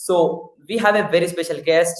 So 0.00 0.54
we 0.66 0.78
have 0.78 0.96
a 0.96 1.06
very 1.10 1.28
special 1.28 1.60
guest, 1.60 1.94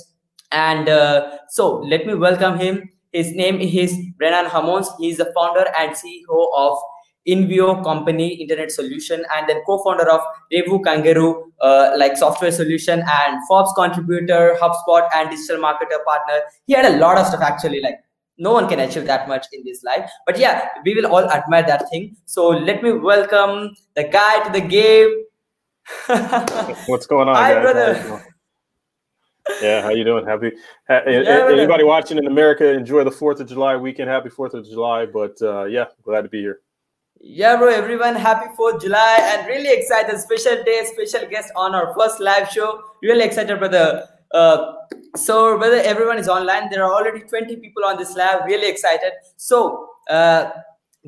and 0.51 0.89
uh, 0.89 1.37
so 1.51 1.81
let 1.81 2.07
me 2.07 2.15
welcome 2.15 2.59
him. 2.59 2.89
His 3.13 3.33
name 3.33 3.61
is 3.61 3.95
Breynan 4.17 4.47
Hammons. 4.47 4.89
He 4.99 5.11
is 5.11 5.19
the 5.19 5.31
founder 5.35 5.67
and 5.79 5.93
CEO 5.93 6.47
of 6.57 6.79
Innvio 7.29 7.85
company 7.85 8.29
internet 8.45 8.73
solution 8.73 9.23
and 9.37 9.47
then 9.47 9.63
co-founder 9.67 10.09
of 10.11 10.23
Revu 10.51 10.83
Kangaroo 10.83 11.53
uh, 11.61 11.93
like 11.99 12.17
software 12.17 12.51
solution 12.51 13.05
and 13.07 13.47
Forbes 13.47 13.73
contributor, 13.77 14.57
HubSpot 14.59 15.07
and 15.15 15.29
digital 15.29 15.59
marketer 15.59 16.03
partner. 16.07 16.41
He 16.67 16.73
had 16.73 16.87
a 16.87 16.97
lot 16.97 17.19
of 17.19 17.27
stuff 17.27 17.43
actually 17.43 17.83
like 17.83 18.01
no 18.39 18.53
one 18.53 18.67
can 18.67 18.81
achieve 18.81 19.05
that 19.05 19.29
much 19.29 19.47
in 19.53 19.63
this 19.65 19.85
life. 19.85 20.11
But 20.25 20.39
yeah, 20.39 20.69
we 20.87 20.95
will 20.95 21.07
all 21.07 21.31
admire 21.31 21.65
that 21.65 21.91
thing. 21.91 22.17
So 22.25 22.49
let 22.49 22.83
me 22.83 22.93
welcome 22.93 23.75
the 23.95 24.05
guy 24.05 24.43
to 24.45 24.51
the 24.51 24.67
game. 24.67 25.27
What's 26.87 27.07
going 27.07 27.29
on, 27.29 27.37
Hi, 27.37 27.55
guys? 27.55 27.63
brother. 27.63 28.25
Yeah, 29.63 29.83
how 29.83 29.91
you 29.91 30.05
doing? 30.05 30.27
Happy. 30.27 30.53
ha- 30.89 31.03
Yeah, 31.07 31.49
Anybody 31.51 31.85
watching 31.85 32.19
in 32.19 32.27
America, 32.27 32.69
enjoy 32.73 33.05
the 33.05 33.11
Fourth 33.11 33.41
of 33.41 33.49
July 33.49 33.77
weekend. 33.77 34.09
Happy 34.09 34.29
Fourth 34.29 34.55
of 34.55 34.65
July. 34.65 35.07
But 35.07 35.41
uh, 35.43 35.65
yeah, 35.65 35.87
glad 36.05 36.23
to 36.23 36.29
be 36.29 36.41
here. 36.41 36.61
Yeah, 37.23 37.57
bro, 37.57 37.69
everyone, 37.69 38.15
happy 38.15 38.47
4th 38.59 38.81
July 38.81 39.19
and 39.21 39.47
really 39.47 39.69
excited. 39.71 40.19
Special 40.19 40.63
day, 40.65 40.85
special 40.95 41.29
guest 41.29 41.51
on 41.55 41.75
our 41.75 41.93
first 41.99 42.19
live 42.21 42.49
show. 42.49 42.83
Really 43.03 43.25
excited, 43.25 43.59
brother. 43.59 44.07
Uh, 44.33 44.73
so, 45.17 45.59
brother, 45.59 45.83
everyone 45.85 46.17
is 46.19 46.29
online. 46.29 46.71
There 46.71 46.83
are 46.83 46.95
already 46.95 47.21
20 47.21 47.57
people 47.57 47.85
on 47.85 47.99
this 47.99 48.17
live. 48.17 48.45
Really 48.47 48.71
excited. 48.71 49.13
So, 49.37 49.89
uh, 50.09 50.51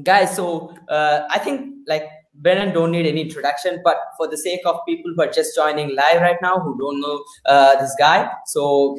guys, 0.03 0.37
so 0.37 0.77
uh, 0.89 1.23
I 1.31 1.39
think 1.39 1.77
like 1.87 2.05
Breynan 2.35 2.73
don't 2.73 2.91
need 2.93 3.07
any 3.07 3.21
introduction, 3.23 3.81
but 3.85 3.97
for 4.17 4.27
the 4.29 4.37
sake 4.39 4.61
of 4.67 4.81
people 4.87 5.13
who 5.15 5.23
are 5.23 5.31
just 5.31 5.55
joining 5.55 5.95
live 5.95 6.21
right 6.23 6.39
now 6.43 6.59
who 6.61 6.77
don't 6.79 7.01
know 7.01 7.23
uh, 7.47 7.81
this 7.81 7.95
guy, 7.99 8.31
so 8.47 8.99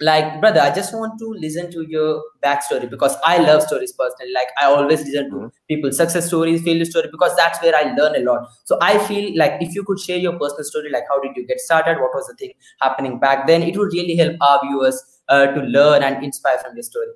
like 0.00 0.40
brother 0.40 0.60
i 0.60 0.70
just 0.74 0.92
want 0.92 1.16
to 1.20 1.26
listen 1.42 1.70
to 1.70 1.82
your 1.88 2.20
backstory 2.42 2.90
because 2.90 3.16
i 3.24 3.38
love 3.38 3.62
stories 3.62 3.92
personally. 3.92 4.32
Like 4.34 4.48
i 4.60 4.64
always 4.66 5.00
listen 5.06 5.30
to 5.30 5.36
Mhm. 5.36 5.50
people's 5.68 5.96
success 5.96 6.26
stories 6.26 6.62
failure 6.64 6.84
story 6.84 7.08
because 7.12 7.36
that's 7.36 7.62
where 7.62 7.76
i 7.76 7.82
learn 7.98 8.16
a 8.16 8.24
lot. 8.28 8.48
So 8.64 8.76
i 8.82 8.98
feel 9.06 9.38
like 9.38 9.52
if 9.60 9.74
you 9.76 9.84
could 9.84 10.00
share 10.00 10.18
your 10.18 10.32
personal 10.38 10.64
story 10.64 10.90
like 10.90 11.04
how 11.08 11.20
did 11.20 11.36
you 11.36 11.46
get 11.46 11.60
started? 11.60 12.00
What 12.00 12.12
was 12.14 12.26
the 12.26 12.34
thing 12.34 12.52
happening 12.80 13.20
back 13.20 13.46
then? 13.46 13.62
It 13.62 13.76
would 13.78 13.92
really 13.92 14.16
help 14.16 14.36
our 14.40 14.60
viewers 14.66 15.00
uh, 15.28 15.46
to 15.46 15.60
learn 15.60 16.02
and 16.02 16.24
inspire 16.24 16.58
from 16.58 16.74
your 16.76 16.82
story 16.82 17.06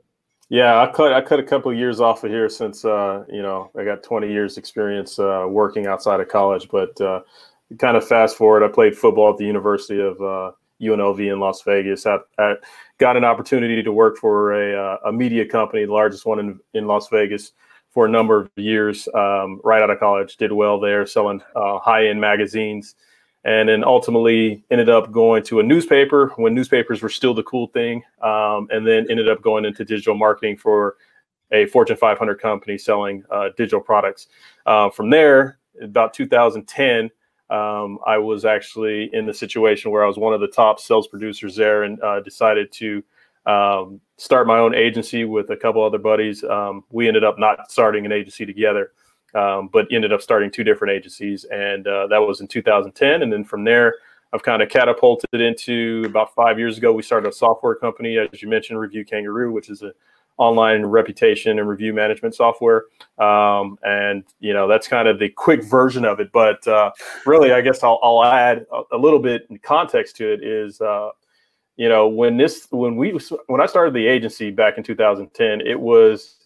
Yeah, 0.51 0.81
I 0.81 0.91
cut 0.91 1.13
I 1.13 1.21
cut 1.21 1.39
a 1.39 1.43
couple 1.43 1.71
of 1.71 1.77
years 1.77 2.01
off 2.01 2.25
of 2.25 2.31
here 2.31 2.49
since 2.49 2.85
uh, 2.85 3.25
you 3.31 3.43
know 3.43 3.71
I 3.79 3.85
got 3.85 4.03
20 4.03 4.31
years 4.31 4.57
experience 4.57 5.19
uh, 5.19 5.45
working 5.49 5.87
outside 5.87 6.21
of 6.21 6.29
college. 6.29 6.69
But 6.71 6.99
uh, 7.01 7.21
kind 7.79 7.97
of 7.97 8.07
fast 8.07 8.37
forward, 8.37 8.63
I 8.63 8.69
played 8.69 8.97
football 8.97 9.31
at 9.31 9.37
the 9.37 9.45
University 9.45 10.01
of 10.01 10.19
uh, 10.23 10.53
UNLV 10.81 11.33
in 11.33 11.39
Las 11.39 11.63
Vegas. 11.63 12.07
I, 12.07 12.19
I 12.39 12.55
got 12.97 13.17
an 13.17 13.25
opportunity 13.25 13.83
to 13.83 13.93
work 13.93 14.17
for 14.17 14.53
a, 14.53 14.75
uh, 14.75 15.09
a 15.09 15.13
media 15.13 15.47
company, 15.47 15.85
the 15.85 15.93
largest 15.93 16.25
one 16.25 16.39
in, 16.39 16.59
in 16.73 16.87
Las 16.87 17.09
Vegas, 17.09 17.53
for 17.91 18.07
a 18.07 18.09
number 18.09 18.41
of 18.41 18.51
years. 18.57 19.07
Um, 19.15 19.61
right 19.65 19.83
out 19.83 19.91
of 19.91 20.01
college, 20.01 20.39
did 20.39 20.53
well 20.53 20.81
there, 20.81 21.05
selling 21.05 21.43
uh, 21.57 21.79
high 21.79 22.07
end 22.07 22.23
magazines. 22.23 22.95
And 23.45 23.69
then 23.69 23.85
ultimately 23.85 24.65
ended 24.71 24.89
up 24.89 25.13
going 25.13 25.43
to 25.45 25.61
a 25.61 25.63
newspaper 25.63 26.33
when 26.37 26.55
newspapers 26.55 27.03
were 27.03 27.09
still 27.09 27.35
the 27.35 27.45
cool 27.45 27.69
thing. 27.69 28.03
Um, 28.21 28.69
and 28.71 28.87
then 28.87 29.07
ended 29.09 29.29
up 29.29 29.43
going 29.43 29.65
into 29.65 29.85
digital 29.85 30.17
marketing 30.17 30.57
for 30.57 30.97
a 31.53 31.67
Fortune 31.67 31.97
500 31.97 32.41
company 32.41 32.77
selling 32.77 33.25
uh, 33.31 33.51
digital 33.57 33.81
products. 33.81 34.29
Uh, 34.67 34.91
from 34.91 35.11
there, 35.11 35.59
about 35.81 36.13
2010, 36.13 37.11
um, 37.51 37.99
I 38.07 38.19
was 38.19 38.45
actually 38.45 39.11
in 39.15 39.25
the 39.25 39.33
situation 39.33 39.91
where 39.91 40.05
I 40.05 40.07
was 40.07 40.19
one 40.19 40.35
of 40.35 40.41
the 40.41 40.49
top 40.49 40.81
sales 40.81 41.09
producers 41.09 41.57
there 41.57 41.85
and 41.85 42.01
uh, 42.03 42.21
decided 42.21 42.71
to 42.73 43.03
um, 43.47 44.01
start 44.19 44.47
my 44.47 44.59
own 44.59 44.75
agency 44.75 45.25
with 45.25 45.49
a 45.51 45.57
couple 45.57 45.83
other 45.83 45.99
buddies. 45.99 46.45
Um, 46.45 46.85
we 46.91 47.09
ended 47.09 47.25
up 47.25 47.39
not 47.39 47.71
starting 47.71 48.05
an 48.05 48.13
agency 48.13 48.45
together, 48.45 48.93
um, 49.35 49.69
but 49.73 49.87
ended 49.91 50.13
up 50.13 50.23
starting 50.23 50.51
two 50.51 50.65
different 50.65 50.93
agencies. 50.93 51.45
And 51.45 51.87
uh, 51.87 52.07
that 52.09 52.19
was 52.19 52.41
in 52.41 52.49
2010. 52.49 53.23
And 53.23 53.33
then 53.33 53.45
from 53.45 53.65
there, 53.65 53.97
I've 54.33 54.43
kind 54.43 54.63
of 54.63 54.69
catapulted 54.69 55.41
into 55.41 56.03
about 56.07 56.35
five 56.35 56.59
years 56.59 56.77
ago. 56.77 56.93
We 56.93 57.03
started 57.03 57.29
a 57.29 57.33
software 57.33 57.75
company, 57.75 58.19
as 58.19 58.43
you 58.43 58.49
mentioned, 58.49 58.79
Review 58.79 59.05
Kangaroo, 59.05 59.53
which 59.53 59.71
is 59.71 59.83
an 59.83 59.93
online 60.37 60.85
reputation 60.85 61.59
and 61.59 61.69
review 61.69 61.93
management 61.93 62.35
software. 62.35 62.85
Um, 63.19 63.79
and 63.83 64.25
you 64.39 64.53
know 64.53 64.69
that's 64.69 64.87
kind 64.87 65.09
of 65.09 65.19
the 65.19 65.29
quick 65.31 65.65
version 65.65 66.05
of 66.05 66.21
it. 66.21 66.31
But 66.33 66.67
uh, 66.67 66.93
really, 67.27 67.53
I 67.53 67.61
guess 67.61 67.83
I'll, 67.83 67.99
I'll 68.03 68.25
add 68.25 68.67
a, 68.93 68.97
little 68.97 69.19
bit 69.19 69.47
in 69.51 69.59
context 69.59 70.17
to 70.17 70.33
it. 70.33 70.45
Is 70.45 70.81
uh, 70.81 71.11
you 71.77 71.89
know 71.89 72.09
when 72.09 72.37
this 72.37 72.69
when 72.71 72.97
we 72.97 73.19
when 73.47 73.61
I 73.61 73.67
started 73.67 73.95
the 73.95 74.07
agency 74.07 74.51
back 74.51 74.79
in 74.79 74.85
2010, 74.85 75.63
it 75.63 75.79
was 75.79 76.37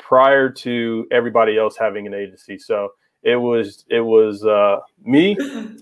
prior 0.00 0.50
to 0.50 1.06
everybody 1.12 1.58
else 1.58 1.76
having 1.76 2.06
an 2.06 2.14
agency. 2.14 2.58
So 2.58 2.90
it 3.22 3.36
was 3.36 3.84
it 3.88 4.00
was 4.00 4.44
uh, 4.44 4.80
me 5.04 5.36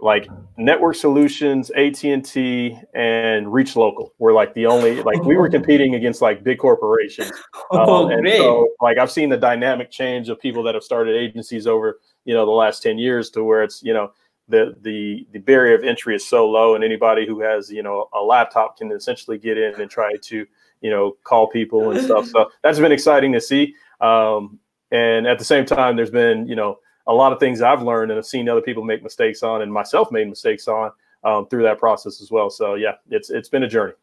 like 0.00 0.28
network 0.58 0.96
solutions 0.96 1.70
at&t 1.70 2.78
and 2.94 3.46
ReachLocal 3.46 4.10
were 4.18 4.32
like 4.32 4.52
the 4.54 4.66
only 4.66 5.02
like 5.02 5.22
we 5.22 5.36
were 5.36 5.48
competing 5.48 5.94
against 5.94 6.20
like 6.20 6.42
big 6.42 6.58
corporations 6.58 7.32
oh 7.70 8.04
um, 8.04 8.10
and 8.10 8.28
so 8.36 8.68
like 8.80 8.98
i've 8.98 9.10
seen 9.10 9.28
the 9.28 9.36
dynamic 9.36 9.90
change 9.90 10.28
of 10.28 10.38
people 10.40 10.64
that 10.64 10.74
have 10.74 10.82
started 10.82 11.16
agencies 11.16 11.66
over 11.66 12.00
you 12.24 12.34
know 12.34 12.44
the 12.44 12.52
last 12.52 12.82
10 12.82 12.98
years 12.98 13.30
to 13.30 13.44
where 13.44 13.62
it's 13.62 13.82
you 13.82 13.94
know 13.94 14.10
the 14.48 14.76
the 14.82 15.26
the 15.32 15.38
barrier 15.38 15.74
of 15.74 15.84
entry 15.84 16.14
is 16.14 16.26
so 16.26 16.48
low 16.48 16.74
and 16.74 16.84
anybody 16.84 17.26
who 17.26 17.40
has 17.40 17.70
you 17.70 17.82
know 17.82 18.08
a 18.12 18.20
laptop 18.20 18.76
can 18.76 18.92
essentially 18.92 19.38
get 19.38 19.56
in 19.56 19.80
and 19.80 19.90
try 19.90 20.12
to 20.22 20.46
you 20.80 20.90
know 20.90 21.16
call 21.24 21.48
people 21.48 21.90
and 21.90 22.00
stuff 22.00 22.26
so 22.26 22.50
that's 22.62 22.78
been 22.78 22.92
exciting 22.92 23.32
to 23.32 23.40
see 23.40 23.74
um, 24.00 24.58
and 24.90 25.26
at 25.26 25.38
the 25.38 25.44
same 25.44 25.64
time 25.64 25.96
there's 25.96 26.10
been 26.10 26.46
you 26.46 26.56
know 26.56 26.78
a 27.06 27.12
lot 27.12 27.32
of 27.32 27.40
things 27.40 27.62
i've 27.62 27.82
learned 27.82 28.10
and 28.10 28.18
i've 28.18 28.26
seen 28.26 28.48
other 28.48 28.60
people 28.60 28.84
make 28.84 29.02
mistakes 29.02 29.42
on 29.42 29.62
and 29.62 29.72
myself 29.72 30.12
made 30.12 30.28
mistakes 30.28 30.68
on 30.68 30.90
um, 31.24 31.48
through 31.48 31.62
that 31.62 31.78
process 31.78 32.20
as 32.20 32.30
well 32.30 32.50
so 32.50 32.74
yeah 32.74 32.92
it's 33.10 33.30
it's 33.30 33.48
been 33.48 33.62
a 33.62 33.68
journey 33.68 33.94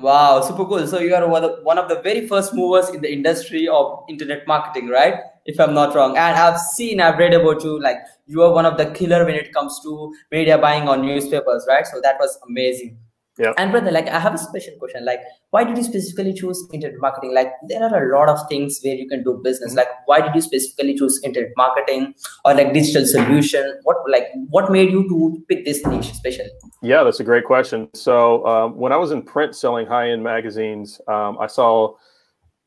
Wow, 0.00 0.42
super 0.42 0.66
cool. 0.66 0.86
So 0.86 0.98
you 0.98 1.14
are 1.14 1.26
one 1.26 1.44
of, 1.44 1.62
one 1.62 1.78
of 1.78 1.88
the 1.88 2.02
very 2.02 2.28
first 2.28 2.52
movers 2.52 2.90
in 2.90 3.00
the 3.00 3.10
industry 3.10 3.66
of 3.66 4.04
internet 4.08 4.46
marketing, 4.46 4.88
right? 4.88 5.20
If 5.46 5.58
I'm 5.58 5.72
not 5.72 5.94
wrong. 5.94 6.18
And 6.18 6.36
I've 6.36 6.60
seen, 6.60 7.00
I've 7.00 7.18
read 7.18 7.32
about 7.32 7.64
you, 7.64 7.80
like 7.80 7.98
you 8.26 8.42
are 8.42 8.52
one 8.52 8.66
of 8.66 8.76
the 8.76 8.86
killer 8.86 9.24
when 9.24 9.34
it 9.34 9.52
comes 9.52 9.80
to 9.82 10.12
media 10.30 10.58
buying 10.58 10.88
on 10.88 11.02
newspapers, 11.02 11.64
right? 11.68 11.86
So 11.86 12.00
that 12.02 12.16
was 12.18 12.38
amazing. 12.48 12.98
Yeah. 13.38 13.52
And 13.58 13.70
brother, 13.70 13.90
like 13.90 14.08
I 14.08 14.18
have 14.18 14.34
a 14.34 14.38
special 14.38 14.72
question. 14.78 15.04
Like, 15.04 15.20
why 15.50 15.62
did 15.62 15.76
you 15.76 15.84
specifically 15.84 16.32
choose 16.32 16.66
internet 16.72 16.98
marketing? 17.00 17.34
Like, 17.34 17.52
there 17.68 17.82
are 17.82 18.10
a 18.10 18.18
lot 18.18 18.30
of 18.30 18.38
things 18.48 18.80
where 18.82 18.94
you 18.94 19.06
can 19.06 19.22
do 19.24 19.38
business. 19.44 19.74
Mhm. 19.74 19.76
Like, 19.76 19.88
why 20.06 20.22
did 20.22 20.34
you 20.34 20.40
specifically 20.40 20.94
choose 20.94 21.20
internet 21.22 21.50
marketing 21.54 22.14
or 22.46 22.54
like 22.54 22.72
digital 22.72 23.04
solution? 23.04 23.78
What 23.82 23.98
like 24.08 24.28
what 24.48 24.72
made 24.72 24.90
you 24.90 25.06
to 25.10 25.44
pick 25.48 25.66
this 25.66 25.84
niche, 25.84 26.10
especially? 26.12 26.48
Yeah, 26.82 27.04
that's 27.04 27.20
a 27.20 27.24
great 27.24 27.44
question. 27.44 27.90
So 27.94 28.46
um, 28.46 28.76
when 28.78 28.92
I 28.92 28.96
was 28.96 29.10
in 29.10 29.20
print 29.22 29.54
selling 29.54 29.86
high-end 29.86 30.24
magazines, 30.24 30.98
um, 31.06 31.36
I 31.38 31.46
saw 31.46 31.94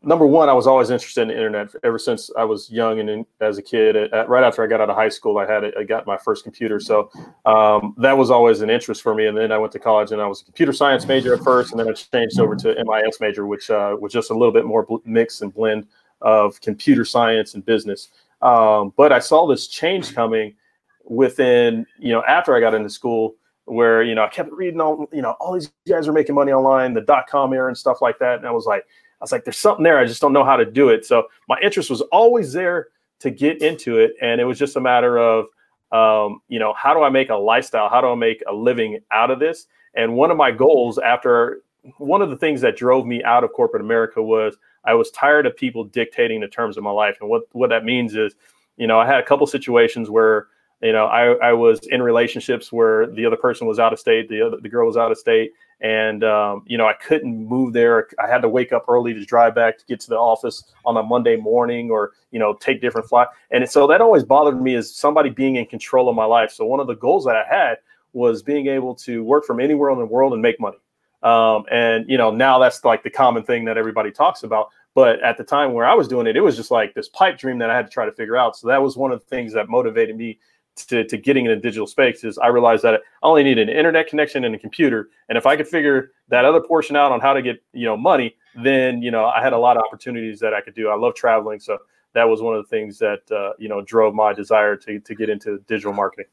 number 0.02 0.26
one, 0.26 0.50
I 0.50 0.54
was 0.54 0.68
always 0.68 0.90
interested 0.90 1.22
in 1.22 1.28
the 1.30 1.36
internet 1.36 1.74
ever 1.84 2.00
since 2.00 2.30
I 2.38 2.44
was 2.44 2.70
young 2.72 3.00
and 3.00 3.10
in, 3.10 3.26
as 3.42 3.58
a 3.58 3.62
kid. 3.62 3.96
At, 3.96 4.30
right 4.30 4.44
after 4.44 4.64
I 4.64 4.68
got 4.68 4.82
out 4.82 4.90
of 4.90 4.96
high 4.96 5.10
school, 5.10 5.38
I 5.38 5.46
had 5.46 5.64
I 5.78 5.84
got 5.84 6.08
my 6.08 6.18
first 6.18 6.44
computer, 6.44 6.80
so 6.80 7.10
um, 7.46 7.96
that 7.98 8.18
was 8.18 8.32
always 8.32 8.62
an 8.62 8.70
interest 8.70 9.02
for 9.02 9.14
me. 9.14 9.28
And 9.28 9.38
then 9.38 9.52
I 9.52 9.58
went 9.58 9.72
to 9.74 9.80
college, 9.80 10.12
and 10.12 10.22
I 10.22 10.28
was 10.28 10.42
a 10.42 10.46
computer 10.46 10.74
science 10.74 11.06
major 11.06 11.34
at 11.34 11.44
first, 11.44 11.72
and 11.72 11.80
then 11.80 11.90
I 11.90 11.94
changed 11.94 12.40
over 12.40 12.56
to 12.56 12.84
MIS 12.84 13.20
major, 13.20 13.46
which 13.46 13.70
uh, 13.70 13.96
was 14.00 14.14
just 14.14 14.32
a 14.32 14.34
little 14.34 14.54
bit 14.54 14.66
more 14.66 14.86
mix 15.06 15.42
and 15.42 15.54
blend 15.54 15.88
of 16.22 16.60
computer 16.62 17.06
science 17.06 17.54
and 17.54 17.66
business. 17.66 18.10
Um, 18.42 18.94
but 18.96 19.12
I 19.12 19.20
saw 19.20 19.48
this 19.48 19.68
change 19.68 20.14
coming 20.14 20.56
within, 21.04 21.86
you 21.98 22.14
know, 22.14 22.24
after 22.24 22.56
I 22.56 22.60
got 22.60 22.74
into 22.74 22.90
school 22.90 23.36
where 23.66 24.02
you 24.02 24.16
know 24.16 24.24
I 24.24 24.28
kept 24.30 24.52
reading 24.52 24.81
all 24.81 25.07
you 25.13 25.22
know 25.22 25.36
all 25.40 25.54
these 25.54 25.72
guys 25.88 26.07
are 26.07 26.13
making 26.13 26.36
money 26.36 26.52
online, 26.52 26.94
the 26.94 27.02
dot 27.02 27.28
com 27.28 27.54
era 27.54 27.68
and 27.68 27.78
stuff 27.78 28.02
like 28.02 28.18
that, 28.19 28.40
and 28.40 28.48
I 28.48 28.52
was 28.52 28.66
like, 28.66 28.86
I 29.19 29.24
was 29.24 29.31
like, 29.31 29.44
there's 29.44 29.57
something 29.57 29.83
there, 29.83 30.00
I 30.00 30.06
just 30.06 30.21
don't 30.21 30.33
know 30.33 30.45
how 30.45 30.56
to 30.56 30.66
do 30.66 30.89
it. 30.89 31.06
So 31.06 31.27
my 31.48 31.60
interest 31.62 31.89
was 31.89 32.01
always 32.01 32.54
there 32.54 32.88
to 33.19 33.30
get 33.30 33.62
into 33.62 34.00
it, 34.00 34.13
and 34.21 34.39
it 34.39 34.45
was 34.45 34.57
just 34.57 34.75
a 34.75 34.81
matter 34.81 35.18
of 35.18 35.48
um, 35.92 36.42
you 36.48 36.60
know 36.60 36.74
how 36.74 36.94
do 36.94 37.01
I 37.01 37.10
make 37.10 37.30
a 37.30 37.36
lifestyle, 37.36 37.89
how 37.89 38.01
do 38.01 38.07
I 38.07 38.16
make 38.16 38.44
a 38.48 38.54
living 38.54 39.00
out 39.12 39.31
of 39.31 39.39
this? 39.39 39.68
And 39.95 40.16
one 40.16 40.31
of 40.31 40.38
my 40.38 40.51
goals 40.51 40.98
after 41.00 41.62
one 41.98 42.21
of 42.21 42.30
the 42.30 42.38
things 42.38 42.62
that 42.62 42.77
drove 42.77 43.06
me 43.06 43.24
out 43.24 43.44
of 43.44 43.51
corporate 43.54 43.81
America 43.81 44.21
was 44.21 44.57
I 44.86 44.94
was 44.94 45.12
tired 45.12 45.45
of 45.45 45.56
people 45.56 45.83
dictating 45.83 46.39
the 46.39 46.48
terms 46.48 46.77
of 46.77 46.83
my 46.83 46.92
life, 46.92 47.18
and 47.21 47.30
what 47.30 47.44
what 47.51 47.69
that 47.69 47.83
means 47.83 48.16
is, 48.16 48.36
you 48.77 48.88
know, 48.88 49.00
I 49.00 49.06
had 49.06 49.19
a 49.19 49.24
couple 49.24 49.45
situations 49.48 50.10
where 50.10 50.48
you 50.81 50.94
know 50.94 51.06
I, 51.06 51.50
I 51.50 51.54
was 51.54 51.80
in 51.88 52.02
relationships 52.02 52.72
where 52.72 53.08
the 53.08 53.26
other 53.26 53.36
person 53.36 53.68
was 53.68 53.80
out 53.80 53.94
of 53.94 54.00
state 54.00 54.30
the 54.30 54.42
other 54.42 54.58
the 54.62 54.70
girl 54.70 54.88
was 54.88 54.98
out 54.98 55.12
of 55.12 55.18
state 55.18 55.54
and 55.81 56.24
um, 56.24 56.64
you 56.66 56.78
know 56.78 56.88
i 56.88 56.94
couldn't 56.94 57.48
move 57.48 57.74
there 57.74 58.08
i 58.24 58.28
had 58.28 58.42
to 58.42 58.50
wake 58.50 58.72
up 58.72 58.86
early 58.88 59.14
to 59.14 59.26
drive 59.26 59.56
back 59.56 59.78
to 59.78 59.86
get 59.86 60.00
to 60.02 60.10
the 60.10 60.18
office 60.18 60.64
on 60.86 60.98
a 60.98 61.04
monday 61.04 61.36
morning 61.36 61.90
or 61.90 62.14
you 62.31 62.40
know 62.40 62.54
take 62.56 62.81
different 62.81 63.08
flight 63.08 63.28
and 63.52 63.70
so 63.70 63.88
that 63.88 64.02
always 64.02 64.24
bothered 64.24 64.62
me 64.62 64.76
as 64.76 64.94
somebody 64.94 65.30
being 65.30 65.56
in 65.56 65.66
control 65.66 66.10
of 66.10 66.16
my 66.16 66.26
life 66.26 66.52
so 66.52 66.66
one 66.66 66.80
of 66.80 66.88
the 66.88 66.96
goals 66.96 67.26
that 67.26 67.36
i 67.36 67.44
had 67.50 67.78
was 68.14 68.42
being 68.42 68.68
able 68.68 68.96
to 68.96 69.24
work 69.24 69.46
from 69.46 69.60
anywhere 69.60 69.92
in 69.92 70.00
the 70.00 70.06
world 70.06 70.34
and 70.34 70.42
make 70.42 70.60
money. 70.60 70.78
Um, 71.22 71.66
and 71.70 72.10
you 72.10 72.18
know, 72.18 72.31
now 72.31 72.60
that's 72.60 72.84
like 72.84 73.04
the 73.04 73.10
common 73.10 73.44
thing 73.44 73.66
that 73.66 73.78
everybody 73.78 74.12
talks 74.12 74.44
about. 74.44 74.70
But 74.96 75.22
at 75.22 75.38
the 75.38 75.44
time 75.44 75.74
where 75.74 75.86
I 75.86 75.94
was 75.94 76.08
doing 76.08 76.28
it, 76.28 76.36
it 76.36 76.42
was 76.42 76.56
just 76.56 76.72
like 76.72 76.94
this 76.94 77.10
pipe 77.10 77.38
dream 77.38 77.60
that 77.60 77.70
I 77.70 77.76
had 77.76 77.86
to 77.86 77.92
try 77.92 78.06
to 78.06 78.12
figure 78.12 78.38
out. 78.38 78.58
So 78.58 78.68
that 78.68 78.81
was 78.81 78.98
one 78.98 79.12
of 79.12 79.20
the 79.20 79.26
things 79.26 79.54
that 79.54 79.70
motivated 79.70 80.18
me 80.18 80.40
to, 80.86 81.04
to 81.06 81.18
getting 81.18 81.46
in 81.46 81.52
a 81.52 81.56
digital 81.56 81.88
space 81.88 82.24
is 82.24 82.38
I 82.38 82.48
realized 82.48 82.84
that 82.84 82.96
I 82.96 83.00
only 83.24 83.44
need 83.44 83.58
an 83.58 83.70
internet 83.70 84.08
connection 84.08 84.44
and 84.44 84.56
a 84.56 84.60
computer. 84.60 85.10
And 85.28 85.38
if 85.38 85.46
I 85.46 85.56
could 85.56 85.68
figure 85.68 86.12
that 86.30 86.46
other 86.46 86.62
portion 86.62 86.96
out 86.96 87.12
on 87.12 87.20
how 87.20 87.34
to 87.34 87.42
get, 87.42 87.62
you 87.74 87.86
know, 87.86 87.98
money, 87.98 88.36
then, 88.56 89.02
you 89.02 89.12
know, 89.12 89.26
I 89.26 89.42
had 89.42 89.54
a 89.54 89.58
lot 89.58 89.78
of 89.78 89.84
opportunities 89.84 90.40
that 90.40 90.54
I 90.54 90.62
could 90.62 90.76
do. 90.76 90.90
I 90.90 90.96
love 90.96 91.16
traveling. 91.16 91.60
So 91.60 91.78
that 92.14 92.24
was 92.24 92.42
one 92.42 92.56
of 92.56 92.64
the 92.64 92.70
things 92.70 92.98
that, 93.00 93.22
uh, 93.31 93.54
you 93.60 93.70
know, 93.70 93.81
drove 93.81 94.14
my 94.14 94.34
desire 94.34 94.76
to, 94.76 95.00
to 95.00 95.16
get 95.16 95.30
into 95.30 95.60
digital 95.68 95.94
marketing. 95.94 96.26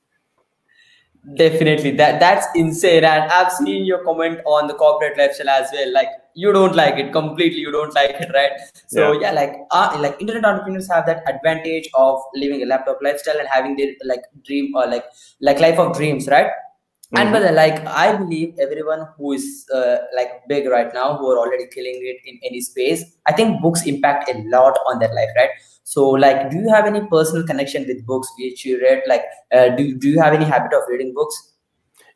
Definitely, 1.35 1.91
that 1.93 2.21
that's 2.21 2.47
insane, 2.55 3.03
and 3.03 3.33
I've 3.33 3.51
seen 3.51 3.85
your 3.85 4.05
comment 4.05 4.39
on 4.47 4.69
the 4.69 4.75
corporate 4.75 5.19
lifestyle 5.19 5.49
as 5.49 5.69
well. 5.73 5.93
Like 5.93 6.07
you 6.43 6.53
don't 6.53 6.77
like 6.77 6.97
it 7.03 7.13
completely, 7.13 7.61
you 7.61 7.73
don't 7.73 7.95
like 7.95 8.17
it, 8.27 8.31
right? 8.35 8.53
So 8.89 9.13
yeah, 9.13 9.21
yeah 9.23 9.33
like 9.33 9.55
uh, 9.71 9.97
like 10.01 10.21
internet 10.21 10.45
entrepreneurs 10.45 10.89
have 10.91 11.07
that 11.07 11.23
advantage 11.29 11.89
of 11.95 12.21
living 12.35 12.63
a 12.63 12.67
laptop 12.67 12.99
lifestyle 13.03 13.39
and 13.39 13.49
having 13.49 13.77
their 13.77 13.93
like 14.05 14.23
dream 14.45 14.73
or 14.77 14.87
like 14.87 15.05
like 15.41 15.61
life 15.61 15.79
of 15.79 15.97
dreams, 15.97 16.29
right? 16.29 16.47
Mm-hmm. 16.47 17.17
And 17.19 17.33
but 17.33 17.55
like 17.55 17.87
I 17.87 18.17
believe 18.17 18.59
everyone 18.59 19.07
who 19.17 19.33
is 19.33 19.67
uh, 19.75 19.97
like 20.15 20.43
big 20.49 20.69
right 20.69 20.93
now, 20.93 21.17
who 21.17 21.31
are 21.31 21.39
already 21.39 21.67
killing 21.75 22.01
it 22.13 22.19
in 22.25 22.39
any 22.45 22.61
space, 22.61 23.05
I 23.27 23.33
think 23.33 23.63
books 23.63 23.87
impact 23.87 24.29
a 24.29 24.43
lot 24.57 24.79
on 24.87 24.99
their 24.99 25.15
life, 25.15 25.31
right? 25.37 25.51
so 25.89 26.05
like 26.23 26.51
do 26.51 26.57
you 26.57 26.69
have 26.69 26.87
any 26.87 27.01
personal 27.07 27.47
connection 27.47 27.87
with 27.87 28.05
books 28.05 28.29
which 28.39 28.65
you 28.65 28.81
read 28.83 29.03
like 29.07 29.23
uh, 29.53 29.69
do, 29.77 29.97
do 29.97 30.09
you 30.09 30.21
have 30.21 30.35
any 30.35 30.45
habit 30.45 30.73
of 30.73 30.83
reading 30.89 31.15
books 31.15 31.53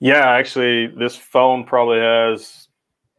yeah 0.00 0.28
actually 0.30 0.88
this 0.98 1.14
phone 1.14 1.62
probably 1.62 2.00
has 2.00 2.59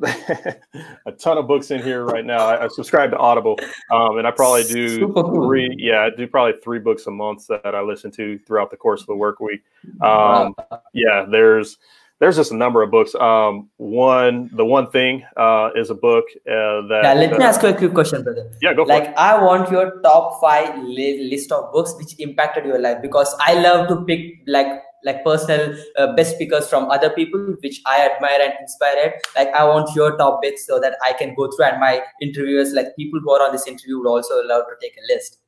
a 1.05 1.11
ton 1.17 1.37
of 1.37 1.47
books 1.47 1.71
in 1.71 1.81
here 1.81 2.03
right 2.05 2.25
now. 2.25 2.45
I, 2.45 2.65
I 2.65 2.67
subscribe 2.67 3.11
to 3.11 3.17
Audible, 3.17 3.57
um, 3.91 4.17
and 4.17 4.27
I 4.27 4.31
probably 4.31 4.63
do 4.63 5.13
three. 5.13 5.75
Yeah, 5.77 6.01
I 6.01 6.09
do 6.15 6.27
probably 6.27 6.59
three 6.61 6.79
books 6.79 7.07
a 7.07 7.11
month 7.11 7.47
that 7.47 7.75
I 7.75 7.81
listen 7.81 8.11
to 8.11 8.39
throughout 8.39 8.71
the 8.71 8.77
course 8.77 9.01
of 9.01 9.07
the 9.07 9.15
work 9.15 9.39
week. 9.39 9.61
Um. 10.01 10.55
Yeah, 10.93 11.25
there's 11.29 11.77
there's 12.21 12.35
just 12.35 12.51
a 12.51 12.55
number 12.55 12.83
of 12.83 12.91
books. 12.91 13.15
Um, 13.15 13.69
one, 13.77 14.51
the 14.53 14.63
one 14.63 14.91
thing 14.91 15.23
uh, 15.37 15.71
is 15.75 15.89
a 15.89 15.95
book 15.95 16.25
uh, 16.47 16.85
that. 16.89 17.01
Yeah, 17.03 17.13
let 17.15 17.33
uh, 17.33 17.37
me 17.39 17.43
ask 17.43 17.63
you 17.63 17.69
a 17.69 17.73
quick 17.73 17.95
question, 17.95 18.21
brother. 18.23 18.47
Yeah, 18.61 18.75
go. 18.75 18.83
like, 18.83 19.05
it. 19.05 19.15
I 19.17 19.41
want 19.43 19.71
your 19.71 19.99
top 20.01 20.39
five 20.39 20.77
li- 20.83 21.29
list 21.31 21.51
of 21.51 21.73
books 21.73 21.95
which 21.97 22.13
impacted 22.19 22.65
your 22.65 22.77
life 22.79 23.01
because 23.01 23.35
I 23.39 23.55
love 23.55 23.87
to 23.87 24.05
pick 24.05 24.43
like 24.45 24.67
like 25.03 25.23
personal 25.23 25.75
uh, 25.97 26.15
best 26.15 26.35
speakers 26.35 26.67
from 26.67 26.89
other 26.89 27.09
people 27.09 27.55
which 27.61 27.81
I 27.85 28.09
admire 28.09 28.39
and 28.41 28.53
inspire. 28.59 29.19
Like, 29.35 29.49
I 29.49 29.63
want 29.63 29.95
your 29.95 30.17
top 30.17 30.41
bits 30.41 30.65
so 30.65 30.79
that 30.79 30.95
I 31.05 31.13
can 31.13 31.33
go 31.35 31.49
through 31.51 31.65
and 31.65 31.79
my 31.79 32.01
interviewers, 32.21 32.73
like 32.73 32.95
people 32.95 33.19
who 33.19 33.31
are 33.31 33.45
on 33.45 33.51
this 33.51 33.67
interview, 33.67 33.99
would 33.99 34.07
also 34.07 34.43
love 34.43 34.65
to 34.69 34.75
take 34.81 34.95
a 34.97 35.13
list. 35.13 35.39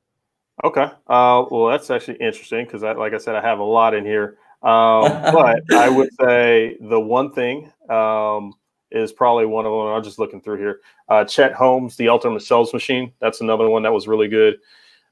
Okay. 0.63 0.89
Uh, 1.07 1.45
well, 1.49 1.67
that's 1.67 1.89
actually 1.89 2.17
interesting 2.17 2.65
because, 2.65 2.83
like 2.83 3.13
I 3.13 3.17
said, 3.17 3.35
I 3.35 3.41
have 3.41 3.59
a 3.59 3.63
lot 3.63 3.93
in 3.93 4.05
here. 4.05 4.37
Um, 4.61 5.01
but 5.33 5.61
I 5.73 5.89
would 5.89 6.09
say 6.19 6.77
the 6.79 6.99
one 6.99 7.31
thing 7.31 7.71
um, 7.89 8.53
is 8.91 9.11
probably 9.11 9.45
one 9.45 9.65
of 9.65 9.71
them. 9.71 9.93
I'm 9.93 10.03
just 10.03 10.19
looking 10.19 10.41
through 10.41 10.57
here. 10.57 10.79
Uh, 11.09 11.25
Chet 11.25 11.53
Holmes, 11.53 11.95
The 11.97 12.09
Ultimate 12.09 12.41
Sales 12.41 12.73
Machine. 12.73 13.11
That's 13.19 13.41
another 13.41 13.69
one 13.69 13.83
that 13.83 13.93
was 13.93 14.07
really 14.07 14.27
good. 14.27 14.57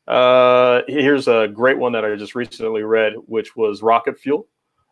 Uh, 0.08 0.82
here's 0.88 1.28
a 1.28 1.48
great 1.48 1.78
one 1.78 1.92
that 1.94 2.04
I 2.04 2.16
just 2.16 2.36
recently 2.36 2.84
read, 2.84 3.14
which 3.28 3.56
was 3.56 3.82
Rocket 3.82 4.20
Fuel. 4.20 4.48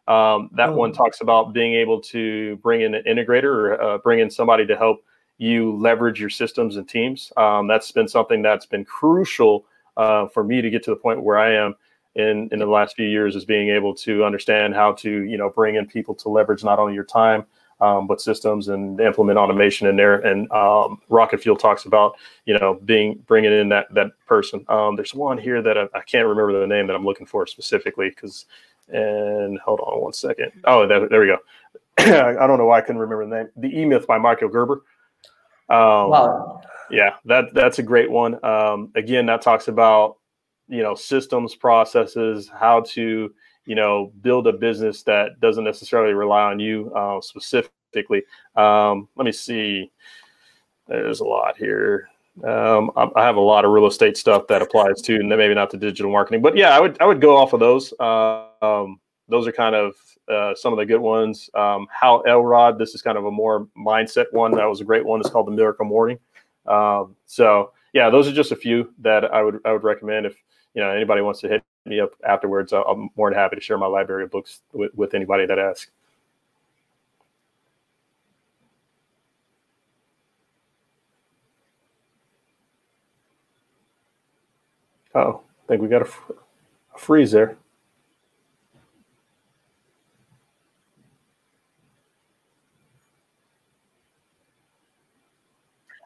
Um, 0.07 0.49
that 0.53 0.69
oh. 0.69 0.75
one 0.75 0.91
talks 0.91 1.21
about 1.21 1.53
being 1.53 1.73
able 1.75 2.01
to 2.01 2.55
bring 2.57 2.81
in 2.81 2.95
an 2.95 3.03
integrator 3.03 3.43
or 3.43 3.81
uh, 3.81 3.97
bring 3.99 4.19
in 4.19 4.29
somebody 4.29 4.65
to 4.65 4.75
help 4.75 5.03
you 5.37 5.75
leverage 5.77 6.19
your 6.19 6.29
systems 6.29 6.77
and 6.77 6.87
teams. 6.87 7.31
Um, 7.37 7.67
that's 7.67 7.91
been 7.91 8.07
something 8.07 8.41
that's 8.41 8.65
been 8.65 8.85
crucial 8.85 9.65
uh, 9.97 10.27
for 10.27 10.43
me 10.43 10.61
to 10.61 10.69
get 10.69 10.83
to 10.83 10.91
the 10.91 10.95
point 10.95 11.23
where 11.23 11.37
I 11.37 11.53
am 11.53 11.75
in 12.15 12.49
in 12.51 12.59
the 12.59 12.65
last 12.65 12.95
few 12.95 13.05
years 13.05 13.35
is 13.35 13.45
being 13.45 13.69
able 13.69 13.93
to 13.93 14.25
understand 14.25 14.73
how 14.73 14.93
to 14.93 15.23
you 15.23 15.37
know 15.37 15.49
bring 15.49 15.75
in 15.75 15.85
people 15.85 16.15
to 16.15 16.29
leverage 16.29 16.63
not 16.63 16.79
only 16.79 16.93
your 16.93 17.03
time 17.03 17.45
um, 17.81 18.07
but 18.07 18.21
systems 18.21 18.67
and 18.67 18.99
implement 18.99 19.37
automation 19.37 19.87
in 19.87 19.95
there. 19.95 20.15
And 20.15 20.51
um, 20.51 21.01
Rocket 21.09 21.41
Fuel 21.41 21.55
talks 21.55 21.85
about 21.85 22.15
you 22.45 22.57
know 22.57 22.79
being 22.85 23.23
bringing 23.27 23.51
in 23.53 23.69
that 23.69 23.93
that 23.93 24.11
person. 24.27 24.65
Um, 24.69 24.95
there's 24.95 25.13
one 25.13 25.37
here 25.37 25.61
that 25.61 25.77
I, 25.77 25.87
I, 25.93 26.01
can't 26.01 26.27
remember 26.27 26.59
the 26.59 26.67
name 26.67 26.87
that 26.87 26.95
I'm 26.95 27.05
looking 27.05 27.25
for 27.25 27.45
specifically 27.47 28.09
because. 28.09 28.45
And 28.91 29.59
hold 29.59 29.81
on 29.81 30.01
one 30.01 30.13
second. 30.13 30.51
Oh, 30.63 30.87
there, 30.87 31.07
there 31.07 31.21
we 31.21 31.27
go. 31.27 31.37
I 31.99 32.47
don't 32.47 32.57
know 32.57 32.65
why 32.65 32.79
I 32.79 32.81
couldn't 32.81 32.97
remember 32.97 33.23
the 33.27 33.35
name. 33.35 33.49
The 33.55 33.81
E 33.81 33.85
Myth 33.85 34.07
by 34.07 34.17
Michael 34.17 34.49
Gerber. 34.49 34.81
Um, 35.69 36.09
wow. 36.09 36.61
Yeah, 36.89 37.15
that 37.25 37.53
that's 37.53 37.79
a 37.79 37.83
great 37.83 38.09
one. 38.09 38.43
Um, 38.43 38.91
again, 38.95 39.27
that 39.27 39.41
talks 39.41 39.67
about 39.67 40.17
you 40.69 40.83
know 40.83 40.95
systems 40.95 41.55
processes 41.55 42.47
how 42.47 42.81
to 42.81 43.33
you 43.65 43.75
know 43.75 44.11
build 44.21 44.47
a 44.47 44.53
business 44.53 45.03
that 45.03 45.39
doesn't 45.39 45.63
necessarily 45.63 46.13
rely 46.13 46.43
on 46.43 46.59
you 46.59 46.93
uh, 46.95 47.19
specifically. 47.19 48.23
Um, 48.55 49.07
let 49.15 49.25
me 49.25 49.31
see. 49.31 49.91
There's 50.87 51.19
a 51.19 51.25
lot 51.25 51.57
here. 51.57 52.09
Um, 52.43 52.91
I, 52.95 53.23
have 53.23 53.35
a 53.35 53.41
lot 53.41 53.65
of 53.65 53.71
real 53.71 53.87
estate 53.87 54.15
stuff 54.15 54.47
that 54.47 54.61
applies 54.61 55.01
to 55.01 55.15
and 55.15 55.27
maybe 55.27 55.53
not 55.53 55.69
to 55.71 55.77
digital 55.77 56.09
marketing 56.09 56.41
but 56.41 56.55
yeah 56.55 56.69
i 56.69 56.79
would 56.79 56.95
i 57.01 57.05
would 57.05 57.19
go 57.19 57.35
off 57.35 57.53
of 57.53 57.59
those. 57.59 57.93
Uh, 57.99 58.45
um, 58.61 58.99
those 59.27 59.45
are 59.45 59.51
kind 59.51 59.75
of 59.75 59.95
uh, 60.31 60.55
some 60.55 60.71
of 60.71 60.79
the 60.79 60.85
good 60.85 61.01
ones. 61.01 61.49
Um, 61.53 61.87
hal 61.91 62.23
elrod 62.27 62.79
this 62.79 62.95
is 62.95 63.01
kind 63.01 63.17
of 63.17 63.25
a 63.25 63.31
more 63.31 63.67
mindset 63.77 64.25
one 64.31 64.51
that 64.51 64.65
was 64.65 64.79
a 64.79 64.85
great 64.85 65.05
one. 65.05 65.19
It's 65.19 65.29
called 65.29 65.47
the 65.47 65.51
miracle 65.51 65.85
morning. 65.85 66.17
Um, 66.65 67.15
so 67.25 67.71
yeah 67.93 68.09
those 68.09 68.27
are 68.27 68.31
just 68.31 68.51
a 68.51 68.55
few 68.55 68.93
that 68.99 69.25
i 69.33 69.41
would 69.41 69.59
i 69.65 69.71
would 69.71 69.83
recommend 69.83 70.25
if 70.25 70.35
you 70.73 70.81
know 70.81 70.89
anybody 70.91 71.21
wants 71.21 71.41
to 71.41 71.47
hit 71.47 71.63
me 71.85 71.99
up 71.99 72.11
afterwards, 72.27 72.73
I'm 72.73 73.09
more 73.15 73.29
than 73.29 73.37
happy 73.39 73.55
to 73.55 73.61
share 73.61 73.77
my 73.77 73.87
library 73.87 74.23
of 74.23 74.31
books 74.31 74.61
with, 74.73 74.93
with 74.95 75.13
anybody 75.13 75.45
that 75.45 75.59
asks. 75.59 75.91
Oh, 85.15 85.41
I 85.63 85.67
think 85.67 85.81
we 85.81 85.87
got 85.87 86.03
a, 86.03 86.09
a 86.95 86.97
freeze 86.97 87.31
there. 87.31 87.57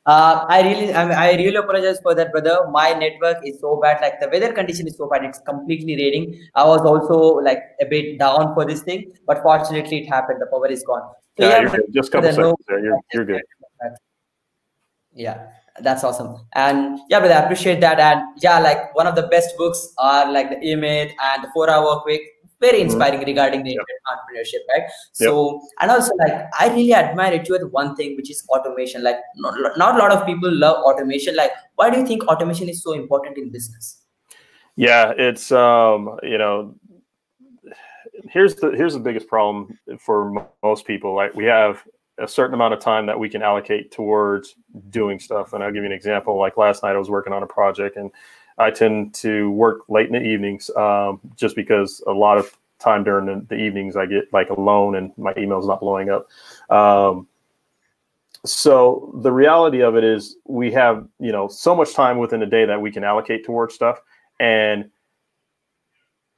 Uh, 0.05 0.45
I 0.49 0.61
really, 0.61 0.93
I, 0.93 1.05
mean, 1.05 1.17
I 1.17 1.31
really 1.35 1.55
apologize 1.55 1.99
for 2.01 2.13
that, 2.13 2.31
brother. 2.31 2.67
My 2.69 2.91
network 2.91 3.37
is 3.45 3.61
so 3.61 3.79
bad. 3.81 4.01
Like 4.01 4.19
the 4.19 4.27
weather 4.27 4.51
condition 4.51 4.85
is 4.85 4.97
so 4.97 5.07
bad. 5.07 5.23
It's 5.23 5.39
completely 5.39 5.95
raining. 5.95 6.41
I 6.55 6.65
was 6.65 6.81
also 6.81 7.39
like 7.39 7.59
a 7.81 7.85
bit 7.85 8.19
down 8.19 8.53
for 8.53 8.65
this 8.65 8.81
thing, 8.81 9.13
but 9.25 9.41
fortunately, 9.41 10.03
it 10.03 10.09
happened. 10.09 10.41
The 10.41 10.47
power 10.47 10.67
is 10.67 10.83
gone. 10.83 11.09
So, 11.37 11.47
yeah, 11.47 11.61
yeah 11.61 11.77
just 11.93 12.09
a 12.09 12.11
couple 12.11 12.29
seconds 12.31 12.37
no, 12.37 12.55
there. 12.67 12.83
You're, 12.83 12.99
you're 13.13 13.25
good. 13.25 13.41
Yeah, 15.15 15.47
that's 15.81 16.03
awesome. 16.03 16.47
And 16.53 16.99
yeah, 17.09 17.19
brother, 17.19 17.35
I 17.35 17.43
appreciate 17.43 17.79
that. 17.81 17.99
And 17.99 18.21
yeah, 18.41 18.59
like 18.59 18.93
one 18.95 19.07
of 19.07 19.15
the 19.15 19.27
best 19.27 19.55
books 19.57 19.93
are 19.97 20.29
like 20.29 20.49
the 20.49 20.59
E-Myth 20.61 21.13
and 21.23 21.43
the 21.43 21.49
Four 21.53 21.69
Hour 21.69 21.85
Work 21.85 22.05
Week 22.05 22.32
very 22.63 22.79
mm-hmm. 22.79 22.89
inspiring 22.89 23.19
mm-hmm. 23.19 23.33
regarding 23.33 23.63
the 23.63 23.77
entrepreneurship 24.11 24.63
right? 24.73 24.89
So 25.11 25.61
and 25.81 25.91
also 25.95 26.15
like 26.21 26.35
i 26.59 26.69
really 26.69 26.93
admire 26.93 27.33
it 27.39 27.49
with 27.55 27.65
one 27.79 27.95
thing 27.95 28.15
which 28.17 28.29
is 28.35 28.45
automation. 28.49 29.03
Like 29.03 29.19
not, 29.35 29.77
not 29.77 29.95
a 29.95 29.97
lot 29.97 30.11
of 30.11 30.25
people 30.25 30.51
love 30.65 30.77
automation. 30.91 31.35
Like 31.35 31.51
why 31.75 31.89
do 31.89 31.99
you 31.99 32.07
think 32.07 32.23
automation 32.35 32.69
is 32.69 32.83
so 32.83 32.93
important 32.93 33.37
in 33.37 33.51
business? 33.51 34.01
Yeah 34.75 35.13
it's 35.17 35.51
um 35.51 36.17
you 36.23 36.37
know 36.37 36.75
here's 38.29 38.55
the 38.55 38.71
here's 38.71 38.93
the 38.93 38.99
biggest 38.99 39.27
problem 39.27 39.77
for 39.99 40.47
most 40.63 40.85
people 40.85 41.15
like 41.15 41.33
we 41.33 41.45
have 41.45 41.83
a 42.19 42.27
certain 42.27 42.53
amount 42.53 42.73
of 42.75 42.79
time 42.79 43.07
that 43.07 43.19
we 43.19 43.27
can 43.27 43.41
allocate 43.41 43.91
towards 43.91 44.55
doing 44.91 45.19
stuff 45.19 45.53
and 45.53 45.63
i'll 45.63 45.71
give 45.71 45.83
you 45.83 45.89
an 45.89 45.99
example. 46.01 46.37
Like 46.39 46.57
last 46.57 46.83
night 46.83 46.95
i 46.95 46.97
was 46.97 47.09
working 47.09 47.33
on 47.33 47.43
a 47.43 47.47
project 47.47 47.97
and 47.97 48.11
I 48.57 48.71
tend 48.71 49.13
to 49.15 49.51
work 49.51 49.81
late 49.89 50.07
in 50.07 50.13
the 50.13 50.21
evenings 50.21 50.69
um, 50.77 51.19
just 51.35 51.55
because 51.55 52.03
a 52.07 52.11
lot 52.11 52.37
of 52.37 52.55
time 52.79 53.03
during 53.03 53.25
the, 53.25 53.45
the, 53.47 53.55
evenings 53.55 53.95
I 53.95 54.05
get 54.05 54.25
like 54.33 54.49
alone 54.49 54.95
and 54.95 55.11
my 55.17 55.33
email's 55.37 55.67
not 55.67 55.79
blowing 55.79 56.09
up. 56.09 56.27
Um, 56.69 57.27
so 58.45 59.11
the 59.21 59.31
reality 59.31 59.81
of 59.81 59.95
it 59.95 60.03
is 60.03 60.35
we 60.45 60.71
have 60.73 61.07
you 61.19 61.31
know 61.31 61.47
so 61.47 61.73
much 61.75 61.93
time 61.93 62.17
within 62.17 62.43
a 62.43 62.45
day 62.45 62.65
that 62.65 62.81
we 62.81 62.91
can 62.91 63.03
allocate 63.03 63.45
towards 63.45 63.73
stuff 63.73 64.01
and 64.39 64.89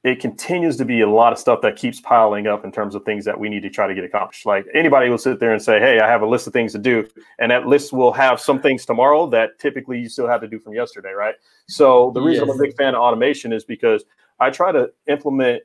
it 0.06 0.20
continues 0.20 0.76
to 0.76 0.84
be 0.84 1.00
a 1.00 1.10
lot 1.10 1.32
of 1.32 1.38
stuff 1.38 1.60
that 1.62 1.74
keeps 1.74 2.00
piling 2.00 2.46
up 2.46 2.64
in 2.64 2.70
terms 2.70 2.94
of 2.94 3.04
things 3.04 3.24
that 3.24 3.40
we 3.40 3.48
need 3.48 3.62
to 3.62 3.68
try 3.68 3.88
to 3.88 3.94
get 3.94 4.04
accomplished. 4.04 4.46
Like 4.46 4.64
anybody 4.72 5.10
will 5.10 5.18
sit 5.18 5.40
there 5.40 5.52
and 5.52 5.60
say, 5.60 5.80
Hey, 5.80 5.98
I 5.98 6.06
have 6.06 6.22
a 6.22 6.26
list 6.26 6.46
of 6.46 6.52
things 6.52 6.70
to 6.72 6.78
do. 6.78 7.08
And 7.40 7.50
that 7.50 7.66
list 7.66 7.92
will 7.92 8.12
have 8.12 8.40
some 8.40 8.62
things 8.62 8.86
tomorrow 8.86 9.28
that 9.30 9.58
typically 9.58 9.98
you 9.98 10.08
still 10.08 10.28
have 10.28 10.40
to 10.42 10.46
do 10.46 10.60
from 10.60 10.74
yesterday. 10.74 11.10
Right. 11.10 11.34
So 11.66 12.12
the 12.14 12.20
reason 12.20 12.46
yes. 12.46 12.54
I'm 12.54 12.60
a 12.60 12.62
big 12.62 12.76
fan 12.76 12.94
of 12.94 13.00
automation 13.00 13.52
is 13.52 13.64
because 13.64 14.04
I 14.38 14.50
try 14.50 14.70
to 14.70 14.92
implement 15.08 15.64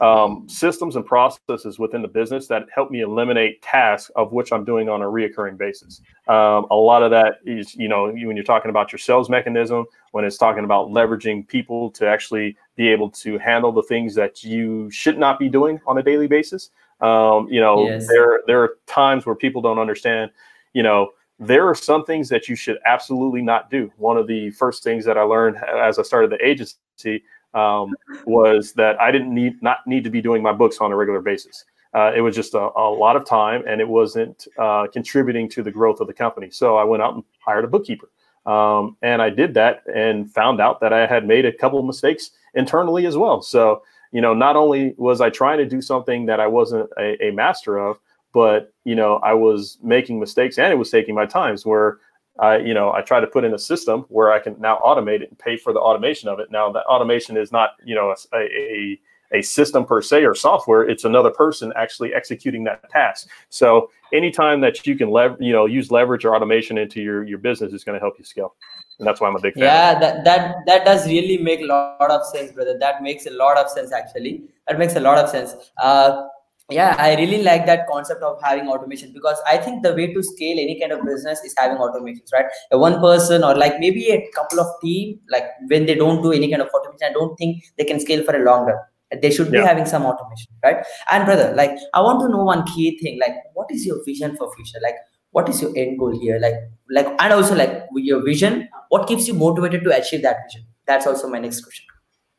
um, 0.00 0.48
systems 0.48 0.96
and 0.96 1.06
processes 1.06 1.78
within 1.78 2.02
the 2.02 2.08
business 2.08 2.46
that 2.48 2.64
help 2.74 2.90
me 2.90 3.00
eliminate 3.00 3.62
tasks 3.62 4.10
of 4.16 4.32
which 4.32 4.52
I'm 4.52 4.64
doing 4.64 4.88
on 4.88 5.02
a 5.02 5.06
reoccurring 5.06 5.56
basis. 5.56 6.00
Um, 6.26 6.66
a 6.70 6.76
lot 6.76 7.02
of 7.02 7.10
that 7.10 7.38
is, 7.44 7.74
you 7.74 7.88
know, 7.88 8.10
when 8.10 8.36
you're 8.36 8.44
talking 8.44 8.70
about 8.70 8.92
your 8.92 8.98
sales 8.98 9.28
mechanism, 9.28 9.86
when 10.12 10.24
it's 10.24 10.36
talking 10.36 10.64
about 10.64 10.88
leveraging 10.88 11.46
people 11.46 11.90
to 11.92 12.06
actually 12.06 12.56
be 12.78 12.88
able 12.88 13.10
to 13.10 13.36
handle 13.38 13.72
the 13.72 13.82
things 13.82 14.14
that 14.14 14.44
you 14.44 14.88
should 14.90 15.18
not 15.18 15.38
be 15.38 15.48
doing 15.48 15.80
on 15.86 15.98
a 15.98 16.02
daily 16.02 16.28
basis. 16.28 16.70
Um, 17.00 17.48
you 17.50 17.60
know, 17.60 17.86
yes. 17.86 18.06
there 18.06 18.40
there 18.46 18.62
are 18.62 18.78
times 18.86 19.26
where 19.26 19.34
people 19.34 19.60
don't 19.60 19.80
understand. 19.80 20.30
You 20.72 20.84
know, 20.84 21.10
there 21.40 21.68
are 21.68 21.74
some 21.74 22.04
things 22.04 22.28
that 22.28 22.48
you 22.48 22.54
should 22.54 22.78
absolutely 22.86 23.42
not 23.42 23.68
do. 23.68 23.92
One 23.96 24.16
of 24.16 24.28
the 24.28 24.50
first 24.50 24.84
things 24.84 25.04
that 25.04 25.18
I 25.18 25.22
learned 25.22 25.56
as 25.56 25.98
I 25.98 26.02
started 26.02 26.30
the 26.30 26.44
agency 26.44 27.24
um, 27.52 27.94
was 28.26 28.72
that 28.74 29.00
I 29.00 29.10
didn't 29.10 29.34
need 29.34 29.60
not 29.60 29.78
need 29.86 30.04
to 30.04 30.10
be 30.10 30.22
doing 30.22 30.40
my 30.40 30.52
books 30.52 30.78
on 30.80 30.92
a 30.92 30.96
regular 30.96 31.20
basis. 31.20 31.64
Uh, 31.94 32.12
it 32.14 32.20
was 32.20 32.36
just 32.36 32.54
a, 32.54 32.68
a, 32.76 32.88
lot 32.90 33.16
of 33.16 33.24
time, 33.24 33.64
and 33.66 33.80
it 33.80 33.88
wasn't 33.88 34.46
uh, 34.58 34.86
contributing 34.92 35.48
to 35.48 35.62
the 35.62 35.70
growth 35.70 36.00
of 36.00 36.06
the 36.06 36.12
company. 36.12 36.50
So 36.50 36.76
I 36.76 36.84
went 36.84 37.02
out 37.02 37.14
and 37.14 37.24
hired 37.40 37.64
a 37.64 37.68
bookkeeper, 37.68 38.10
um, 38.44 38.96
and 39.00 39.22
I 39.22 39.30
did 39.30 39.54
that 39.54 39.82
and 39.92 40.30
found 40.32 40.60
out 40.60 40.80
that 40.80 40.92
I 40.92 41.06
had 41.06 41.26
made 41.26 41.46
a 41.46 41.52
couple 41.52 41.78
of 41.78 41.86
mistakes 41.86 42.32
internally 42.54 43.06
as 43.06 43.16
well. 43.16 43.42
So 43.42 43.82
you 44.12 44.20
know, 44.20 44.34
not 44.34 44.56
only 44.56 44.94
was 44.96 45.20
I 45.20 45.30
trying 45.30 45.58
to 45.58 45.66
do 45.66 45.80
something 45.82 46.26
that 46.26 46.40
I 46.40 46.46
wasn't 46.46 46.88
a, 46.98 47.22
a 47.26 47.30
master 47.32 47.78
of, 47.78 47.98
but 48.32 48.72
you 48.84 48.94
know, 48.94 49.16
I 49.16 49.34
was 49.34 49.78
making 49.82 50.20
mistakes 50.20 50.58
and 50.58 50.72
it 50.72 50.76
was 50.76 50.90
taking 50.90 51.14
my 51.14 51.26
times 51.26 51.66
where 51.66 51.98
I, 52.38 52.58
you 52.58 52.72
know, 52.72 52.92
I 52.92 53.02
try 53.02 53.20
to 53.20 53.26
put 53.26 53.44
in 53.44 53.54
a 53.54 53.58
system 53.58 54.06
where 54.08 54.32
I 54.32 54.38
can 54.38 54.56
now 54.60 54.78
automate 54.84 55.22
it 55.22 55.30
and 55.30 55.38
pay 55.38 55.56
for 55.56 55.72
the 55.72 55.80
automation 55.80 56.28
of 56.28 56.38
it. 56.38 56.50
Now 56.50 56.70
that 56.72 56.86
automation 56.86 57.36
is 57.36 57.50
not, 57.52 57.70
you 57.84 57.94
know, 57.94 58.14
a, 58.32 58.38
a, 58.38 59.00
a 59.32 59.42
system 59.42 59.84
per 59.84 60.00
se 60.00 60.24
or 60.24 60.34
software. 60.34 60.88
It's 60.88 61.04
another 61.04 61.30
person 61.30 61.72
actually 61.76 62.14
executing 62.14 62.64
that 62.64 62.88
task. 62.90 63.28
So 63.50 63.90
anytime 64.12 64.60
that 64.60 64.86
you 64.86 64.96
can 64.96 65.10
lever, 65.10 65.36
you 65.40 65.52
know, 65.52 65.66
use 65.66 65.90
leverage 65.90 66.24
or 66.24 66.34
automation 66.34 66.78
into 66.78 67.02
your, 67.02 67.24
your 67.24 67.38
business 67.38 67.72
is 67.72 67.84
going 67.84 67.96
to 67.98 68.00
help 68.00 68.14
you 68.18 68.24
scale. 68.24 68.54
And 68.98 69.06
that's 69.06 69.20
why 69.20 69.28
I'm 69.28 69.36
a 69.36 69.40
big 69.40 69.54
fan. 69.54 69.64
Yeah, 69.64 69.98
that, 69.98 70.24
that, 70.24 70.56
that 70.66 70.84
does 70.84 71.06
really 71.06 71.38
make 71.38 71.60
a 71.60 71.66
lot 71.66 72.10
of 72.10 72.24
sense, 72.26 72.52
brother. 72.52 72.76
That 72.78 73.02
makes 73.02 73.26
a 73.26 73.30
lot 73.30 73.56
of 73.56 73.70
sense, 73.70 73.92
actually. 73.92 74.44
That 74.66 74.78
makes 74.78 74.96
a 74.96 75.00
lot 75.00 75.18
of 75.18 75.30
sense. 75.30 75.54
Uh, 75.80 76.26
yeah 76.70 76.94
i 76.98 77.14
really 77.16 77.42
like 77.42 77.64
that 77.64 77.86
concept 77.86 78.22
of 78.22 78.38
having 78.42 78.68
automation 78.68 79.10
because 79.12 79.40
i 79.46 79.56
think 79.56 79.82
the 79.82 79.94
way 79.94 80.12
to 80.12 80.22
scale 80.22 80.58
any 80.58 80.78
kind 80.78 80.92
of 80.92 81.02
business 81.04 81.40
is 81.40 81.54
having 81.56 81.78
automations 81.78 82.30
right 82.32 82.44
a 82.72 82.78
one 82.78 83.00
person 83.00 83.42
or 83.42 83.54
like 83.54 83.80
maybe 83.80 84.10
a 84.10 84.28
couple 84.34 84.60
of 84.60 84.66
team 84.82 85.18
like 85.30 85.44
when 85.68 85.86
they 85.86 85.94
don't 85.94 86.22
do 86.22 86.30
any 86.30 86.50
kind 86.50 86.60
of 86.60 86.68
automation 86.68 87.08
i 87.08 87.12
don't 87.12 87.34
think 87.36 87.64
they 87.78 87.84
can 87.84 87.98
scale 87.98 88.22
for 88.22 88.36
a 88.36 88.44
longer 88.44 88.78
they 89.22 89.30
should 89.30 89.50
be 89.50 89.56
yeah. 89.56 89.66
having 89.66 89.86
some 89.86 90.04
automation 90.04 90.52
right 90.62 90.84
and 91.10 91.24
brother 91.24 91.54
like 91.54 91.70
i 91.94 92.00
want 92.02 92.20
to 92.20 92.28
know 92.28 92.44
one 92.44 92.62
key 92.66 92.98
thing 92.98 93.18
like 93.18 93.34
what 93.54 93.66
is 93.70 93.86
your 93.86 94.04
vision 94.04 94.36
for 94.36 94.52
future 94.54 94.78
like 94.82 94.96
what 95.32 95.48
is 95.48 95.60
your 95.60 95.72
end 95.76 95.98
goal 95.98 96.18
here 96.20 96.38
like 96.38 96.54
like 96.90 97.06
and 97.20 97.32
also 97.32 97.54
like 97.54 97.84
your 97.94 98.22
vision 98.24 98.68
what 98.88 99.06
keeps 99.06 99.28
you 99.28 99.34
motivated 99.34 99.84
to 99.84 99.96
achieve 99.96 100.22
that 100.22 100.38
vision 100.46 100.66
that's 100.86 101.06
also 101.06 101.28
my 101.28 101.38
next 101.38 101.60
question 101.60 101.84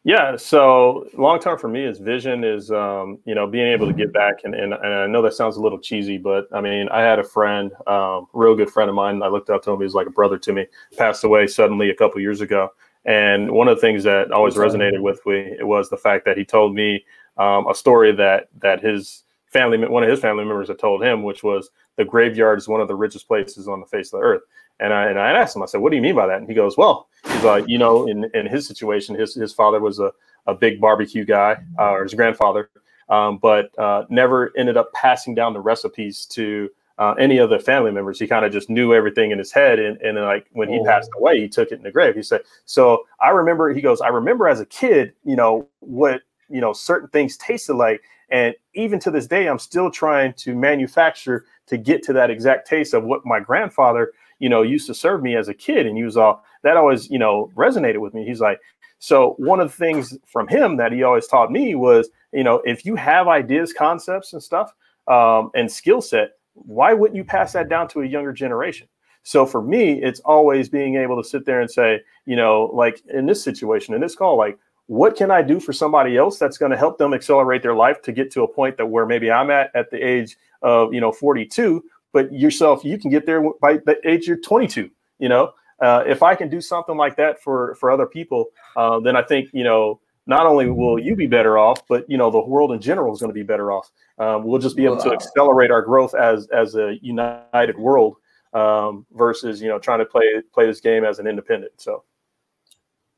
yeah. 0.05 0.37
So 0.37 1.07
long 1.17 1.39
term 1.39 1.59
for 1.59 1.67
me 1.67 1.83
is 1.83 1.99
vision 1.99 2.43
is, 2.43 2.71
um, 2.71 3.19
you 3.25 3.35
know, 3.35 3.45
being 3.45 3.67
able 3.67 3.85
to 3.85 3.93
get 3.93 4.13
back. 4.13 4.35
And, 4.43 4.55
and, 4.55 4.73
and, 4.73 4.93
I 4.93 5.07
know 5.07 5.21
that 5.21 5.33
sounds 5.33 5.57
a 5.57 5.61
little 5.61 5.77
cheesy, 5.77 6.17
but 6.17 6.47
I 6.53 6.61
mean, 6.61 6.87
I 6.89 7.01
had 7.01 7.19
a 7.19 7.23
friend, 7.23 7.71
um, 7.85 8.27
real 8.33 8.55
good 8.55 8.69
friend 8.69 8.89
of 8.89 8.95
mine. 8.95 9.21
I 9.21 9.27
looked 9.27 9.49
up 9.49 9.61
to 9.63 9.71
him. 9.71 9.79
He 9.79 9.83
was 9.83 9.95
like 9.95 10.07
a 10.07 10.11
brother 10.11 10.37
to 10.37 10.53
me, 10.53 10.67
passed 10.97 11.23
away 11.25 11.47
suddenly 11.47 11.89
a 11.89 11.95
couple 11.95 12.21
years 12.21 12.39
ago. 12.39 12.69
And 13.05 13.51
one 13.51 13.67
of 13.67 13.75
the 13.75 13.81
things 13.81 14.03
that 14.03 14.31
always 14.31 14.55
resonated 14.55 15.01
with 15.01 15.19
me 15.25 15.55
it 15.59 15.67
was 15.67 15.89
the 15.89 15.97
fact 15.97 16.25
that 16.25 16.37
he 16.37 16.45
told 16.45 16.75
me 16.75 17.05
um, 17.37 17.67
a 17.67 17.75
story 17.75 18.11
that 18.13 18.49
that 18.61 18.81
his 18.81 19.23
family, 19.49 19.77
one 19.87 20.03
of 20.03 20.09
his 20.09 20.19
family 20.19 20.45
members 20.45 20.67
had 20.67 20.79
told 20.79 21.03
him, 21.03 21.23
which 21.23 21.43
was 21.43 21.69
the 21.97 22.05
graveyard 22.05 22.57
is 22.57 22.67
one 22.67 22.81
of 22.81 22.87
the 22.87 22.95
richest 22.95 23.27
places 23.27 23.67
on 23.67 23.79
the 23.79 23.85
face 23.85 24.13
of 24.13 24.19
the 24.19 24.25
earth. 24.25 24.41
And 24.79 24.93
I, 24.93 25.07
and 25.09 25.19
I 25.19 25.31
asked 25.31 25.55
him, 25.55 25.63
I 25.63 25.65
said, 25.65 25.81
what 25.81 25.89
do 25.89 25.97
you 25.97 26.01
mean 26.01 26.15
by 26.15 26.27
that? 26.27 26.37
And 26.37 26.47
he 26.47 26.55
goes, 26.55 26.77
well, 26.77 27.09
he's 27.27 27.43
like, 27.43 27.67
you 27.67 27.77
know, 27.77 28.07
in, 28.07 28.29
in 28.33 28.45
his 28.45 28.65
situation, 28.65 29.15
his, 29.15 29.35
his 29.35 29.53
father 29.53 29.79
was 29.81 29.99
a, 29.99 30.13
a 30.47 30.55
big 30.55 30.79
barbecue 30.79 31.25
guy, 31.25 31.57
uh, 31.77 31.91
or 31.91 32.03
his 32.03 32.13
grandfather, 32.13 32.69
um, 33.09 33.39
but 33.39 33.77
uh, 33.77 34.05
never 34.09 34.53
ended 34.55 34.77
up 34.77 34.93
passing 34.93 35.35
down 35.35 35.51
the 35.51 35.59
recipes 35.59 36.25
to 36.27 36.69
uh, 36.97 37.13
any 37.19 37.39
of 37.39 37.49
the 37.49 37.59
family 37.59 37.91
members. 37.91 38.19
He 38.19 38.27
kind 38.27 38.45
of 38.45 38.53
just 38.53 38.69
knew 38.69 38.93
everything 38.93 39.31
in 39.31 39.37
his 39.37 39.51
head. 39.51 39.79
And, 39.79 39.97
and 40.01 40.17
like 40.17 40.47
when 40.53 40.69
he 40.69 40.79
oh. 40.79 40.85
passed 40.85 41.09
away, 41.17 41.41
he 41.41 41.49
took 41.49 41.71
it 41.71 41.75
in 41.75 41.83
the 41.83 41.91
grave. 41.91 42.15
He 42.15 42.23
said, 42.23 42.41
so 42.65 43.03
I 43.19 43.31
remember, 43.31 43.73
he 43.73 43.81
goes, 43.81 43.99
I 43.99 44.09
remember 44.09 44.47
as 44.47 44.61
a 44.61 44.65
kid, 44.65 45.13
you 45.25 45.35
know, 45.35 45.67
what, 45.79 46.21
you 46.49 46.61
know, 46.61 46.71
certain 46.71 47.09
things 47.09 47.35
tasted 47.35 47.73
like. 47.73 48.01
And 48.31 48.55
even 48.75 48.99
to 48.99 49.11
this 49.11 49.27
day, 49.27 49.47
I'm 49.47 49.59
still 49.59 49.89
trying 49.89 50.33
to 50.33 50.55
manufacture 50.55 51.45
to 51.67 51.77
get 51.77 52.03
to 52.03 52.13
that 52.13 52.29
exact 52.29 52.67
taste 52.67 52.93
of 52.93 53.03
what 53.03 53.25
my 53.25 53.39
grandfather 53.39 54.11
you 54.39 54.49
know, 54.49 54.61
used 54.61 54.87
to 54.87 54.93
serve 54.93 55.21
me 55.21 55.35
as 55.35 55.47
a 55.47 55.53
kid. 55.53 55.85
And 55.85 55.95
he 55.97 56.03
was 56.03 56.17
all 56.17 56.43
that 56.63 56.77
always, 56.77 57.09
you 57.09 57.19
know, 57.19 57.51
resonated 57.55 57.99
with 57.99 58.13
me. 58.13 58.25
He's 58.25 58.41
like, 58.41 58.59
so 58.97 59.35
one 59.37 59.59
of 59.59 59.69
the 59.69 59.77
things 59.77 60.17
from 60.25 60.47
him 60.47 60.77
that 60.77 60.91
he 60.91 61.03
always 61.03 61.27
taught 61.27 61.51
me 61.51 61.75
was, 61.75 62.09
you 62.33 62.43
know, 62.43 62.61
if 62.65 62.85
you 62.85 62.95
have 62.95 63.27
ideas, 63.27 63.71
concepts, 63.73 64.33
and 64.33 64.41
stuff, 64.41 64.73
um, 65.07 65.51
and 65.55 65.71
skill 65.71 66.01
set, 66.01 66.31
why 66.53 66.93
wouldn't 66.93 67.15
you 67.15 67.23
pass 67.23 67.53
that 67.53 67.69
down 67.69 67.87
to 67.89 68.01
a 68.01 68.05
younger 68.05 68.33
generation? 68.33 68.87
So 69.23 69.45
for 69.45 69.61
me, 69.61 70.01
it's 70.01 70.19
always 70.21 70.69
being 70.69 70.95
able 70.95 71.21
to 71.21 71.27
sit 71.27 71.45
there 71.45 71.61
and 71.61 71.69
say, 71.69 72.01
you 72.25 72.35
know, 72.35 72.71
like 72.73 73.01
in 73.09 73.25
this 73.25 73.43
situation, 73.43 73.93
in 73.93 74.01
this 74.01 74.15
call, 74.15 74.37
like, 74.37 74.57
what 74.89 75.15
can 75.15 75.29
I 75.29 75.43
do 75.43 75.59
for 75.59 75.71
somebody 75.71 76.17
else 76.17 76.39
that's 76.39 76.57
going 76.57 76.71
to 76.71 76.77
help 76.77 76.97
them 76.97 77.13
accelerate 77.13 77.61
their 77.61 77.75
life 77.75 78.01
to 78.01 78.11
get 78.11 78.31
to 78.31 78.41
a 78.41 78.47
point 78.47 78.75
that 78.77 78.87
where 78.87 79.05
maybe 79.05 79.31
I'm 79.31 79.51
at 79.51 79.69
at 79.75 79.91
the 79.91 79.97
age 79.97 80.35
of, 80.63 80.95
you 80.95 80.99
know, 80.99 81.11
42, 81.11 81.83
but 82.11 82.33
yourself, 82.33 82.83
you 82.83 82.97
can 82.97 83.11
get 83.11 83.27
there 83.27 83.39
by 83.61 83.77
the 83.85 83.97
age 84.03 84.27
you're 84.27 84.37
22. 84.37 84.89
You 85.19 85.29
know, 85.29 85.51
uh, 85.79 86.03
if 86.07 86.23
I 86.23 86.33
can 86.33 86.49
do 86.49 86.59
something 86.59 86.97
like 86.97 87.15
that 87.17 87.39
for 87.39 87.75
for 87.75 87.91
other 87.91 88.07
people, 88.07 88.45
uh, 88.75 88.99
then 88.99 89.15
I 89.15 89.21
think 89.21 89.49
you 89.53 89.63
know 89.63 89.99
not 90.25 90.47
only 90.47 90.71
will 90.71 90.97
you 90.97 91.15
be 91.15 91.27
better 91.27 91.59
off, 91.59 91.85
but 91.87 92.09
you 92.09 92.17
know 92.17 92.31
the 92.31 92.41
world 92.41 92.71
in 92.71 92.81
general 92.81 93.13
is 93.13 93.19
going 93.19 93.29
to 93.29 93.33
be 93.33 93.43
better 93.43 93.71
off. 93.71 93.91
Um, 94.17 94.43
we'll 94.43 94.59
just 94.59 94.75
be 94.75 94.85
able 94.85 94.97
to 95.01 95.11
accelerate 95.11 95.69
our 95.69 95.83
growth 95.83 96.15
as 96.15 96.47
as 96.47 96.73
a 96.75 96.97
united 97.03 97.77
world 97.77 98.15
um, 98.53 99.05
versus 99.11 99.61
you 99.61 99.67
know 99.67 99.77
trying 99.77 99.99
to 99.99 100.05
play 100.05 100.41
play 100.51 100.65
this 100.65 100.79
game 100.79 101.03
as 101.05 101.19
an 101.19 101.27
independent. 101.27 101.73
So 101.77 102.05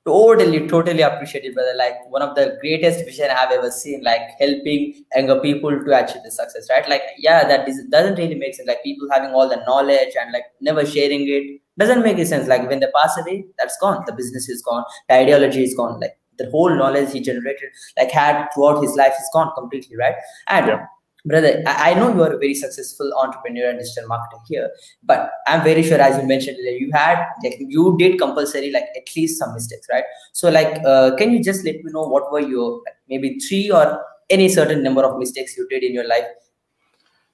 totally 0.06 0.68
totally 0.68 1.02
appreciated 1.02 1.54
brother. 1.54 1.74
Like 1.78 1.96
one 2.10 2.22
of 2.22 2.36
the 2.36 2.58
greatest 2.62 3.06
vision 3.06 3.30
i've 3.30 3.52
ever 3.52 3.70
seen 3.70 4.04
like 4.04 4.22
helping 4.40 5.06
younger 5.16 5.40
people 5.40 5.70
to 5.70 6.04
achieve 6.04 6.24
the 6.24 6.32
success 6.32 6.68
right? 6.70 6.88
Like 6.90 7.04
yeah 7.18 7.48
that 7.48 7.68
is, 7.68 7.84
doesn't 7.90 8.16
really 8.16 8.36
make 8.36 8.56
sense. 8.56 8.68
Like 8.68 8.84
people 8.84 9.08
having 9.12 9.32
all 9.32 9.48
the 9.48 9.64
knowledge 9.68 10.14
and 10.20 10.32
like 10.32 10.46
never 10.60 10.86
sharing 10.86 11.28
it 11.28 11.62
doesn't 11.78 12.04
make 12.04 12.16
any 12.16 12.26
sense. 12.26 12.48
Like 12.48 12.68
when 12.68 12.80
they 12.80 12.88
pass 12.96 13.18
away 13.18 13.46
that's 13.60 13.78
gone. 13.80 14.04
The 14.08 14.14
business 14.14 14.50
is 14.50 14.62
gone. 14.64 14.84
The 15.08 15.16
ideology 15.16 15.64
is 15.64 15.76
gone. 15.76 16.00
Like 16.00 16.18
the 16.38 16.50
whole 16.50 16.76
knowledge 16.76 17.12
he 17.12 17.22
generated 17.22 17.70
like 17.98 18.10
had 18.12 18.48
throughout 18.54 18.82
his 18.82 18.96
life 18.96 19.14
is 19.14 19.30
gone 19.34 19.52
completely 19.56 19.98
right? 19.98 20.16
And 20.48 20.68
yeah 20.68 20.86
brother 21.26 21.64
i 21.68 21.94
know 21.94 22.14
you 22.14 22.22
are 22.24 22.34
a 22.34 22.38
very 22.38 22.54
successful 22.56 23.12
entrepreneur 23.22 23.70
and 23.70 23.80
digital 23.80 24.10
marketer 24.10 24.40
here 24.48 24.70
but 25.04 25.32
i'm 25.48 25.64
very 25.64 25.84
sure 25.84 26.02
as 26.02 26.18
you 26.18 26.28
mentioned 26.28 26.58
you 26.58 26.90
had 26.94 27.26
like 27.44 27.58
you 27.60 27.96
did 28.00 28.18
compulsory 28.20 28.72
like 28.72 28.86
at 28.96 29.16
least 29.16 29.38
some 29.38 29.54
mistakes 29.54 29.88
right? 29.92 30.04
So 30.34 30.50
like 30.50 30.82
uh, 30.86 31.16
can 31.16 31.32
you 31.32 31.44
just 31.44 31.64
let 31.66 31.76
me 31.76 31.92
know 31.92 32.08
what 32.08 32.32
were 32.32 32.40
your 32.40 32.82
maybe 33.10 33.40
three 33.40 33.72
or 33.72 34.04
any 34.30 34.50
certain 34.50 34.82
number 34.82 35.04
of 35.04 35.20
mistakes 35.20 35.58
you 35.58 35.68
did 35.68 35.84
in 35.84 35.94
your 35.94 36.08
life? 36.08 36.26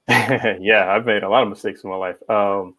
Yeah 0.60 0.92
i've 0.92 1.06
made 1.06 1.24
a 1.24 1.30
lot 1.30 1.44
of 1.44 1.50
mistakes 1.50 1.84
in 1.84 1.90
my 1.90 1.96
life. 1.96 2.18
Um, 2.30 2.76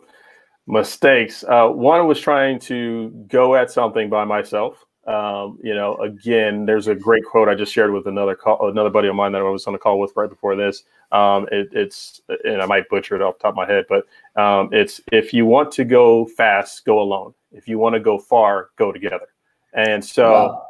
mistakes 0.66 1.44
uh, 1.48 1.68
one 1.68 2.06
was 2.06 2.20
trying 2.20 2.58
to 2.60 3.10
go 3.28 3.54
at 3.54 3.70
something 3.70 4.10
by 4.10 4.24
myself. 4.24 4.84
Um, 5.06 5.58
you 5.62 5.74
know, 5.74 5.96
again, 5.96 6.66
there's 6.66 6.86
a 6.86 6.94
great 6.94 7.24
quote 7.24 7.48
I 7.48 7.54
just 7.54 7.72
shared 7.72 7.94
with 7.94 8.06
another 8.06 8.34
call, 8.34 8.68
another 8.68 8.90
buddy 8.90 9.08
of 9.08 9.14
mine 9.14 9.32
that 9.32 9.40
I 9.40 9.44
was 9.44 9.66
on 9.66 9.72
the 9.72 9.78
call 9.78 9.98
with 9.98 10.12
right 10.16 10.28
before 10.28 10.54
this. 10.54 10.82
Um, 11.10 11.48
it, 11.50 11.68
it's, 11.72 12.20
and 12.44 12.60
I 12.60 12.66
might 12.66 12.88
butcher 12.88 13.16
it 13.16 13.22
off 13.22 13.38
the 13.38 13.42
top 13.42 13.52
of 13.52 13.56
my 13.56 13.66
head, 13.66 13.86
but 13.88 14.06
um, 14.40 14.68
it's 14.72 15.00
if 15.10 15.32
you 15.32 15.46
want 15.46 15.72
to 15.72 15.84
go 15.84 16.26
fast, 16.26 16.84
go 16.84 17.00
alone. 17.00 17.34
If 17.50 17.66
you 17.66 17.78
want 17.78 17.94
to 17.94 18.00
go 18.00 18.18
far, 18.18 18.70
go 18.76 18.92
together. 18.92 19.28
And 19.72 20.04
so, 20.04 20.66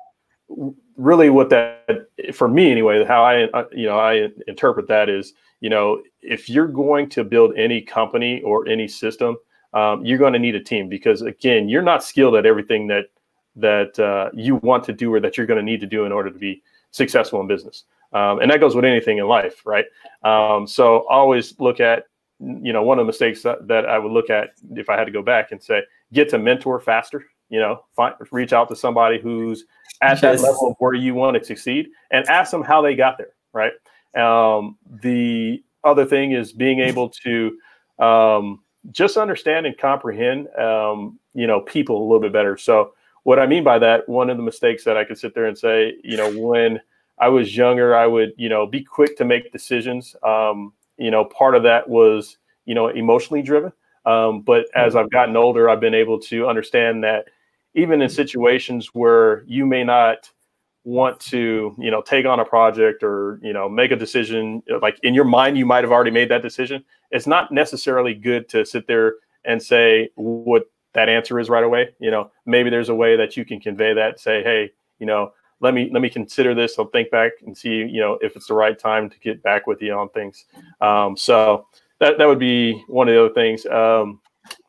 wow. 0.49 0.75
really, 0.97 1.31
what 1.31 1.51
that 1.51 2.07
for 2.33 2.49
me 2.49 2.71
anyway, 2.71 3.05
how 3.05 3.25
I 3.25 3.45
uh, 3.45 3.65
you 3.73 3.87
know 3.87 3.99
I 3.99 4.29
interpret 4.47 4.87
that 4.89 5.09
is, 5.09 5.35
you 5.61 5.71
know, 5.71 6.03
if 6.23 6.49
you're 6.49 6.69
going 6.69 7.09
to 7.11 7.25
build 7.25 7.57
any 7.57 7.81
company 7.81 8.41
or 8.43 8.69
any 8.69 8.87
system, 8.87 9.37
um, 9.73 10.05
you're 10.05 10.19
going 10.19 10.33
to 10.33 10.39
need 10.39 10.55
a 10.55 10.63
team 10.63 10.89
because 10.89 11.23
again, 11.23 11.69
you're 11.69 11.83
not 11.83 12.05
skilled 12.05 12.37
at 12.37 12.47
everything 12.47 12.87
that 12.89 13.07
that 13.57 13.99
uh, 13.99 14.31
you 14.35 14.57
want 14.57 14.85
to 14.85 14.93
do 14.93 15.13
or 15.13 15.21
that 15.21 15.37
you're 15.37 15.47
going 15.47 15.59
to 15.59 15.65
need 15.65 15.81
to 15.81 15.87
do 15.87 16.05
in 16.05 16.13
order 16.13 16.31
to 16.31 16.39
be 16.39 16.63
successful 16.91 17.41
in 17.41 17.47
business. 17.47 17.85
Um, 18.13 18.41
and 18.41 18.51
that 18.51 18.61
goes 18.61 18.75
with 18.75 18.85
anything 18.85 19.19
in 19.19 19.27
life, 19.27 19.67
right? 19.67 19.85
Um, 20.23 20.67
so 20.67 21.07
always 21.09 21.59
look 21.61 21.81
at, 21.81 22.05
you 22.41 22.73
know, 22.73 22.83
one 22.83 22.99
of 22.99 23.05
the 23.05 23.07
mistakes 23.07 23.43
that, 23.43 23.69
that, 23.69 23.87
I 23.87 23.99
would 23.99 24.13
look 24.13 24.31
at 24.31 24.51
if 24.71 24.89
I 24.89 24.97
had 24.97 25.05
to 25.05 25.11
go 25.11 25.23
back 25.23 25.53
and 25.53 25.63
say, 25.63 25.83
get 26.13 26.29
to 26.31 26.39
mentor 26.39 26.81
faster, 26.81 27.25
you 27.51 27.61
know, 27.61 27.85
find, 27.95 28.15
reach 28.31 28.53
out 28.53 28.69
to 28.71 28.77
somebody 28.77 29.21
who's 29.21 29.65
at 30.01 30.23
yes. 30.23 30.41
that 30.41 30.47
level 30.47 30.71
of 30.71 30.77
where 30.79 30.95
you 30.95 31.15
want 31.15 31.37
to 31.37 31.45
succeed 31.45 31.89
and 32.11 32.27
ask 32.29 32.51
them 32.51 32.63
how 32.63 32.81
they 32.81 32.95
got 32.95 33.19
there, 33.19 33.33
right? 33.53 33.73
Um, 34.17 34.79
the 35.03 35.63
other 35.85 36.07
thing 36.07 36.33
is 36.33 36.53
being 36.53 36.81
able 36.81 37.11
to 37.11 37.59
um, 37.99 38.61
just 38.91 39.17
understand 39.17 39.67
and 39.67 39.77
comprehend, 39.77 40.49
um, 40.57 41.19
you 41.35 41.47
know, 41.47 41.61
people 41.61 42.01
a 42.01 42.05
little 42.05 42.21
bit 42.21 42.33
better. 42.33 42.57
So 42.57 42.93
what 43.29 43.39
I 43.39 43.47
mean 43.47 43.63
by 43.63 43.79
that, 43.81 44.09
one 44.09 44.31
of 44.31 44.39
the 44.39 44.43
mistakes 44.43 44.85
that 44.85 44.97
I 44.97 45.05
could 45.05 45.19
sit 45.19 45.35
there 45.35 45.45
and 45.45 45.59
say, 45.59 45.97
you 46.03 46.17
know, 46.17 46.33
when 46.35 46.81
I 47.19 47.29
was 47.29 47.55
younger, 47.55 47.95
I 47.95 48.07
would, 48.07 48.33
you 48.39 48.49
know, 48.49 48.67
be 48.67 48.83
quick 48.83 49.19
to 49.19 49.27
make 49.27 49.53
decisions. 49.53 50.17
Um, 50.23 50.73
you 50.97 51.11
know, 51.11 51.27
part 51.27 51.55
of 51.55 51.63
that 51.65 51.87
was, 51.87 52.39
you 52.65 52.75
know, 52.75 52.89
emotionally 52.89 53.43
driven. 53.43 53.71
Um, 54.07 54.41
but 54.41 54.65
as 54.75 54.97
I've 54.97 55.11
gotten 55.11 55.37
older, 55.37 55.69
I've 55.69 55.79
been 55.79 55.93
able 55.93 56.19
to 56.21 56.49
understand 56.49 57.05
that 57.05 57.27
even 57.75 58.01
in 58.01 58.09
situations 58.09 58.95
where 58.95 59.45
you 59.47 59.67
may 59.67 59.85
not 59.85 60.31
want 60.85 61.21
to 61.21 61.75
you 61.77 61.91
know 61.91 62.01
take 62.01 62.25
on 62.25 62.41
a 62.41 62.47
project 62.47 63.03
or 63.03 63.39
you 63.43 63.53
know 63.53 63.69
make 63.69 63.91
a 63.91 63.97
decision 63.97 64.63
like 64.81 64.99
in 65.03 65.13
your 65.13 65.25
mind 65.25 65.59
you 65.59 65.67
might 65.67 65.85
have 65.85 65.93
already 65.93 66.11
made 66.11 66.31
that 66.31 66.41
decision 66.41 66.83
it's 67.11 67.27
not 67.27 67.53
necessarily 67.53 68.15
good 68.15 68.49
to 68.49 68.65
sit 68.65 68.87
there 68.87 69.17
and 69.45 69.63
say 69.63 70.09
what 70.15 70.63
that 70.99 71.09
answer 71.09 71.39
is 71.39 71.49
right 71.49 71.65
away 71.65 71.89
you 72.01 72.11
know 72.11 72.31
maybe 72.45 72.71
there's 72.71 72.89
a 72.89 72.95
way 72.95 73.17
that 73.17 73.37
you 73.37 73.45
can 73.45 73.61
convey 73.61 73.95
that 73.95 74.19
say 74.19 74.43
hey 74.43 74.71
you 74.99 75.07
know 75.07 75.33
let 75.61 75.75
me 75.75 75.89
let 75.93 76.03
me 76.03 76.11
consider 76.11 76.55
this 76.55 76.79
i'll 76.79 76.87
think 76.87 77.11
back 77.11 77.33
and 77.47 77.57
see 77.57 77.77
you 77.95 78.01
know 78.01 78.19
if 78.21 78.35
it's 78.35 78.49
the 78.49 78.55
right 78.55 78.79
time 78.79 79.09
to 79.09 79.19
get 79.21 79.43
back 79.43 79.67
with 79.67 79.81
you 79.81 79.93
on 79.93 80.09
things 80.11 80.47
um, 80.81 81.17
so 81.17 81.67
that, 82.01 82.19
that 82.19 82.27
would 82.27 82.39
be 82.39 82.73
one 82.89 83.09
of 83.09 83.15
the 83.15 83.25
other 83.25 83.35
things 83.35 83.65
um, 83.67 84.21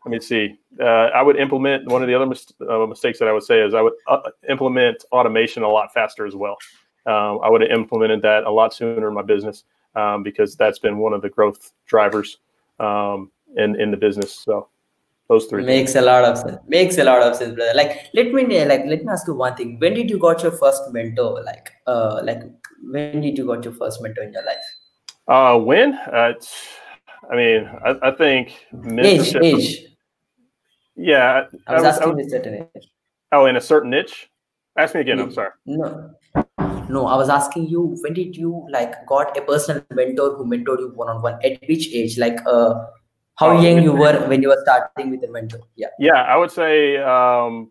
let 0.05 0.11
me 0.11 0.19
see. 0.19 0.57
Uh, 0.79 1.09
I 1.13 1.21
would 1.21 1.35
implement 1.35 1.87
one 1.87 2.01
of 2.01 2.07
the 2.07 2.15
other 2.15 2.25
mis- 2.25 2.53
uh, 2.67 2.85
mistakes 2.85 3.19
that 3.19 3.27
I 3.27 3.33
would 3.33 3.43
say 3.43 3.61
is 3.61 3.73
I 3.73 3.81
would 3.81 3.93
uh, 4.07 4.21
implement 4.49 5.03
automation 5.11 5.63
a 5.63 5.67
lot 5.69 5.93
faster 5.93 6.25
as 6.25 6.35
well. 6.35 6.57
Um, 7.05 7.39
I 7.43 7.49
would 7.49 7.61
have 7.61 7.71
implemented 7.71 8.21
that 8.23 8.43
a 8.43 8.51
lot 8.51 8.73
sooner 8.73 9.07
in 9.07 9.13
my 9.13 9.21
business 9.21 9.63
um, 9.95 10.23
because 10.23 10.55
that's 10.55 10.79
been 10.79 10.97
one 10.97 11.13
of 11.13 11.21
the 11.21 11.29
growth 11.29 11.71
drivers 11.85 12.37
um, 12.79 13.31
in 13.57 13.79
in 13.79 13.91
the 13.91 13.97
business. 13.97 14.33
So 14.33 14.67
those 15.29 15.45
three 15.45 15.63
makes 15.63 15.93
things. 15.93 16.03
a 16.03 16.05
lot 16.05 16.23
of 16.25 16.37
sense. 16.37 16.57
Makes 16.67 16.97
a 16.97 17.03
lot 17.03 17.21
of 17.21 17.35
sense, 17.35 17.55
brother. 17.55 17.73
Like 17.75 18.07
let 18.13 18.33
me 18.33 18.65
like 18.65 18.85
let 18.85 19.03
me 19.03 19.11
ask 19.11 19.27
you 19.27 19.35
one 19.35 19.55
thing. 19.55 19.77
When 19.79 19.93
did 19.93 20.09
you 20.09 20.17
got 20.17 20.41
your 20.41 20.51
first 20.51 20.81
mentor? 20.91 21.43
Like 21.43 21.69
uh 21.87 22.21
like 22.23 22.41
when 22.81 23.21
did 23.21 23.37
you 23.37 23.45
got 23.45 23.63
your 23.63 23.73
first 23.73 24.01
mentor 24.01 24.23
in 24.23 24.33
your 24.33 24.45
life? 24.45 24.63
Uh, 25.27 25.59
when? 25.59 25.93
Uh, 25.93 26.33
I 27.31 27.35
mean, 27.35 27.69
I, 27.85 27.95
I 28.01 28.11
think 28.11 28.53
age, 28.97 29.35
age. 29.35 29.85
Yeah, 30.95 31.43
I 31.67 31.75
was, 31.75 31.83
I 31.83 31.87
asking 31.87 32.09
I 32.09 32.13
was, 32.13 32.25
a 32.25 32.29
certain 32.29 32.67
age. 32.75 32.89
Oh, 33.31 33.45
in 33.45 33.55
a 33.55 33.61
certain 33.61 33.91
niche. 33.91 34.27
Ask 34.75 34.95
me 34.95 35.01
again. 35.01 35.19
I'm 35.19 35.31
sorry. 35.31 35.51
No, 35.67 36.15
no. 36.89 37.05
I 37.05 37.15
was 37.15 37.29
asking 37.29 37.67
you 37.67 37.95
when 38.01 38.13
did 38.13 38.35
you 38.35 38.65
like 38.71 39.05
got 39.05 39.37
a 39.37 39.41
personal 39.41 39.83
mentor 39.93 40.35
who 40.35 40.45
mentored 40.45 40.79
you 40.79 40.91
one 40.95 41.09
on 41.09 41.21
one? 41.21 41.37
At 41.43 41.61
which 41.67 41.89
age? 41.93 42.17
Like, 42.17 42.39
uh, 42.47 42.85
how 43.39 43.57
oh, 43.57 43.61
young 43.61 43.81
you 43.81 43.93
were 43.93 44.27
when 44.27 44.41
you 44.41 44.49
were 44.49 44.59
starting 44.63 45.11
with 45.11 45.23
a 45.23 45.31
mentor? 45.31 45.61
Yeah. 45.77 45.87
Yeah, 45.97 46.23
I 46.23 46.35
would 46.35 46.51
say, 46.51 46.97
um, 46.97 47.69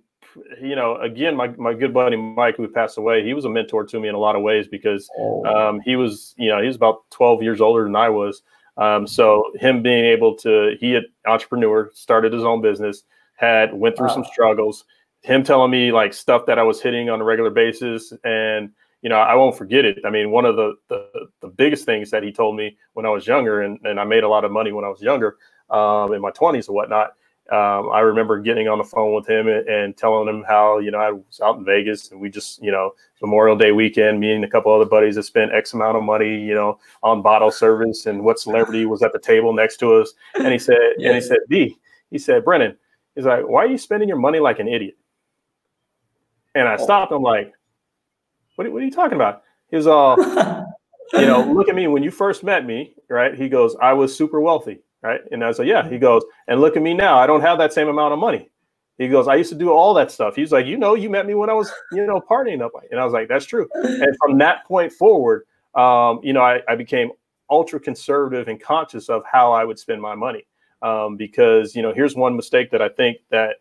you 0.63 0.75
know, 0.75 0.97
again, 0.97 1.37
my 1.37 1.49
my 1.49 1.75
good 1.75 1.93
buddy 1.93 2.17
Mike, 2.17 2.57
who 2.57 2.67
passed 2.69 2.97
away, 2.97 3.23
he 3.23 3.35
was 3.35 3.45
a 3.45 3.51
mentor 3.51 3.85
to 3.85 4.01
me 4.01 4.09
in 4.09 4.15
a 4.15 4.19
lot 4.19 4.35
of 4.35 4.43
ways 4.43 4.67
because 4.67 5.09
oh. 5.19 5.45
um, 5.45 5.81
he 5.85 5.97
was, 5.97 6.35
you 6.39 6.49
know, 6.49 6.61
he 6.61 6.67
was 6.67 6.77
about 6.77 7.11
12 7.11 7.43
years 7.43 7.61
older 7.61 7.85
than 7.85 7.97
I 7.97 8.09
was. 8.09 8.43
Um, 8.79 9.07
so 9.07 9.45
him 9.57 9.83
being 9.83 10.05
able 10.05 10.37
to, 10.37 10.77
he 10.81 10.93
had 10.93 11.05
entrepreneur, 11.27 11.91
started 11.93 12.33
his 12.33 12.45
own 12.45 12.63
business 12.63 13.03
had 13.39 13.73
went 13.73 13.97
through 13.97 14.09
wow. 14.09 14.15
some 14.15 14.25
struggles. 14.25 14.85
Him 15.23 15.43
telling 15.43 15.71
me 15.71 15.93
like 15.93 16.13
stuff 16.13 16.47
that 16.47 16.59
I 16.59 16.63
was 16.63 16.81
hitting 16.81 17.09
on 17.11 17.21
a 17.21 17.25
regular 17.25 17.51
basis, 17.51 18.13
and 18.25 18.71
you 19.03 19.09
know 19.09 19.17
I 19.17 19.35
won't 19.35 19.57
forget 19.57 19.85
it. 19.85 19.99
I 20.05 20.11
mean, 20.11 20.31
one 20.31 20.45
of 20.45 20.57
the 20.57 20.75
the, 20.89 21.09
the 21.41 21.49
biggest 21.49 21.85
things 21.85 22.11
that 22.11 22.23
he 22.23 22.33
told 22.33 22.57
me 22.57 22.77
when 22.95 23.07
I 23.07 23.11
was 23.11 23.27
younger, 23.27 23.63
and, 23.63 23.79
and 23.85 23.99
I 23.99 24.05
made 24.05 24.25
a 24.25 24.29
lot 24.29 24.45
of 24.45 24.53
money 24.53 24.73
when 24.73 24.85
I 24.85 24.89
was 24.89 25.01
younger, 25.01 25.37
um, 25.71 26.13
in 26.13 26.21
my 26.21 26.31
twenties 26.31 26.69
and 26.69 26.75
whatnot. 26.75 27.15
Um, 27.51 27.89
I 27.91 28.01
remember 28.01 28.39
getting 28.41 28.69
on 28.69 28.77
the 28.77 28.85
phone 28.85 29.15
with 29.15 29.27
him 29.27 29.49
and, 29.49 29.67
and, 29.67 29.97
telling 29.97 30.29
him 30.29 30.45
how 30.47 30.81
you 30.81 30.91
know 30.91 30.99
I 30.99 31.13
was 31.13 31.41
out 31.43 31.57
in 31.57 31.65
Vegas 31.65 32.11
and 32.11 32.21
we 32.21 32.29
just 32.29 32.63
you 32.63 32.71
know 32.71 32.93
Memorial 33.23 33.57
Day 33.57 33.73
weekend, 33.73 34.21
me 34.21 34.33
and 34.33 34.45
a 34.45 34.49
couple 34.49 34.71
other 34.75 34.85
buddies 34.85 35.15
that 35.15 35.23
spent 35.23 35.55
X 35.55 35.73
amount 35.73 35.97
of 35.97 36.03
money 36.03 36.39
you 36.39 36.55
know 36.55 36.79
on 37.03 37.23
bottle 37.23 37.51
service 37.51 38.05
and 38.05 38.23
what 38.23 38.39
celebrity 38.39 38.85
was 38.85 39.03
at 39.03 39.15
the 39.15 39.19
table 39.19 39.55
next 39.55 39.79
to 39.79 39.95
us, 39.95 40.13
and 40.35 40.53
he 40.53 40.59
said 40.59 40.77
and 41.03 41.15
he 41.15 41.21
said 41.23 41.39
D, 41.49 41.75
he 42.11 42.19
said 42.19 42.45
Breynan, 42.45 42.77
He's 43.19 43.25
like, 43.25 43.49
why 43.49 43.65
are 43.65 43.67
you 43.67 43.79
spending 43.79 44.09
your 44.09 44.17
money 44.17 44.39
like 44.39 44.61
an 44.61 44.69
idiot? 44.69 44.97
And 46.55 46.69
I 46.69 46.75
oh. 46.75 46.85
stopped. 46.85 47.11
I'm 47.11 47.21
like, 47.21 47.53
what 48.55 48.65
are, 48.65 48.71
what 48.71 48.81
are 48.81 48.85
you 48.85 48.93
talking 48.93 49.17
about? 49.17 49.43
He 49.71 49.77
was 49.77 49.89
all, 49.89 50.17
you 51.13 51.27
know, 51.27 51.43
look 51.53 51.69
at 51.69 51.75
me. 51.75 51.89
When 51.89 52.05
you 52.05 52.13
first 52.13 52.45
met 52.45 52.65
me, 52.65 52.95
right? 53.11 53.35
He 53.35 53.49
goes, 53.49 53.75
I 53.83 53.93
was 53.93 54.17
super 54.17 54.41
wealthy, 54.41 54.79
right? 55.03 55.21
And 55.31 55.45
I 55.45 55.49
was 55.49 55.59
like, 55.59 55.69
yeah. 55.69 55.89
He 55.89 55.99
goes, 55.99 56.23
and 56.47 56.61
look 56.61 56.77
at 56.77 56.83
me 56.83 56.95
now. 56.95 57.19
I 57.19 57.27
don't 57.27 57.41
have 57.41 57.59
that 57.59 57.73
same 57.73 57.89
amount 57.89 58.13
of 58.13 58.19
money. 58.19 58.51
He 58.99 59.09
goes, 59.09 59.29
I 59.29 59.37
used 59.37 59.51
to 59.51 59.57
do 59.57 59.71
all 59.71 59.95
that 59.95 60.11
stuff. 60.11 60.35
He's 60.35 60.51
like, 60.51 60.67
you 60.67 60.77
know, 60.77 60.95
you 60.95 61.09
met 61.09 61.27
me 61.27 61.35
when 61.35 61.49
I 61.49 61.53
was, 61.53 61.73
you 61.93 62.05
know, 62.05 62.21
partying 62.21 62.63
up. 62.63 62.73
And 62.91 62.99
I 62.99 63.05
was 63.05 63.13
like, 63.13 63.29
that's 63.29 63.47
true. 63.47 63.69
And 63.75 64.17
from 64.21 64.39
that 64.39 64.65
point 64.67 64.93
forward, 64.93 65.45
um, 65.77 66.19
you 66.25 66.33
know, 66.33 66.43
I, 66.43 66.61
I 66.69 66.75
became 66.75 67.13
ultra 67.51 67.79
conservative 67.79 68.49
and 68.49 68.61
conscious 68.61 69.09
of 69.09 69.23
how 69.31 69.53
I 69.53 69.65
would 69.65 69.79
spend 69.79 70.03
my 70.03 70.15
money 70.15 70.47
um, 70.83 71.17
because 71.17 71.75
you 71.75 71.83
know 71.83 71.93
here's 71.93 72.15
one 72.15 72.37
mistake 72.37 72.71
that 72.71 72.83
I 72.83 72.89
think 72.89 73.19
that 73.31 73.57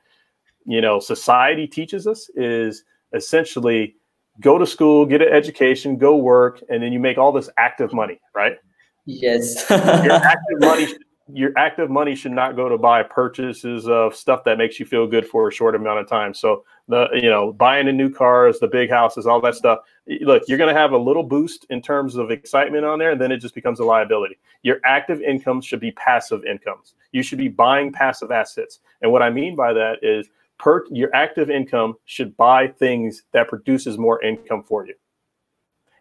you 0.65 0.81
know 0.81 0.99
society 0.99 1.67
teaches 1.67 2.07
us 2.07 2.29
is 2.35 2.83
essentially 3.13 3.95
go 4.39 4.57
to 4.57 4.67
school, 4.67 5.05
get 5.05 5.21
an 5.21 5.29
education, 5.29 5.97
go 5.97 6.15
work, 6.15 6.61
and 6.69 6.83
then 6.83 6.93
you 6.93 6.99
make 6.99 7.17
all 7.17 7.31
this 7.31 7.49
active 7.57 7.93
money, 7.93 8.19
right? 8.35 8.57
Yes. 9.05 9.67
your 9.69 10.11
active 10.11 10.59
money 10.59 10.87
your 11.33 11.51
active 11.57 11.89
money 11.89 12.15
should 12.15 12.31
not 12.31 12.55
go 12.55 12.69
to 12.69 12.77
buy 12.77 13.03
purchases 13.03 13.87
of 13.87 14.15
stuff 14.15 14.43
that 14.45 14.57
makes 14.57 14.79
you 14.79 14.85
feel 14.85 15.05
good 15.07 15.27
for 15.27 15.49
a 15.49 15.51
short 15.51 15.75
amount 15.75 15.99
of 15.99 16.07
time. 16.07 16.33
So 16.33 16.63
the 16.87 17.09
you 17.13 17.29
know 17.29 17.51
buying 17.51 17.87
a 17.87 17.91
new 17.91 18.09
cars, 18.09 18.59
the 18.59 18.67
big 18.67 18.89
houses, 18.89 19.27
all 19.27 19.41
that 19.41 19.55
stuff. 19.55 19.79
Look, 20.21 20.43
you're 20.47 20.57
going 20.57 20.73
to 20.73 20.79
have 20.79 20.93
a 20.93 20.97
little 20.97 21.23
boost 21.23 21.65
in 21.69 21.81
terms 21.81 22.15
of 22.15 22.31
excitement 22.31 22.85
on 22.85 22.99
there, 22.99 23.11
and 23.11 23.21
then 23.21 23.31
it 23.31 23.37
just 23.37 23.55
becomes 23.55 23.79
a 23.79 23.83
liability. 23.83 24.37
Your 24.63 24.79
active 24.85 25.21
income 25.21 25.61
should 25.61 25.81
be 25.81 25.91
passive 25.91 26.45
incomes. 26.45 26.93
You 27.11 27.23
should 27.23 27.39
be 27.39 27.49
buying 27.49 27.91
passive 27.91 28.31
assets, 28.31 28.79
and 29.01 29.11
what 29.11 29.21
I 29.21 29.29
mean 29.29 29.55
by 29.55 29.73
that 29.73 29.99
is 30.01 30.29
per 30.59 30.85
your 30.91 31.13
active 31.13 31.49
income 31.49 31.95
should 32.05 32.37
buy 32.37 32.67
things 32.67 33.23
that 33.33 33.49
produces 33.49 33.97
more 33.97 34.21
income 34.23 34.63
for 34.63 34.85
you. 34.85 34.95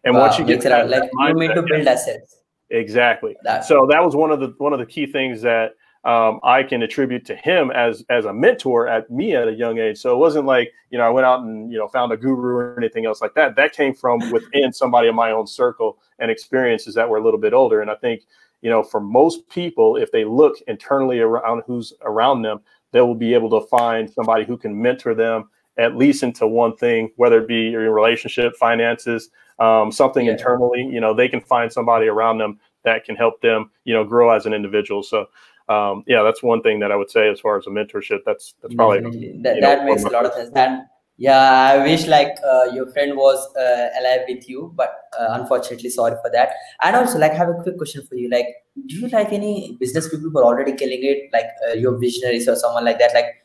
And 0.03 0.15
wow, 0.15 0.21
once 0.21 0.39
you 0.39 0.45
get 0.45 0.61
to 0.61 0.69
that, 0.69 0.89
like 0.89 1.09
you 1.19 1.33
need 1.33 1.53
to 1.53 1.63
build 1.63 1.85
assets 1.85 2.37
Exactly. 2.69 3.35
so 3.61 3.87
that 3.89 4.03
was 4.03 4.15
one 4.15 4.31
of 4.31 4.39
the 4.39 4.53
one 4.57 4.73
of 4.73 4.79
the 4.79 4.85
key 4.85 5.05
things 5.05 5.41
that 5.41 5.73
um, 6.03 6.39
I 6.43 6.63
can 6.63 6.83
attribute 6.83 7.25
to 7.25 7.35
him 7.35 7.71
as 7.71 8.03
as 8.09 8.25
a 8.25 8.33
mentor 8.33 8.87
at 8.87 9.09
me 9.11 9.35
at 9.35 9.47
a 9.47 9.53
young 9.53 9.77
age. 9.77 9.97
So 9.97 10.13
it 10.13 10.17
wasn't 10.17 10.45
like 10.45 10.71
you 10.89 10.97
know 10.97 11.05
I 11.05 11.09
went 11.09 11.25
out 11.25 11.41
and 11.41 11.71
you 11.71 11.77
know 11.77 11.87
found 11.87 12.11
a 12.11 12.17
guru 12.17 12.55
or 12.55 12.77
anything 12.77 13.05
else 13.05 13.21
like 13.21 13.33
that. 13.35 13.55
That 13.55 13.73
came 13.73 13.93
from 13.93 14.19
within 14.31 14.71
somebody 14.71 15.07
in 15.07 15.15
my 15.15 15.31
own 15.31 15.47
circle 15.47 15.97
and 16.19 16.31
experiences 16.31 16.95
that 16.95 17.09
were 17.09 17.17
a 17.17 17.23
little 17.23 17.39
bit 17.39 17.53
older. 17.53 17.81
And 17.81 17.91
I 17.91 17.95
think 17.95 18.23
you 18.61 18.69
know 18.69 18.83
for 18.83 18.99
most 18.99 19.47
people, 19.49 19.97
if 19.97 20.11
they 20.11 20.23
look 20.23 20.57
internally 20.67 21.19
around 21.19 21.63
who's 21.65 21.93
around 22.01 22.41
them, 22.41 22.61
they 22.91 23.01
will 23.01 23.15
be 23.15 23.33
able 23.33 23.49
to 23.59 23.67
find 23.67 24.09
somebody 24.09 24.45
who 24.45 24.57
can 24.57 24.81
mentor 24.81 25.13
them 25.13 25.49
at 25.77 25.95
least 25.95 26.23
into 26.23 26.47
one 26.47 26.75
thing, 26.75 27.11
whether 27.17 27.41
it 27.41 27.47
be 27.47 27.69
your 27.69 27.93
relationship, 27.93 28.55
finances, 28.55 29.29
um, 29.59 29.91
something 29.91 30.25
yeah. 30.25 30.33
internally. 30.33 30.81
You 30.81 30.99
know, 30.99 31.13
they 31.13 31.27
can 31.27 31.41
find 31.41 31.71
somebody 31.71 32.07
around 32.07 32.37
them 32.37 32.59
that 32.83 33.05
can 33.05 33.15
help 33.15 33.41
them, 33.41 33.71
you 33.83 33.93
know, 33.93 34.03
grow 34.03 34.31
as 34.31 34.45
an 34.45 34.53
individual. 34.53 35.03
So, 35.03 35.25
um, 35.69 36.03
yeah, 36.07 36.23
that's 36.23 36.41
one 36.41 36.61
thing 36.61 36.79
that 36.79 36.91
I 36.91 36.95
would 36.95 37.11
say 37.11 37.29
as 37.29 37.39
far 37.39 37.57
as 37.57 37.67
a 37.67 37.69
mentorship. 37.69 38.19
That's 38.25 38.55
that's 38.61 38.75
probably 38.75 39.01
that, 39.41 39.57
that 39.61 39.79
know, 39.79 39.85
makes 39.85 40.03
a 40.03 40.09
lot 40.09 40.25
of 40.25 40.33
sense. 40.33 40.51
And 40.55 40.83
yeah, 41.19 41.73
I 41.73 41.83
wish 41.83 42.05
like 42.05 42.37
uh, 42.45 42.65
your 42.73 42.91
friend 42.91 43.17
was 43.17 43.39
uh, 43.55 43.89
alive 43.99 44.21
with 44.29 44.47
you, 44.47 44.71
but 44.75 44.93
uh, 45.19 45.29
unfortunately, 45.31 45.89
sorry 45.89 46.15
for 46.21 46.29
that. 46.31 46.51
And 46.83 46.95
also, 46.95 47.17
like, 47.17 47.31
I 47.31 47.35
have 47.35 47.49
a 47.49 47.55
quick 47.55 47.77
question 47.77 48.05
for 48.05 48.13
you. 48.13 48.29
Like, 48.29 48.45
do 48.85 48.95
you 48.95 49.07
like 49.07 49.33
any 49.33 49.75
business 49.79 50.07
people 50.07 50.29
who 50.29 50.37
are 50.37 50.43
already 50.43 50.73
killing 50.73 50.99
it, 51.01 51.29
like 51.33 51.47
uh, 51.67 51.73
your 51.73 51.97
visionaries 51.97 52.47
or 52.47 52.55
someone 52.55 52.85
like 52.85 52.99
that? 52.99 53.15
Like, 53.15 53.43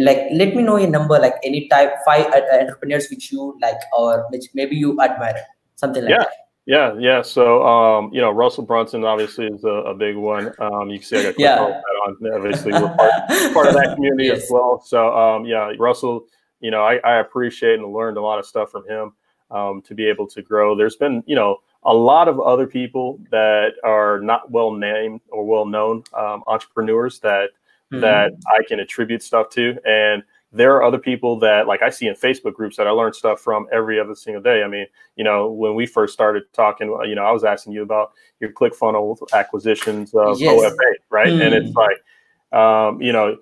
like 0.00 0.28
let 0.32 0.54
me 0.54 0.62
know 0.62 0.76
a 0.76 0.86
number 0.86 1.18
like 1.18 1.34
any 1.44 1.68
type 1.68 1.92
five 2.04 2.26
entrepreneurs 2.60 3.08
which 3.10 3.32
you 3.32 3.58
like 3.60 3.80
or 3.96 4.26
which 4.30 4.46
maybe 4.54 4.76
you 4.76 5.00
admire 5.00 5.40
something 5.76 6.04
like 6.04 6.10
yeah. 6.10 6.18
that 6.18 6.40
yeah, 6.66 6.94
yeah. 6.98 7.22
So, 7.22 7.66
um, 7.66 8.12
you 8.12 8.20
know, 8.20 8.30
Russell 8.30 8.64
Brunson 8.64 9.04
obviously 9.04 9.46
is 9.46 9.64
a, 9.64 9.68
a 9.68 9.94
big 9.94 10.14
one. 10.14 10.52
Um, 10.60 10.88
you 10.88 10.98
can 10.98 11.06
see 11.08 11.18
I 11.18 11.22
got 11.24 11.38
yeah. 11.38 11.58
on. 11.58 12.32
Obviously, 12.32 12.72
we're 12.72 12.94
part, 12.94 13.10
part 13.52 13.66
of 13.66 13.74
that 13.74 13.94
community 13.96 14.26
yes. 14.26 14.44
as 14.44 14.50
well. 14.52 14.80
So, 14.84 15.12
um, 15.16 15.44
yeah, 15.44 15.72
Russell, 15.78 16.26
you 16.60 16.70
know, 16.70 16.82
I, 16.82 16.98
I, 16.98 17.18
appreciate 17.18 17.80
and 17.80 17.92
learned 17.92 18.18
a 18.18 18.20
lot 18.20 18.38
of 18.38 18.46
stuff 18.46 18.70
from 18.70 18.86
him 18.86 19.12
um, 19.50 19.82
to 19.82 19.94
be 19.94 20.06
able 20.06 20.26
to 20.28 20.42
grow. 20.42 20.76
There's 20.76 20.96
been, 20.96 21.24
you 21.26 21.34
know, 21.34 21.56
a 21.82 21.94
lot 21.94 22.28
of 22.28 22.38
other 22.38 22.66
people 22.66 23.18
that 23.30 23.72
are 23.82 24.20
not 24.20 24.50
well 24.50 24.70
named 24.70 25.22
or 25.30 25.44
well 25.44 25.64
known 25.64 26.04
um, 26.14 26.44
entrepreneurs 26.46 27.18
that 27.20 27.50
mm-hmm. 27.92 28.00
that 28.00 28.32
I 28.46 28.62
can 28.66 28.80
attribute 28.80 29.22
stuff 29.22 29.50
to. 29.50 29.76
And 29.84 30.22
there 30.52 30.74
are 30.74 30.82
other 30.82 30.98
people 30.98 31.38
that 31.40 31.66
like 31.66 31.82
I 31.82 31.90
see 31.90 32.06
in 32.06 32.14
Facebook 32.14 32.54
groups 32.54 32.76
that 32.76 32.86
I 32.86 32.90
learn 32.90 33.12
stuff 33.12 33.40
from 33.40 33.66
every 33.72 34.00
other 34.00 34.14
single 34.14 34.42
day. 34.42 34.62
I 34.62 34.68
mean, 34.68 34.86
you 35.16 35.24
know, 35.24 35.50
when 35.50 35.74
we 35.74 35.86
first 35.86 36.12
started 36.12 36.42
talking, 36.52 36.88
you 37.06 37.14
know, 37.14 37.24
I 37.24 37.30
was 37.30 37.44
asking 37.44 37.72
you 37.72 37.82
about 37.82 38.12
your 38.40 38.52
ClickFunnels 38.52 39.18
acquisitions 39.32 40.12
of 40.14 40.40
yes. 40.40 40.60
OFA, 40.60 40.94
right? 41.10 41.28
Mm. 41.28 41.46
And 41.46 41.54
it's 41.54 41.70
hmm. 41.70 41.78
like, 41.78 42.58
um, 42.60 43.00
you 43.00 43.12
know, 43.12 43.36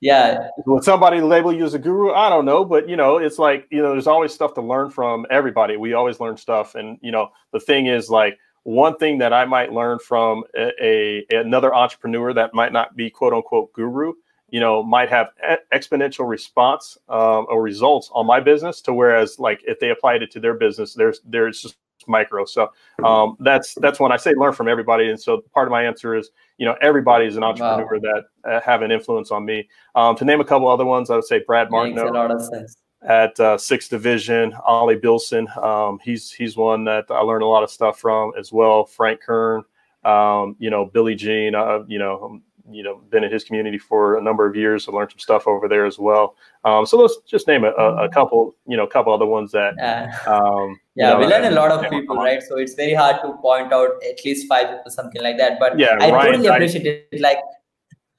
yeah. 0.00 0.48
Would 0.64 0.82
somebody 0.82 1.20
label 1.20 1.52
you 1.52 1.64
as 1.64 1.74
a 1.74 1.78
guru? 1.78 2.12
I 2.12 2.30
don't 2.30 2.46
know, 2.46 2.64
but 2.64 2.88
you 2.88 2.96
know, 2.96 3.18
it's 3.18 3.38
like 3.38 3.66
you 3.70 3.82
know, 3.82 3.92
there's 3.92 4.06
always 4.06 4.32
stuff 4.32 4.54
to 4.54 4.62
learn 4.62 4.90
from 4.90 5.26
everybody. 5.30 5.76
We 5.76 5.92
always 5.92 6.20
learn 6.20 6.38
stuff, 6.38 6.74
and 6.74 6.98
you 7.02 7.12
know, 7.12 7.30
the 7.52 7.60
thing 7.60 7.86
is 7.86 8.08
like 8.08 8.38
one 8.64 8.96
thing 8.96 9.18
that 9.18 9.32
I 9.32 9.44
might 9.44 9.72
learn 9.72 9.98
from 9.98 10.44
a, 10.56 10.70
a 10.82 11.26
another 11.30 11.74
entrepreneur 11.74 12.32
that 12.34 12.54
might 12.54 12.72
not 12.72 12.96
be 12.96 13.10
quote 13.10 13.32
unquote 13.32 13.72
guru 13.72 14.12
you 14.48 14.60
know 14.60 14.82
might 14.82 15.08
have 15.08 15.30
exponential 15.72 16.28
response 16.28 16.98
um, 17.08 17.46
or 17.48 17.62
results 17.62 18.10
on 18.12 18.26
my 18.26 18.40
business 18.40 18.80
to 18.82 18.92
whereas 18.92 19.38
like 19.38 19.60
if 19.66 19.78
they 19.78 19.90
applied 19.90 20.22
it 20.22 20.30
to 20.32 20.40
their 20.40 20.54
business 20.54 20.94
there's 20.94 21.20
there's 21.24 21.62
just 21.62 21.76
micro. 22.06 22.44
So 22.44 22.70
um, 23.04 23.36
that's 23.40 23.74
that's 23.74 24.00
when 24.00 24.12
i 24.12 24.16
say 24.16 24.32
learn 24.34 24.52
from 24.52 24.68
everybody. 24.68 25.10
And 25.10 25.20
so 25.20 25.42
part 25.54 25.68
of 25.68 25.72
my 25.72 25.84
answer 25.84 26.14
is 26.14 26.30
you 26.58 26.66
know 26.66 26.76
everybody 26.82 27.26
is 27.26 27.36
an 27.36 27.42
entrepreneur 27.42 27.98
wow. 27.98 28.22
that 28.44 28.50
uh, 28.50 28.60
have 28.60 28.82
an 28.82 28.90
influence 28.90 29.30
on 29.30 29.44
me. 29.44 29.68
Um, 29.94 30.16
to 30.16 30.24
name 30.24 30.40
a 30.40 30.44
couple 30.44 30.68
other 30.68 30.84
ones 30.84 31.10
i 31.10 31.16
would 31.16 31.24
say 31.24 31.42
brad 31.46 31.70
martin 31.70 31.96
at 33.02 33.38
uh, 33.40 33.56
sixth 33.56 33.90
division 33.90 34.52
ollie 34.64 34.96
bilson 34.96 35.46
um, 35.62 35.98
he's 36.02 36.30
he's 36.30 36.56
one 36.56 36.84
that 36.84 37.04
i 37.10 37.20
learned 37.20 37.42
a 37.42 37.46
lot 37.46 37.62
of 37.62 37.70
stuff 37.70 37.98
from 37.98 38.32
as 38.38 38.52
well 38.52 38.84
frank 38.84 39.20
kern 39.20 39.64
um, 40.04 40.56
you 40.58 40.70
know 40.70 40.86
Billy 40.86 41.14
Gene 41.14 41.54
uh, 41.54 41.80
you 41.86 41.98
know 41.98 42.40
you 42.70 42.82
know 42.82 43.00
been 43.10 43.24
in 43.24 43.32
his 43.32 43.44
community 43.44 43.78
for 43.78 44.18
a 44.18 44.22
number 44.22 44.46
of 44.46 44.56
years. 44.56 44.88
I 44.88 44.92
learned 44.92 45.10
some 45.12 45.18
stuff 45.18 45.46
over 45.46 45.68
there 45.68 45.86
as 45.86 45.98
well. 45.98 46.36
Um, 46.64 46.86
so 46.86 46.98
let's 46.98 47.18
just 47.26 47.46
name 47.46 47.64
a, 47.64 47.68
a, 47.68 47.72
mm-hmm. 47.72 48.12
couple, 48.12 48.54
you 48.66 48.76
know, 48.76 48.84
a 48.84 48.88
couple 48.88 49.12
other 49.12 49.26
ones 49.26 49.52
that. 49.52 49.74
Yeah, 49.76 50.16
um, 50.26 50.78
yeah, 50.94 51.08
you 51.08 51.14
know, 51.14 51.20
we 51.20 51.26
learn 51.26 51.44
a 51.44 51.50
lot 51.50 51.70
of 51.70 51.90
people, 51.90 52.16
right? 52.16 52.42
So 52.42 52.58
it's 52.58 52.74
very 52.74 52.94
hard 52.94 53.16
to 53.22 53.32
point 53.34 53.72
out 53.72 53.90
at 54.08 54.24
least 54.24 54.48
five 54.48 54.68
or 54.84 54.90
something 54.90 55.22
like 55.22 55.36
that. 55.38 55.58
But 55.58 55.78
yeah, 55.78 55.96
I 56.00 56.10
Ryan, 56.10 56.32
totally 56.32 56.48
appreciate 56.48 56.86
I, 56.86 57.16
it. 57.16 57.20
Like 57.20 57.38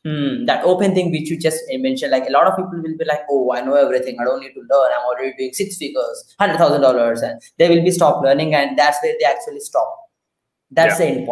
Hmm, 0.04 0.46
that 0.46 0.66
open 0.66 0.96
thing 0.96 1.12
which 1.12 1.30
you 1.30 1.38
just 1.38 1.60
mentioned, 1.70 2.12
like 2.12 2.28
a 2.28 2.32
lot 2.32 2.48
of 2.48 2.56
people 2.56 2.82
will 2.82 2.98
be 2.98 3.06
like, 3.06 3.22
"Oh, 3.30 3.54
I 3.54 3.62
know 3.62 3.76
everything. 3.76 4.18
I 4.20 4.24
don't 4.24 4.42
need 4.42 4.54
to 4.54 4.62
learn. 4.62 4.92
I'm 4.98 5.06
already 5.06 5.34
doing 5.38 5.54
six 5.54 5.78
figures, 5.78 6.36
hundred 6.40 6.58
thousand 6.58 6.82
dollars," 6.82 7.22
and 7.22 7.40
they 7.60 7.70
will 7.70 7.84
be 7.84 7.92
stop 7.92 8.24
learning, 8.24 8.56
and 8.56 8.76
that's 8.78 8.98
where 9.04 9.14
they 9.20 9.26
actually 9.26 9.60
stop. 9.60 9.96
That's 10.72 11.00
yeah. 11.00 11.06
the 11.06 11.20
end 11.20 11.28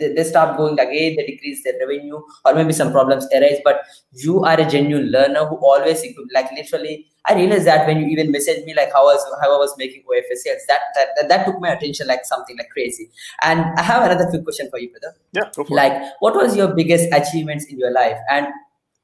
they, 0.00 0.24
start 0.24 0.56
going 0.56 0.78
again 0.78 1.16
they 1.16 1.26
decrease 1.26 1.62
their 1.64 1.74
revenue 1.80 2.20
or 2.44 2.54
maybe 2.54 2.72
some 2.72 2.92
problems 2.92 3.26
arise. 3.34 3.58
But 3.64 3.82
you 4.12 4.44
are 4.44 4.60
a 4.60 4.68
genuine 4.68 5.10
learner 5.10 5.44
who 5.46 5.56
always 5.56 6.04
like 6.34 6.50
literally 6.52 7.06
i 7.26 7.34
realized 7.34 7.66
that 7.66 7.86
when 7.86 8.00
you 8.00 8.06
even 8.06 8.32
messaged 8.32 8.64
me 8.64 8.74
like 8.74 8.92
how 8.92 9.04
was 9.04 9.24
how 9.42 9.54
i 9.54 9.58
was 9.58 9.74
making 9.78 10.02
OFA 10.02 10.34
sales 10.34 10.62
that, 10.68 10.80
that 10.94 11.08
that, 11.16 11.28
that 11.28 11.46
took 11.46 11.60
my 11.60 11.70
attention 11.70 12.06
like 12.06 12.24
something 12.24 12.56
like 12.56 12.70
crazy. 12.70 13.10
And 13.42 13.60
i 13.76 13.82
have 13.82 14.04
another 14.04 14.28
quick 14.30 14.44
question 14.44 14.70
for 14.70 14.78
you 14.78 14.90
brother. 14.90 15.14
Yeah 15.32 15.50
like 15.68 15.92
it. 15.92 16.12
what 16.20 16.34
was 16.34 16.56
your 16.56 16.74
biggest 16.74 17.12
achievements 17.12 17.66
in 17.66 17.78
your 17.78 17.92
life? 17.92 18.18
And 18.30 18.46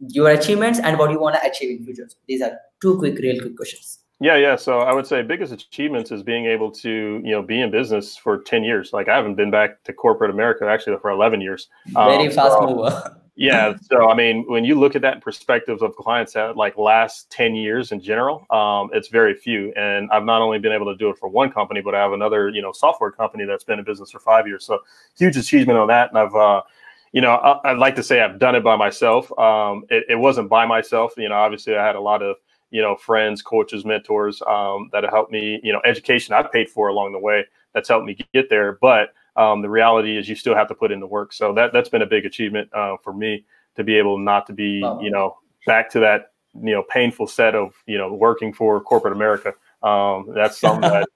your 0.08 0.30
achievements 0.30 0.80
and 0.80 0.98
what 0.98 1.10
you 1.10 1.20
want 1.20 1.36
to 1.36 1.48
achieve 1.48 1.78
in 1.78 1.84
future? 1.84 2.08
These 2.28 2.42
are 2.42 2.52
two 2.80 2.98
quick 2.98 3.18
real 3.18 3.40
quick 3.40 3.56
questions 3.56 4.03
yeah, 4.20 4.36
yeah. 4.36 4.56
So 4.56 4.80
I 4.80 4.92
would 4.92 5.06
say 5.06 5.22
biggest 5.22 5.52
achievements 5.52 6.12
is 6.12 6.22
being 6.22 6.46
able 6.46 6.70
to, 6.70 7.20
you 7.24 7.32
know, 7.32 7.42
be 7.42 7.60
in 7.60 7.70
business 7.70 8.16
for 8.16 8.38
10 8.38 8.62
years. 8.62 8.92
Like 8.92 9.08
I 9.08 9.16
haven't 9.16 9.34
been 9.34 9.50
back 9.50 9.82
to 9.84 9.92
corporate 9.92 10.30
America 10.30 10.66
actually 10.66 10.96
for 10.98 11.10
11 11.10 11.40
years. 11.40 11.68
Very 11.88 12.28
um, 12.28 12.32
fast 12.32 12.52
so, 12.52 12.66
mover. 12.66 13.20
yeah. 13.36 13.74
So, 13.82 14.08
I 14.08 14.14
mean, 14.14 14.44
when 14.48 14.64
you 14.64 14.78
look 14.78 14.94
at 14.94 15.02
that 15.02 15.16
in 15.16 15.20
perspectives 15.20 15.82
of 15.82 15.96
clients 15.96 16.34
that 16.34 16.56
like 16.56 16.78
last 16.78 17.28
10 17.30 17.56
years 17.56 17.90
in 17.90 18.00
general, 18.00 18.46
um, 18.50 18.90
it's 18.92 19.08
very 19.08 19.34
few. 19.34 19.72
And 19.72 20.08
I've 20.12 20.24
not 20.24 20.40
only 20.40 20.60
been 20.60 20.72
able 20.72 20.86
to 20.86 20.96
do 20.96 21.10
it 21.10 21.18
for 21.18 21.28
one 21.28 21.50
company, 21.50 21.80
but 21.80 21.96
I 21.96 22.00
have 22.00 22.12
another, 22.12 22.48
you 22.50 22.62
know, 22.62 22.70
software 22.70 23.10
company 23.10 23.44
that's 23.44 23.64
been 23.64 23.80
in 23.80 23.84
business 23.84 24.12
for 24.12 24.20
five 24.20 24.46
years. 24.46 24.64
So 24.64 24.78
huge 25.18 25.36
achievement 25.36 25.78
on 25.78 25.88
that. 25.88 26.10
And 26.10 26.18
I've, 26.18 26.34
uh, 26.34 26.62
you 27.10 27.20
know, 27.20 27.32
I, 27.32 27.72
would 27.72 27.80
like 27.80 27.96
to 27.96 28.02
say 28.02 28.20
I've 28.20 28.38
done 28.38 28.54
it 28.54 28.62
by 28.62 28.76
myself. 28.76 29.36
Um, 29.38 29.84
it, 29.90 30.04
it 30.08 30.16
wasn't 30.16 30.48
by 30.48 30.66
myself. 30.66 31.14
You 31.16 31.28
know, 31.28 31.34
obviously 31.34 31.76
I 31.76 31.84
had 31.84 31.96
a 31.96 32.00
lot 32.00 32.22
of, 32.22 32.36
you 32.74 32.82
know, 32.82 32.96
friends, 32.96 33.40
coaches, 33.40 33.84
mentors 33.84 34.42
um, 34.48 34.90
that 34.90 35.04
have 35.04 35.12
helped 35.12 35.30
me, 35.30 35.60
you 35.62 35.72
know, 35.72 35.80
education 35.84 36.34
I've 36.34 36.50
paid 36.50 36.68
for 36.68 36.88
along 36.88 37.12
the 37.12 37.20
way 37.20 37.44
that's 37.72 37.88
helped 37.88 38.04
me 38.04 38.18
get 38.34 38.50
there. 38.50 38.78
But 38.80 39.14
um, 39.36 39.62
the 39.62 39.70
reality 39.70 40.18
is 40.18 40.28
you 40.28 40.34
still 40.34 40.56
have 40.56 40.66
to 40.66 40.74
put 40.74 40.90
in 40.90 40.98
the 40.98 41.06
work. 41.06 41.32
So 41.32 41.54
that, 41.54 41.72
that's 41.72 41.88
been 41.88 42.02
a 42.02 42.06
big 42.06 42.26
achievement 42.26 42.68
uh, 42.74 42.96
for 42.96 43.12
me 43.12 43.44
to 43.76 43.84
be 43.84 43.94
able 43.94 44.18
not 44.18 44.48
to 44.48 44.52
be, 44.52 44.82
wow. 44.82 45.00
you 45.00 45.12
know, 45.12 45.38
back 45.68 45.88
to 45.90 46.00
that, 46.00 46.32
you 46.52 46.72
know, 46.72 46.82
painful 46.90 47.28
set 47.28 47.54
of, 47.54 47.74
you 47.86 47.96
know, 47.96 48.12
working 48.12 48.52
for 48.52 48.80
corporate 48.80 49.12
America. 49.12 49.54
Um, 49.84 50.32
that's 50.34 50.58
something 50.58 50.80
that, 50.90 51.06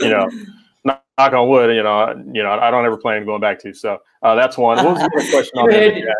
you 0.00 0.08
know, 0.08 0.30
knock 0.86 1.02
on 1.18 1.50
wood, 1.50 1.76
you 1.76 1.82
know, 1.82 2.14
you 2.32 2.42
know, 2.42 2.50
I 2.50 2.70
don't 2.70 2.86
ever 2.86 2.96
plan 2.96 3.18
on 3.18 3.26
going 3.26 3.42
back 3.42 3.58
to. 3.60 3.74
So 3.74 4.00
uh, 4.22 4.34
that's 4.36 4.56
one. 4.56 4.78
What 4.82 4.94
was 4.94 5.02
the 5.02 5.28
question 5.30 5.58
on 5.58 5.68
that? 5.68 6.14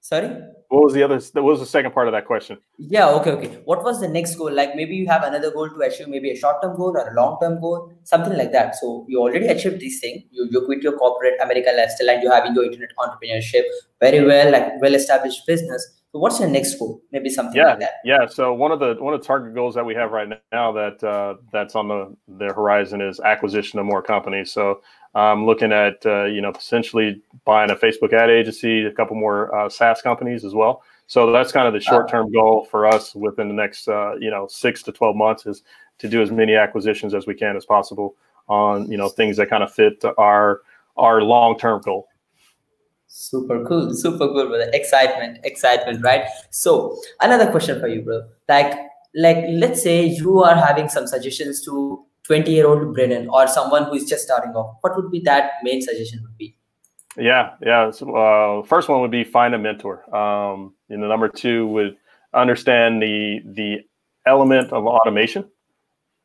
Sorry? 0.00 0.30
what 0.68 0.84
was 0.84 0.92
the 0.92 1.02
other 1.02 1.18
what 1.32 1.44
was 1.44 1.60
the 1.60 1.66
second 1.66 1.92
part 1.92 2.08
of 2.08 2.12
that 2.12 2.26
question? 2.26 2.58
Yeah 2.78 3.08
okay 3.08 3.30
okay. 3.32 3.48
What 3.64 3.82
was 3.82 4.00
the 4.00 4.08
next 4.08 4.34
goal? 4.36 4.52
Like 4.52 4.76
maybe 4.76 4.94
you 4.94 5.06
have 5.06 5.24
another 5.24 5.50
goal 5.50 5.68
to 5.68 5.80
achieve 5.80 6.08
maybe 6.08 6.30
a 6.30 6.36
short-term 6.36 6.76
goal 6.76 6.94
or 6.96 7.08
a 7.08 7.14
long-term 7.14 7.60
goal 7.60 7.92
something 8.04 8.36
like 8.36 8.52
that. 8.52 8.76
So 8.76 9.06
you 9.08 9.18
already 9.20 9.46
achieved 9.46 9.80
this 9.80 9.98
thing. 10.00 10.24
You, 10.30 10.48
you 10.50 10.60
quit 10.66 10.82
your 10.82 10.98
corporate 10.98 11.34
american 11.42 11.76
lifestyle 11.76 12.10
and 12.10 12.22
you're 12.22 12.34
having 12.34 12.54
your 12.54 12.64
internet 12.64 12.90
entrepreneurship 12.98 13.62
very 14.00 14.24
well 14.24 14.52
like 14.52 14.80
well-established 14.82 15.46
business. 15.46 15.94
So 16.12 16.18
what's 16.20 16.40
your 16.40 16.48
next 16.48 16.74
goal? 16.78 17.02
Maybe 17.12 17.28
something 17.30 17.56
yeah, 17.56 17.68
like 17.68 17.80
that. 17.80 17.92
yeah. 18.04 18.26
So 18.26 18.54
one 18.54 18.72
of 18.72 18.80
the 18.80 18.96
one 18.98 19.12
of 19.12 19.20
the 19.20 19.26
target 19.26 19.54
goals 19.54 19.74
that 19.74 19.84
we 19.84 19.94
have 19.94 20.10
right 20.10 20.28
now 20.52 20.72
that 20.72 21.04
uh, 21.04 21.34
that's 21.52 21.74
on 21.74 21.88
the 21.88 22.14
the 22.38 22.52
horizon 22.52 23.00
is 23.00 23.20
acquisition 23.20 23.78
of 23.78 23.86
more 23.86 24.02
companies. 24.02 24.50
So 24.50 24.80
I'm 25.14 25.46
looking 25.46 25.72
at 25.72 26.04
uh, 26.04 26.24
you 26.24 26.40
know 26.40 26.50
essentially 26.50 27.22
buying 27.44 27.70
a 27.70 27.76
Facebook 27.76 28.12
ad 28.12 28.30
agency, 28.30 28.84
a 28.84 28.92
couple 28.92 29.16
more 29.16 29.54
uh, 29.54 29.68
SaaS 29.68 30.02
companies 30.02 30.44
as 30.44 30.54
well. 30.54 30.82
So 31.06 31.32
that's 31.32 31.52
kind 31.52 31.66
of 31.66 31.72
the 31.72 31.80
short-term 31.80 32.30
goal 32.30 32.66
for 32.70 32.86
us 32.86 33.14
within 33.14 33.48
the 33.48 33.54
next 33.54 33.88
uh, 33.88 34.14
you 34.16 34.30
know 34.30 34.46
six 34.48 34.82
to 34.84 34.92
12 34.92 35.16
months 35.16 35.46
is 35.46 35.62
to 35.98 36.08
do 36.08 36.22
as 36.22 36.30
many 36.30 36.54
acquisitions 36.54 37.14
as 37.14 37.26
we 37.26 37.34
can 37.34 37.56
as 37.56 37.64
possible 37.64 38.14
on 38.48 38.90
you 38.90 38.96
know 38.96 39.08
things 39.08 39.36
that 39.36 39.50
kind 39.50 39.62
of 39.62 39.72
fit 39.72 40.02
our 40.16 40.62
our 40.96 41.22
long-term 41.22 41.80
goal. 41.82 42.08
Super 43.06 43.64
cool, 43.64 43.94
super 43.94 44.28
cool, 44.28 44.48
brother. 44.48 44.70
Excitement, 44.74 45.38
excitement, 45.44 46.04
right? 46.04 46.26
So 46.50 47.00
another 47.22 47.50
question 47.50 47.80
for 47.80 47.88
you, 47.88 48.02
bro. 48.02 48.22
Like, 48.48 48.78
like 49.14 49.44
let's 49.48 49.82
say 49.82 50.04
you 50.04 50.42
are 50.42 50.54
having 50.54 50.90
some 50.90 51.06
suggestions 51.06 51.64
to 51.64 52.04
20 52.28 52.52
year 52.52 52.68
old 52.68 52.94
Breynan 52.94 53.28
or 53.28 53.48
someone 53.48 53.84
who 53.84 53.94
is 53.94 54.04
just 54.04 54.22
starting 54.22 54.52
off, 54.52 54.76
what 54.82 54.94
would 54.96 55.10
be 55.10 55.20
that 55.20 55.52
main 55.62 55.80
suggestion 55.80 56.22
would 56.22 56.36
be? 56.36 56.54
Yeah, 57.16 57.54
yeah. 57.62 57.90
So, 57.90 58.14
uh, 58.14 58.62
first 58.64 58.88
one 58.88 59.00
would 59.00 59.10
be 59.10 59.24
find 59.24 59.54
a 59.54 59.58
mentor. 59.58 60.14
Um, 60.14 60.74
and 60.90 61.02
the 61.02 61.08
number 61.08 61.28
two 61.28 61.66
would 61.68 61.96
understand 62.34 63.02
the 63.02 63.40
the 63.44 63.78
element 64.26 64.72
of 64.72 64.86
automation. 64.86 65.48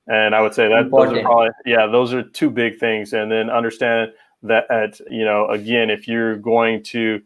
And 0.07 0.35
I 0.35 0.41
would 0.41 0.53
say 0.53 0.67
that 0.67 0.91
those 0.91 1.13
are 1.13 1.21
probably 1.21 1.49
yeah, 1.65 1.87
those 1.87 2.13
are 2.13 2.21
two 2.21 2.49
big 2.49 2.79
things. 2.79 3.13
And 3.13 3.31
then 3.31 3.49
understand 3.49 4.11
that 4.43 4.69
at, 4.69 4.99
you 5.09 5.23
know, 5.23 5.47
again, 5.47 5.89
if 5.89 6.05
you're 6.05 6.35
going 6.35 6.83
to 6.83 7.21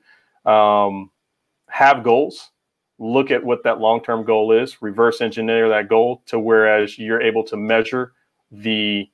um, 0.46 1.10
have 1.68 2.04
goals, 2.04 2.52
look 3.00 3.32
at 3.32 3.44
what 3.44 3.64
that 3.64 3.80
long 3.80 4.04
term 4.04 4.24
goal 4.24 4.52
is, 4.52 4.80
reverse 4.84 5.20
engineer 5.20 5.68
that 5.70 5.90
goal 5.90 6.22
to 6.28 6.40
whereas 6.40 7.00
you're 7.00 7.22
able 7.22 7.44
to 7.46 7.58
measure 7.58 8.14
the 8.52 9.10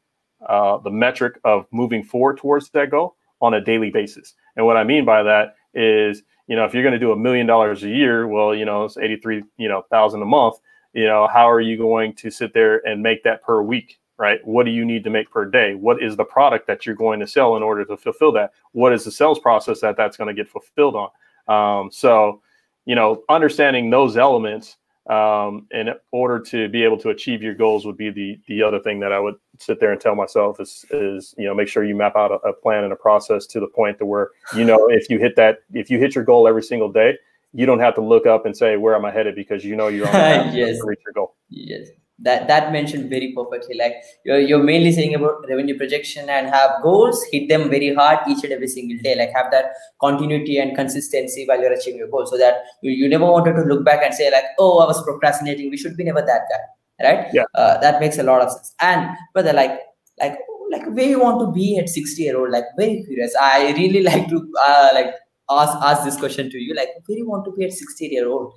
uh, 0.48 0.78
the 0.80 0.92
metric 0.92 1.40
of 1.44 1.66
moving 1.72 2.04
forward 2.04 2.38
towards 2.38 2.70
that 2.72 2.90
goal 2.92 3.16
on 3.42 3.54
a 3.54 3.62
daily 3.62 3.90
basis. 3.90 4.34
And 4.56 4.66
what 4.66 4.78
I 4.78 4.84
mean 4.84 5.06
by 5.06 5.24
that 5.24 5.56
is, 5.74 6.24
you 6.48 6.56
know, 6.56 6.66
if 6.66 6.74
you're 6.74 6.84
going 6.84 6.94
to 6.94 7.00
do 7.00 7.12
a 7.12 7.18
million 7.18 7.48
dollars 7.48 7.84
a 7.84 7.90
year, 7.90 8.28
well, 8.28 8.54
you 8.54 8.66
know, 8.66 8.84
it's 8.84 8.98
83, 8.98 9.44
you 9.58 9.70
know, 9.70 9.84
thousand 9.90 10.22
a 10.22 10.26
month. 10.26 10.56
You 10.94 11.06
know, 11.06 11.28
how 11.28 11.50
are 11.50 11.62
you 11.62 11.78
going 11.78 12.14
to 12.16 12.30
sit 12.30 12.54
there 12.54 12.86
and 12.88 13.02
make 13.02 13.24
that 13.24 13.42
per 13.42 13.62
week? 13.62 14.00
Right? 14.18 14.46
What 14.46 14.66
do 14.66 14.72
you 14.72 14.86
need 14.86 15.04
to 15.06 15.10
make 15.10 15.32
per 15.32 15.46
day? 15.46 15.74
What 15.74 16.02
is 16.04 16.16
the 16.16 16.24
product 16.24 16.68
that 16.68 16.86
you're 16.86 16.96
going 16.96 17.20
to 17.20 17.28
sell 17.28 17.58
in 17.58 17.64
order 17.64 17.84
to 17.86 17.98
fulfill 17.98 18.32
that? 18.34 18.52
What 18.72 18.94
is 18.94 19.04
the 19.04 19.12
sales 19.12 19.40
process 19.40 19.82
that 19.82 19.98
that's 19.98 20.18
going 20.18 20.28
to 20.28 20.34
get 20.34 20.48
fulfilled 20.50 20.96
on? 20.96 21.10
Um, 21.48 21.92
so, 21.92 22.42
you 22.86 22.96
know, 22.96 23.24
understanding 23.28 23.90
those 23.90 24.16
elements 24.16 24.78
um, 25.08 25.68
in 25.72 25.90
order 26.12 26.40
to 26.40 26.70
be 26.70 26.84
able 26.84 26.98
to 26.98 27.10
achieve 27.10 27.44
your 27.44 27.54
goals 27.54 27.86
would 27.86 27.98
be 27.98 28.10
the 28.10 28.40
the 28.48 28.64
other 28.64 28.80
thing 28.80 29.00
that 29.02 29.12
I 29.12 29.20
would 29.20 29.36
sit 29.60 29.80
there 29.80 29.92
and 29.92 30.00
tell 30.00 30.16
myself 30.16 30.62
is 30.62 30.86
is 30.92 31.36
you 31.38 31.46
know 31.46 31.54
make 31.54 31.68
sure 31.68 31.84
you 31.84 31.96
map 31.96 32.16
out 32.16 32.32
a, 32.32 32.36
a, 32.48 32.54
plan 32.54 32.86
and 32.86 32.94
a 32.94 32.96
process 32.96 33.46
to 33.48 33.60
the 33.60 33.68
point 33.68 33.98
to 33.98 34.06
where 34.06 34.30
you 34.56 34.64
know 34.64 34.88
if 34.90 35.10
you 35.10 35.20
hit 35.20 35.36
that 35.36 35.60
if 35.74 35.90
you 35.90 36.00
hit 36.00 36.16
your 36.16 36.24
goal 36.24 36.48
every 36.48 36.64
single 36.64 36.90
day 36.90 37.18
you 37.54 37.66
don't 37.66 37.80
have 37.80 37.96
to 37.96 38.02
look 38.02 38.26
up 38.26 38.46
and 38.46 38.56
say 38.56 38.78
where 38.78 38.96
am 38.96 39.06
I 39.06 39.12
headed 39.12 39.36
because 39.36 39.64
you 39.66 39.76
know 39.76 39.90
you're 39.90 40.08
on 40.08 40.14
the 40.14 40.18
yes. 40.58 40.78
to 40.78 40.86
reach 40.86 41.00
your 41.06 41.14
goal. 41.14 41.36
Yes, 41.50 41.90
that 42.20 42.48
that 42.48 42.72
mentioned 42.72 43.10
very 43.10 43.34
perfectly 43.36 43.76
like 43.76 43.96
you're, 44.24 44.40
you're 44.40 44.62
mainly 44.62 44.92
saying 44.92 45.16
about 45.16 45.44
revenue 45.50 45.76
projection 45.78 46.30
and 46.30 46.48
have 46.48 46.70
goals 46.84 47.26
hit 47.32 47.50
them 47.50 47.70
very 47.70 47.94
hard 47.94 48.20
each 48.28 48.44
and 48.44 48.54
every 48.54 48.68
single 48.68 48.98
day 49.02 49.16
like 49.16 49.32
have 49.36 49.50
that 49.52 49.74
continuity 50.00 50.60
and 50.60 50.76
consistency 50.76 51.46
while 51.48 51.60
you're 51.60 51.74
achieving 51.74 51.98
your 51.98 52.10
goal 52.10 52.26
so 52.26 52.38
that 52.38 52.64
you, 52.84 52.92
you 52.92 53.10
never 53.10 53.26
wanted 53.26 53.54
to 53.54 53.62
look 53.62 53.84
back 53.84 54.02
and 54.04 54.14
say 54.14 54.32
like 54.32 54.46
oh 54.60 54.80
i 54.80 54.86
was 54.86 55.04
procrastinating. 55.04 55.72
We 55.72 55.78
should 55.78 55.98
be 55.98 56.04
never 56.04 56.22
that 56.22 56.44
guy 56.50 56.64
right? 57.02 57.28
Yeah. 57.34 57.44
Uh, 57.56 57.78
that 57.80 58.00
makes 58.00 58.18
a 58.18 58.24
lot 58.24 58.42
of 58.42 58.52
sense. 58.52 58.74
And 58.80 59.10
brother 59.34 59.54
like 59.54 59.80
like 60.20 60.38
like 60.72 60.86
where 60.88 61.08
you 61.08 61.20
want 61.20 61.40
to 61.40 61.52
be 61.52 61.78
at 61.78 61.90
60 61.90 62.22
year 62.22 62.38
old 62.38 62.52
like 62.52 62.66
very 62.78 63.04
curious. 63.04 63.36
I 63.40 63.72
really 63.74 64.04
like 64.12 64.28
to 64.30 64.54
uh, 64.60 64.90
like 64.94 65.14
ask 65.50 65.74
ask 65.82 66.04
this 66.04 66.18
question 66.18 66.50
to 66.50 66.58
you 66.58 66.74
like 66.74 66.90
where 67.06 67.18
you 67.18 67.30
want 67.30 67.46
to 67.46 67.52
be 67.52 67.66
at 67.66 67.74
60 67.74 68.06
year 68.06 68.28
old 68.28 68.54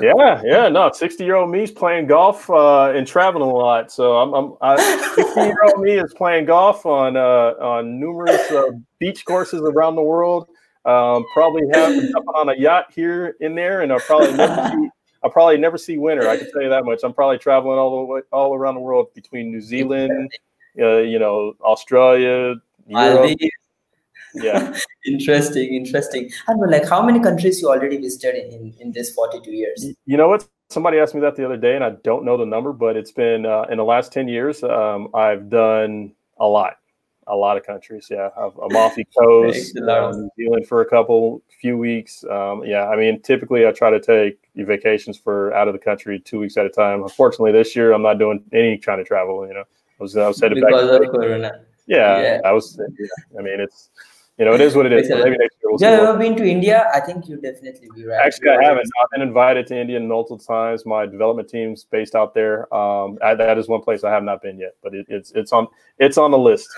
yeah, 0.00 0.42
yeah, 0.44 0.68
no, 0.68 0.90
sixty 0.92 1.24
year 1.24 1.36
old 1.36 1.50
me 1.50 1.62
is 1.62 1.70
playing 1.70 2.06
golf 2.06 2.48
uh, 2.50 2.90
and 2.90 3.06
traveling 3.06 3.48
a 3.48 3.52
lot. 3.52 3.90
So 3.90 4.16
I'm, 4.16 4.56
I'm 4.60 4.78
sixty 5.14 5.40
year 5.40 5.56
old 5.64 5.82
me 5.82 5.98
is 5.98 6.14
playing 6.14 6.46
golf 6.46 6.86
on 6.86 7.16
uh, 7.16 7.54
on 7.60 7.98
numerous 7.98 8.50
uh, 8.50 8.70
beach 8.98 9.24
courses 9.24 9.60
around 9.60 9.96
the 9.96 10.02
world. 10.02 10.48
Um, 10.84 11.24
probably 11.32 11.62
have 11.72 11.92
on 12.34 12.48
a 12.48 12.54
yacht 12.56 12.92
here 12.94 13.36
in 13.40 13.54
there, 13.54 13.82
and 13.82 13.92
I'll 13.92 13.98
probably 14.00 14.32
never 14.32 14.68
see, 14.76 14.88
I'll 15.24 15.30
probably 15.30 15.58
never 15.58 15.78
see 15.78 15.98
winter. 15.98 16.28
I 16.28 16.36
can 16.36 16.50
tell 16.52 16.62
you 16.62 16.70
that 16.70 16.84
much. 16.84 17.00
I'm 17.02 17.12
probably 17.12 17.38
traveling 17.38 17.78
all 17.78 17.98
the 17.98 18.04
way 18.04 18.20
all 18.32 18.54
around 18.54 18.76
the 18.76 18.80
world 18.80 19.12
between 19.14 19.50
New 19.50 19.60
Zealand, 19.60 20.30
uh, 20.80 20.98
you 20.98 21.18
know, 21.18 21.54
Australia, 21.60 22.54
Europe, 22.86 23.38
yeah. 24.42 24.76
Interesting 25.06 25.74
interesting. 25.74 26.30
And 26.48 26.70
like 26.70 26.88
how 26.88 27.04
many 27.04 27.20
countries 27.20 27.60
you 27.60 27.68
already 27.68 27.96
visited 27.96 28.52
in 28.52 28.74
in 28.80 28.92
this 28.92 29.14
42 29.14 29.50
years? 29.52 29.86
You 30.04 30.16
know 30.16 30.28
what? 30.28 30.48
Somebody 30.68 30.98
asked 30.98 31.14
me 31.14 31.20
that 31.20 31.36
the 31.36 31.44
other 31.44 31.56
day 31.56 31.76
and 31.76 31.84
i 31.84 31.90
don't 32.02 32.24
know 32.24 32.36
the 32.36 32.44
number 32.44 32.72
but 32.72 32.96
it's 32.96 33.12
been 33.12 33.46
uh, 33.46 33.66
in 33.70 33.78
the 33.78 33.84
last 33.84 34.12
10 34.12 34.26
years 34.26 34.64
um, 34.64 35.08
i've 35.14 35.48
done 35.48 36.12
a 36.38 36.46
lot. 36.46 36.78
A 37.28 37.34
lot 37.36 37.56
of 37.56 37.64
countries 37.64 38.08
yeah. 38.10 38.30
I've 38.36 38.56
amalfi 38.58 39.06
coast 39.18 39.76
um, 39.78 40.12
new 40.12 40.30
zealand 40.36 40.66
for 40.66 40.80
a 40.80 40.86
couple 40.88 41.42
few 41.60 41.78
weeks 41.78 42.24
um, 42.30 42.64
yeah. 42.64 42.88
I 42.88 42.96
mean 42.96 43.22
typically 43.22 43.66
i 43.66 43.72
try 43.72 43.90
to 43.90 44.00
take 44.00 44.38
vacations 44.56 45.16
for 45.16 45.54
out 45.54 45.68
of 45.68 45.74
the 45.74 45.80
country 45.80 46.18
two 46.18 46.40
weeks 46.40 46.56
at 46.56 46.66
a 46.66 46.70
time. 46.70 47.02
Unfortunately 47.02 47.52
this 47.52 47.76
year 47.76 47.92
i'm 47.92 48.02
not 48.02 48.18
doing 48.18 48.42
any 48.52 48.76
kind 48.78 49.00
of 49.00 49.06
travel 49.06 49.46
you 49.46 49.54
know. 49.54 49.64
I 49.98 50.02
was, 50.02 50.16
I 50.16 50.28
was 50.28 50.40
headed 50.40 50.56
because 50.56 51.00
back 51.00 51.10
to 51.12 51.60
yeah, 51.86 52.20
yeah, 52.20 52.40
i 52.44 52.52
was 52.52 52.78
yeah, 52.98 53.38
i 53.38 53.42
mean 53.42 53.60
it's 53.60 53.90
you 54.38 54.44
know, 54.44 54.52
it 54.52 54.60
is 54.60 54.74
what 54.74 54.86
it 54.86 54.92
is. 54.92 55.08
Maybe 55.08 55.30
next 55.30 55.56
year 55.62 55.70
we'll 55.70 55.80
yeah, 55.80 56.08
ever 56.08 56.18
been 56.18 56.36
to 56.36 56.44
India? 56.44 56.90
I 56.92 57.00
think 57.00 57.26
you 57.26 57.36
definitely 57.36 57.88
be 57.94 58.04
right. 58.04 58.20
Actually, 58.24 58.50
I 58.50 58.64
haven't. 58.64 58.90
I've 59.02 59.10
been 59.10 59.22
invited 59.22 59.66
to 59.68 59.80
India 59.80 59.98
multiple 59.98 60.38
times. 60.38 60.84
My 60.84 61.06
development 61.06 61.48
team's 61.48 61.84
based 61.84 62.14
out 62.14 62.34
there. 62.34 62.72
Um, 62.74 63.18
I, 63.22 63.34
that 63.34 63.56
is 63.56 63.66
one 63.66 63.80
place 63.80 64.04
I 64.04 64.10
have 64.10 64.22
not 64.22 64.42
been 64.42 64.58
yet, 64.58 64.74
but 64.82 64.94
it, 64.94 65.06
it's 65.08 65.32
it's 65.32 65.52
on 65.52 65.68
it's 65.98 66.18
on 66.18 66.32
the 66.32 66.38
list. 66.38 66.68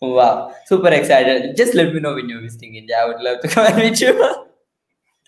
Wow, 0.00 0.52
super 0.66 0.88
excited! 0.88 1.56
Just 1.56 1.74
let 1.74 1.94
me 1.94 2.00
know 2.00 2.14
when 2.14 2.28
you're 2.28 2.40
visiting 2.40 2.74
India. 2.74 2.96
I 3.00 3.06
would 3.06 3.20
love 3.20 3.40
to 3.42 3.48
come 3.48 3.66
and 3.66 3.76
meet 3.76 4.00
you. 4.00 4.12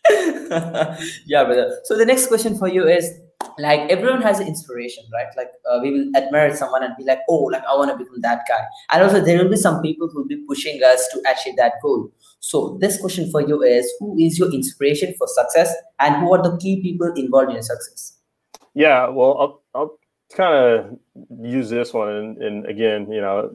yeah, 1.27 1.45
brother. 1.45 1.79
So 1.85 1.97
the 1.97 2.05
next 2.05 2.27
question 2.27 2.59
for 2.59 2.69
you 2.69 2.89
is 2.89 3.21
like 3.59 3.81
everyone 3.91 4.23
has 4.23 4.41
an 4.41 4.47
inspiration 4.47 5.05
right? 5.13 5.27
Like 5.37 5.51
uh, 5.71 5.79
we 5.83 5.93
will 5.93 6.17
admire 6.17 6.55
someone 6.55 6.83
and 6.83 6.95
be 6.97 7.05
like 7.05 7.21
oh 7.29 7.45
like 7.45 7.63
i 7.69 7.75
want 7.75 7.91
to 7.91 7.97
become 7.97 8.21
that 8.23 8.45
guy. 8.49 8.61
And 8.93 9.03
also 9.03 9.21
there 9.21 9.43
will 9.43 9.51
be 9.51 9.57
some 9.57 9.83
people 9.83 10.09
who 10.09 10.21
will 10.21 10.29
be 10.29 10.45
pushing 10.49 10.81
us 10.83 11.09
to 11.09 11.23
achieve 11.31 11.57
that 11.57 11.75
goal. 11.83 12.11
So 12.41 12.79
this 12.81 13.01
question 13.01 13.31
for 13.31 13.41
you 13.41 13.63
is 13.63 13.91
who 13.99 14.19
is 14.19 14.39
your 14.39 14.53
inspiration 14.53 15.15
for 15.19 15.27
success 15.29 15.75
and 15.99 16.17
who 16.17 16.33
are 16.35 16.43
the 16.43 16.57
key 16.59 16.83
people 16.83 17.13
involved 17.15 17.49
in 17.49 17.55
your 17.55 17.63
success? 17.63 18.19
Yeah 18.75 19.09
well 19.09 19.39
i'll, 19.39 19.63
I'll 19.75 19.99
kind 20.35 20.55
of 20.55 20.99
use 21.41 21.71
this 21.71 21.95
one 21.95 22.09
and, 22.09 22.39
and 22.39 22.67
again 22.67 23.11
you 23.11 23.21
know 23.21 23.51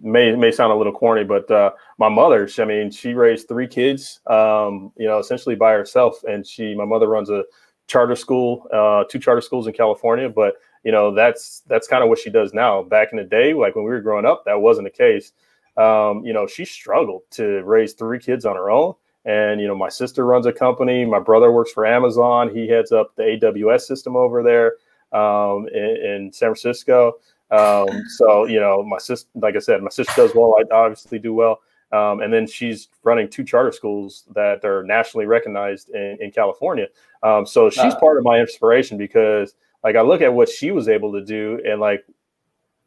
may 0.00 0.34
may 0.34 0.50
sound 0.50 0.72
a 0.72 0.76
little 0.76 0.92
corny, 0.92 1.24
but 1.24 1.50
uh, 1.50 1.72
my 1.98 2.08
mother, 2.08 2.46
she, 2.48 2.62
I 2.62 2.64
mean, 2.64 2.90
she 2.90 3.14
raised 3.14 3.48
three 3.48 3.66
kids, 3.66 4.20
um, 4.26 4.92
you 4.96 5.06
know, 5.06 5.18
essentially 5.18 5.56
by 5.56 5.72
herself, 5.72 6.22
and 6.24 6.46
she, 6.46 6.74
my 6.74 6.84
mother 6.84 7.08
runs 7.08 7.30
a 7.30 7.44
charter 7.88 8.14
school, 8.14 8.68
uh, 8.72 9.04
two 9.10 9.18
charter 9.18 9.40
schools 9.40 9.66
in 9.66 9.72
California. 9.72 10.28
But 10.28 10.54
you 10.84 10.92
know, 10.92 11.12
that's 11.12 11.62
that's 11.66 11.88
kind 11.88 12.04
of 12.04 12.08
what 12.08 12.18
she 12.18 12.30
does 12.30 12.54
now. 12.54 12.82
Back 12.82 13.08
in 13.10 13.18
the 13.18 13.24
day, 13.24 13.52
like 13.52 13.74
when 13.74 13.84
we 13.84 13.90
were 13.90 14.00
growing 14.00 14.24
up, 14.24 14.44
that 14.44 14.60
wasn't 14.60 14.86
the 14.86 14.90
case. 14.90 15.32
Um, 15.76 16.24
you 16.24 16.32
know, 16.32 16.46
she 16.46 16.64
struggled 16.64 17.22
to 17.32 17.62
raise 17.64 17.94
three 17.94 18.18
kids 18.18 18.44
on 18.44 18.56
her 18.56 18.70
own. 18.70 18.94
And 19.24 19.60
you 19.60 19.66
know, 19.66 19.74
my 19.74 19.88
sister 19.88 20.24
runs 20.24 20.46
a 20.46 20.52
company. 20.52 21.04
My 21.04 21.18
brother 21.18 21.50
works 21.50 21.72
for 21.72 21.84
Amazon. 21.84 22.54
He 22.54 22.68
heads 22.68 22.92
up 22.92 23.14
the 23.16 23.22
AWS 23.22 23.82
system 23.82 24.16
over 24.16 24.42
there 24.42 24.74
um, 25.18 25.68
in, 25.68 25.84
in, 25.84 26.32
San 26.32 26.48
Francisco. 26.48 27.14
Um, 27.50 28.04
so 28.16 28.46
you 28.46 28.60
know, 28.60 28.82
my 28.82 28.98
sister, 28.98 29.28
like 29.34 29.56
I 29.56 29.58
said, 29.58 29.82
my 29.82 29.90
sister 29.90 30.12
does 30.16 30.34
well. 30.34 30.54
I 30.58 30.74
obviously 30.74 31.18
do 31.18 31.34
well. 31.34 31.60
Um, 31.90 32.20
and 32.20 32.32
then 32.32 32.46
she's 32.46 32.88
running 33.02 33.28
two 33.28 33.44
charter 33.44 33.72
schools 33.72 34.24
that 34.34 34.64
are 34.64 34.84
nationally 34.84 35.26
recognized 35.26 35.88
in, 35.90 36.18
in 36.20 36.30
California. 36.30 36.86
Um, 37.22 37.46
so 37.46 37.70
she's 37.70 37.94
uh, 37.94 37.98
part 37.98 38.18
of 38.18 38.24
my 38.24 38.38
inspiration 38.38 38.98
because 38.98 39.54
like 39.82 39.96
I 39.96 40.02
look 40.02 40.20
at 40.20 40.32
what 40.32 40.48
she 40.48 40.70
was 40.70 40.88
able 40.88 41.12
to 41.12 41.24
do 41.24 41.60
and 41.64 41.80
like 41.80 42.04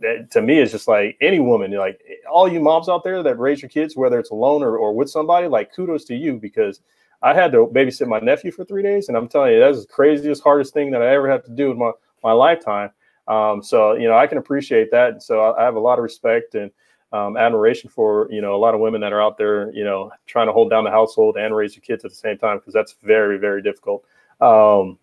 that, 0.02 0.30
to 0.32 0.42
me 0.42 0.60
it's 0.60 0.72
just 0.72 0.88
like 0.88 1.18
any 1.22 1.40
woman 1.40 1.72
like 1.72 2.00
all 2.32 2.48
you 2.48 2.60
moms 2.60 2.90
out 2.90 3.04
there 3.04 3.22
that 3.24 3.38
raise 3.40 3.62
your 3.62 3.70
kids 3.70 3.96
whether 3.96 4.20
it's 4.20 4.32
alone 4.32 4.64
or, 4.64 4.78
or 4.78 4.94
with 4.94 5.10
somebody 5.10 5.48
like 5.48 5.74
kudos 5.74 6.06
to 6.06 6.16
you 6.16 6.38
because 6.38 6.82
I 7.22 7.34
had 7.34 7.52
to 7.52 7.68
babysit 7.68 8.08
my 8.08 8.20
nephew 8.20 8.52
for 8.52 8.66
three 8.66 8.84
days 8.84 9.08
and 9.08 9.18
I'm 9.18 9.28
telling 9.28 9.54
you 9.54 9.60
that's 9.60 9.82
the 9.82 9.92
craziest 9.92 10.44
hardest 10.44 10.74
thing 10.74 10.92
that 10.92 11.02
I 11.02 11.14
ever 11.14 11.30
had 11.30 11.46
to 11.46 11.52
do 11.52 11.72
in 11.72 11.78
my 11.78 11.92
my 12.24 12.32
lifetime. 12.34 12.92
Um, 13.28 13.64
so 13.64 13.94
you 13.94 14.08
know 14.08 14.18
I 14.18 14.28
can 14.28 14.38
appreciate 14.38 14.92
that. 14.92 15.14
and 15.14 15.24
So 15.24 15.40
I, 15.40 15.62
I 15.62 15.64
have 15.64 15.76
a 15.76 15.80
lot 15.80 16.00
of 16.00 16.04
respect 16.04 16.56
and 16.56 16.72
um, 17.13 17.38
admiration 17.38 17.89
for 17.89 18.28
you 18.32 18.41
know 18.41 18.56
a 18.56 18.58
lot 18.58 18.74
of 18.74 18.80
women 18.80 19.02
that 19.02 19.13
are 19.13 19.21
out 19.21 19.38
there 19.38 19.71
you 19.74 19.84
know 19.84 20.12
trying 20.26 20.47
to 20.47 20.54
hold 20.54 20.69
down 20.69 20.84
the 20.84 20.91
household 20.91 21.38
and 21.38 21.56
raise 21.56 21.76
your 21.76 21.82
kids 21.82 22.06
at 22.06 22.12
the 22.12 22.15
same 22.15 22.38
time 22.38 22.58
because 22.58 22.74
that's 22.74 22.95
very 23.04 23.38
very 23.38 23.62
difficult. 23.62 24.04
Um, 24.39 24.97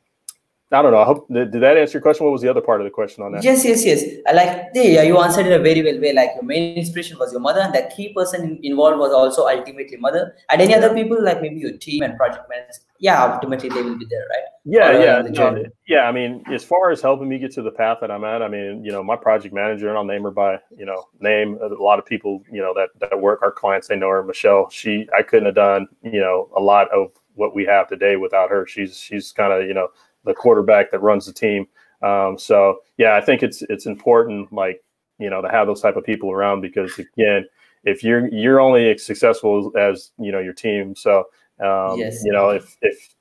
I 0.71 0.83
don't 0.83 0.93
know. 0.93 0.99
I 0.99 1.05
hope 1.05 1.27
did, 1.33 1.51
did, 1.51 1.63
that 1.63 1.79
answer 1.79 1.97
your 1.97 2.03
question? 2.03 2.27
What 2.27 2.33
was 2.33 2.43
the 2.43 2.51
other 2.51 2.61
part 2.61 2.83
of 2.83 2.85
the 2.85 2.91
question 2.91 3.25
on 3.25 3.33
that? 3.33 3.43
Yes, 3.43 3.65
yes, 3.65 3.87
yes. 3.87 4.05
I 4.27 4.33
like 4.33 4.67
yeah, 4.75 5.03
you 5.03 5.19
answered 5.19 5.47
it 5.47 5.59
a 5.59 5.63
very 5.63 5.83
well 5.83 5.99
way. 5.99 6.13
Like 6.13 6.33
your 6.35 6.45
main 6.45 6.77
inspiration 6.77 7.19
was 7.19 7.33
your 7.33 7.41
mother, 7.41 7.61
and 7.61 7.75
the 7.75 7.91
key 7.97 8.13
person 8.13 8.61
involved 8.63 8.99
was 8.99 9.11
also 9.11 9.49
ultimately 9.49 9.97
mother. 9.97 10.35
And 10.51 10.61
any 10.61 10.75
other 10.75 10.93
people, 10.93 11.25
like 11.25 11.41
maybe 11.41 11.61
your 11.61 11.79
team 11.79 12.03
and 12.03 12.19
project 12.19 12.51
managers, 12.51 12.81
yeah, 12.99 13.25
ultimately 13.25 13.71
they 13.71 13.81
will 13.81 13.99
be 13.99 14.05
there, 14.11 14.27
right? 14.29 14.45
Yeah, 14.67 14.91
or, 14.91 14.95
uh, 14.95 15.05
yeah, 15.05 15.51
no, 15.53 15.65
yeah. 15.87 16.03
I 16.03 16.13
mean, 16.13 16.45
as 16.53 16.65
far 16.65 16.91
as 16.91 17.01
helping 17.01 17.31
me 17.31 17.39
get 17.39 17.51
to 17.53 17.63
the 17.63 17.71
path 17.71 17.99
that 18.03 18.11
I'm 18.11 18.25
at, 18.25 18.43
I 18.43 18.49
mean, 18.49 18.85
you 18.85 18.93
know, 18.93 19.03
my 19.03 19.17
project 19.17 19.55
manager, 19.55 19.89
and 19.89 19.97
I'll 19.97 20.05
name 20.05 20.25
her 20.25 20.31
by 20.31 20.59
you 20.77 20.85
know 20.85 21.03
name. 21.19 21.59
A 21.63 21.69
lot 21.83 21.99
of 21.99 22.05
people, 22.05 22.43
you 22.53 22.61
know, 22.61 22.75
that 22.75 22.91
that 23.01 23.19
work 23.19 23.41
our 23.41 23.53
clients, 23.53 23.89
they 23.89 23.97
know 23.97 24.11
her, 24.11 24.23
Michelle. 24.23 24.69
She, 24.69 25.09
I 25.17 25.23
couldn't 25.23 25.47
have 25.47 25.55
done, 25.55 25.87
you 26.03 26.21
know, 26.21 26.51
a 26.55 26.61
lot 26.61 26.91
of 26.91 27.13
what 27.39 27.55
we 27.55 27.65
have 27.65 27.89
today 27.89 28.17
without 28.17 28.51
her. 28.51 28.67
She's 28.67 28.99
she's 28.99 29.33
kind 29.33 29.53
of 29.53 29.67
you 29.67 29.73
know 29.73 29.89
the 30.29 30.35
quarterback 30.35 30.91
that 30.93 31.01
runs 31.01 31.27
the 31.27 31.33
team. 31.33 31.67
Um, 32.03 32.39
so 32.39 32.81
yeah, 32.97 33.17
I 33.17 33.21
think 33.21 33.43
it's 33.43 33.63
it's 33.63 33.87
important 33.87 34.53
like 34.53 34.83
you 35.19 35.31
know 35.31 35.43
to 35.43 35.49
have 35.49 35.67
those 35.67 35.81
type 35.81 35.97
of 35.97 36.05
people 36.05 36.31
around 36.31 36.61
because 36.61 36.97
again, 36.99 37.47
if 37.85 38.05
you're 38.05 38.29
you're 38.29 38.61
only 38.61 38.91
as 38.91 39.05
successful 39.05 39.73
as 39.77 40.13
you 40.19 40.31
know 40.31 40.39
your 40.39 40.53
team. 40.53 40.95
So 40.95 41.25
um, 41.61 41.99
yes. 41.99 42.23
you 42.25 42.33
know 42.33 42.51
if 42.51 42.77
if 42.83 43.15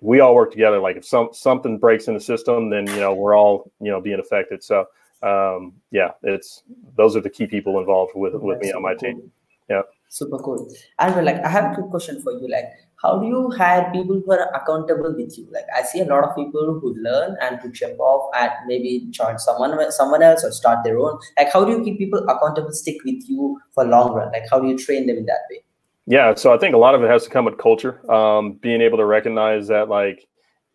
we 0.00 0.20
all 0.20 0.34
work 0.34 0.50
together, 0.50 0.78
like 0.78 0.96
if 0.96 1.04
some 1.04 1.28
something 1.32 1.78
breaks 1.78 2.08
in 2.08 2.14
the 2.14 2.20
system, 2.20 2.70
then 2.70 2.86
you 2.88 3.00
know 3.00 3.14
we're 3.14 3.36
all 3.36 3.70
you 3.80 3.90
know 3.90 4.00
being 4.00 4.18
affected. 4.18 4.64
So 4.64 4.86
um, 5.22 5.74
yeah, 5.90 6.12
it's 6.22 6.62
those 6.96 7.16
are 7.16 7.20
the 7.20 7.30
key 7.30 7.46
people 7.46 7.78
involved 7.78 8.12
with 8.14 8.34
with 8.34 8.60
me 8.60 8.72
on 8.72 8.82
my 8.82 8.94
team. 8.94 9.30
Yeah. 9.70 9.82
Super 10.16 10.38
cool. 10.38 10.66
And 10.98 11.24
like 11.24 11.44
I 11.44 11.48
have 11.48 11.72
a 11.72 11.74
quick 11.74 11.90
question 11.90 12.22
for 12.22 12.32
you. 12.32 12.48
Like 12.48 12.68
how 13.02 13.18
do 13.18 13.26
you 13.26 13.50
hire 13.50 13.90
people 13.92 14.20
who 14.24 14.32
are 14.32 14.48
accountable 14.58 15.14
with 15.14 15.36
you 15.38 15.46
like 15.52 15.66
i 15.76 15.82
see 15.82 16.00
a 16.00 16.04
lot 16.04 16.24
of 16.24 16.34
people 16.34 16.78
who 16.80 16.94
learn 17.06 17.36
and 17.42 17.58
who 17.60 17.70
jump 17.70 17.98
off 18.00 18.30
and 18.34 18.50
maybe 18.66 19.06
join 19.10 19.38
someone 19.38 19.92
someone 19.92 20.22
else 20.22 20.44
or 20.44 20.50
start 20.50 20.82
their 20.84 20.98
own 20.98 21.18
like 21.38 21.52
how 21.52 21.64
do 21.64 21.72
you 21.72 21.82
keep 21.84 21.98
people 21.98 22.24
accountable 22.28 22.72
stick 22.72 22.96
with 23.04 23.28
you 23.28 23.60
for 23.74 23.84
long 23.84 24.12
run 24.12 24.32
like 24.32 24.44
how 24.50 24.58
do 24.58 24.68
you 24.68 24.78
train 24.78 25.06
them 25.06 25.18
in 25.18 25.26
that 25.26 25.42
way 25.50 25.60
yeah 26.06 26.34
so 26.34 26.54
i 26.54 26.58
think 26.58 26.74
a 26.74 26.78
lot 26.78 26.94
of 26.94 27.02
it 27.02 27.10
has 27.10 27.24
to 27.24 27.30
come 27.30 27.44
with 27.44 27.58
culture 27.58 28.10
um, 28.10 28.52
being 28.54 28.80
able 28.80 28.96
to 28.96 29.04
recognize 29.04 29.68
that 29.68 29.88
like 29.88 30.26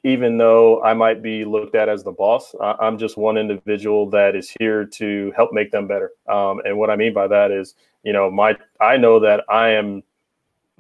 even 0.03 0.37
though 0.37 0.81
i 0.83 0.93
might 0.93 1.21
be 1.21 1.45
looked 1.45 1.75
at 1.75 1.89
as 1.89 2.03
the 2.03 2.11
boss 2.11 2.55
i'm 2.79 2.97
just 2.97 3.17
one 3.17 3.37
individual 3.37 4.09
that 4.09 4.35
is 4.35 4.53
here 4.59 4.85
to 4.85 5.31
help 5.35 5.51
make 5.53 5.71
them 5.71 5.87
better 5.87 6.11
um, 6.27 6.61
and 6.65 6.77
what 6.77 6.89
i 6.89 6.95
mean 6.95 7.13
by 7.13 7.27
that 7.27 7.51
is 7.51 7.75
you 8.03 8.13
know 8.13 8.29
my 8.29 8.55
i 8.79 8.97
know 8.97 9.19
that 9.19 9.43
i 9.49 9.69
am 9.69 10.03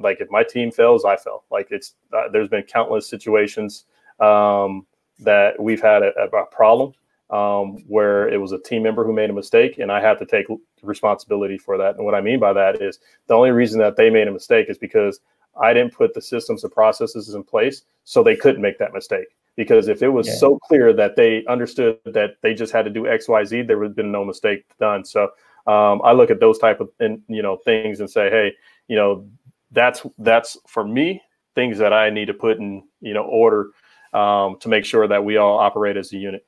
like 0.03 0.21
if 0.21 0.29
my 0.29 0.43
team 0.43 0.71
fails, 0.71 1.05
I 1.05 1.15
fail. 1.15 1.43
Like 1.51 1.67
it's 1.71 1.95
uh, 2.13 2.29
there's 2.31 2.49
been 2.49 2.63
countless 2.63 3.07
situations 3.07 3.85
um, 4.19 4.85
that 5.19 5.59
we've 5.59 5.81
had 5.81 6.03
a, 6.03 6.11
a 6.19 6.45
problem 6.45 6.93
um, 7.29 7.83
where 7.87 8.27
it 8.29 8.37
was 8.37 8.51
a 8.51 8.59
team 8.59 8.83
member 8.83 9.05
who 9.05 9.13
made 9.13 9.29
a 9.29 9.33
mistake, 9.33 9.79
and 9.79 9.91
I 9.91 10.01
had 10.01 10.19
to 10.19 10.25
take 10.25 10.47
responsibility 10.81 11.57
for 11.57 11.77
that. 11.77 11.95
And 11.95 12.05
what 12.05 12.15
I 12.15 12.21
mean 12.21 12.39
by 12.39 12.53
that 12.53 12.81
is 12.81 12.99
the 13.27 13.33
only 13.33 13.51
reason 13.51 13.79
that 13.79 13.95
they 13.95 14.09
made 14.09 14.27
a 14.27 14.31
mistake 14.31 14.67
is 14.69 14.77
because 14.77 15.19
I 15.59 15.73
didn't 15.73 15.93
put 15.93 16.13
the 16.13 16.21
systems 16.21 16.63
and 16.63 16.71
processes 16.71 17.33
in 17.33 17.43
place 17.43 17.83
so 18.03 18.23
they 18.23 18.35
couldn't 18.35 18.61
make 18.61 18.77
that 18.79 18.93
mistake. 18.93 19.27
because 19.55 19.87
if 19.87 20.01
it 20.01 20.09
was 20.09 20.27
yeah. 20.27 20.35
so 20.35 20.57
clear 20.59 20.93
that 20.93 21.15
they 21.15 21.45
understood 21.47 21.99
that 22.05 22.35
they 22.41 22.53
just 22.53 22.71
had 22.71 22.85
to 22.85 22.91
do 22.91 23.07
X, 23.07 23.27
Y, 23.27 23.43
Z, 23.43 23.61
there 23.63 23.77
would 23.77 23.89
have 23.89 23.95
been 23.95 24.11
no 24.11 24.23
mistake 24.23 24.65
done. 24.79 25.03
So 25.03 25.23
um, 25.67 26.01
I 26.03 26.13
look 26.13 26.31
at 26.31 26.39
those 26.39 26.57
type 26.57 26.79
of 26.79 26.89
you 26.99 27.41
know 27.41 27.57
things 27.57 27.99
and 27.99 28.09
say, 28.09 28.29
hey, 28.29 28.53
you 28.87 28.95
know, 28.95 29.27
that's 29.71 30.05
that's 30.19 30.57
for 30.67 30.85
me 30.85 31.21
things 31.53 31.77
that 31.77 31.93
I 31.93 32.09
need 32.09 32.25
to 32.25 32.33
put 32.33 32.57
in 32.57 32.83
you 33.01 33.13
know 33.13 33.23
order 33.23 33.71
um, 34.13 34.57
to 34.59 34.69
make 34.69 34.85
sure 34.85 35.07
that 35.07 35.23
we 35.23 35.37
all 35.37 35.59
operate 35.59 35.97
as 35.97 36.13
a 36.13 36.17
unit. 36.17 36.45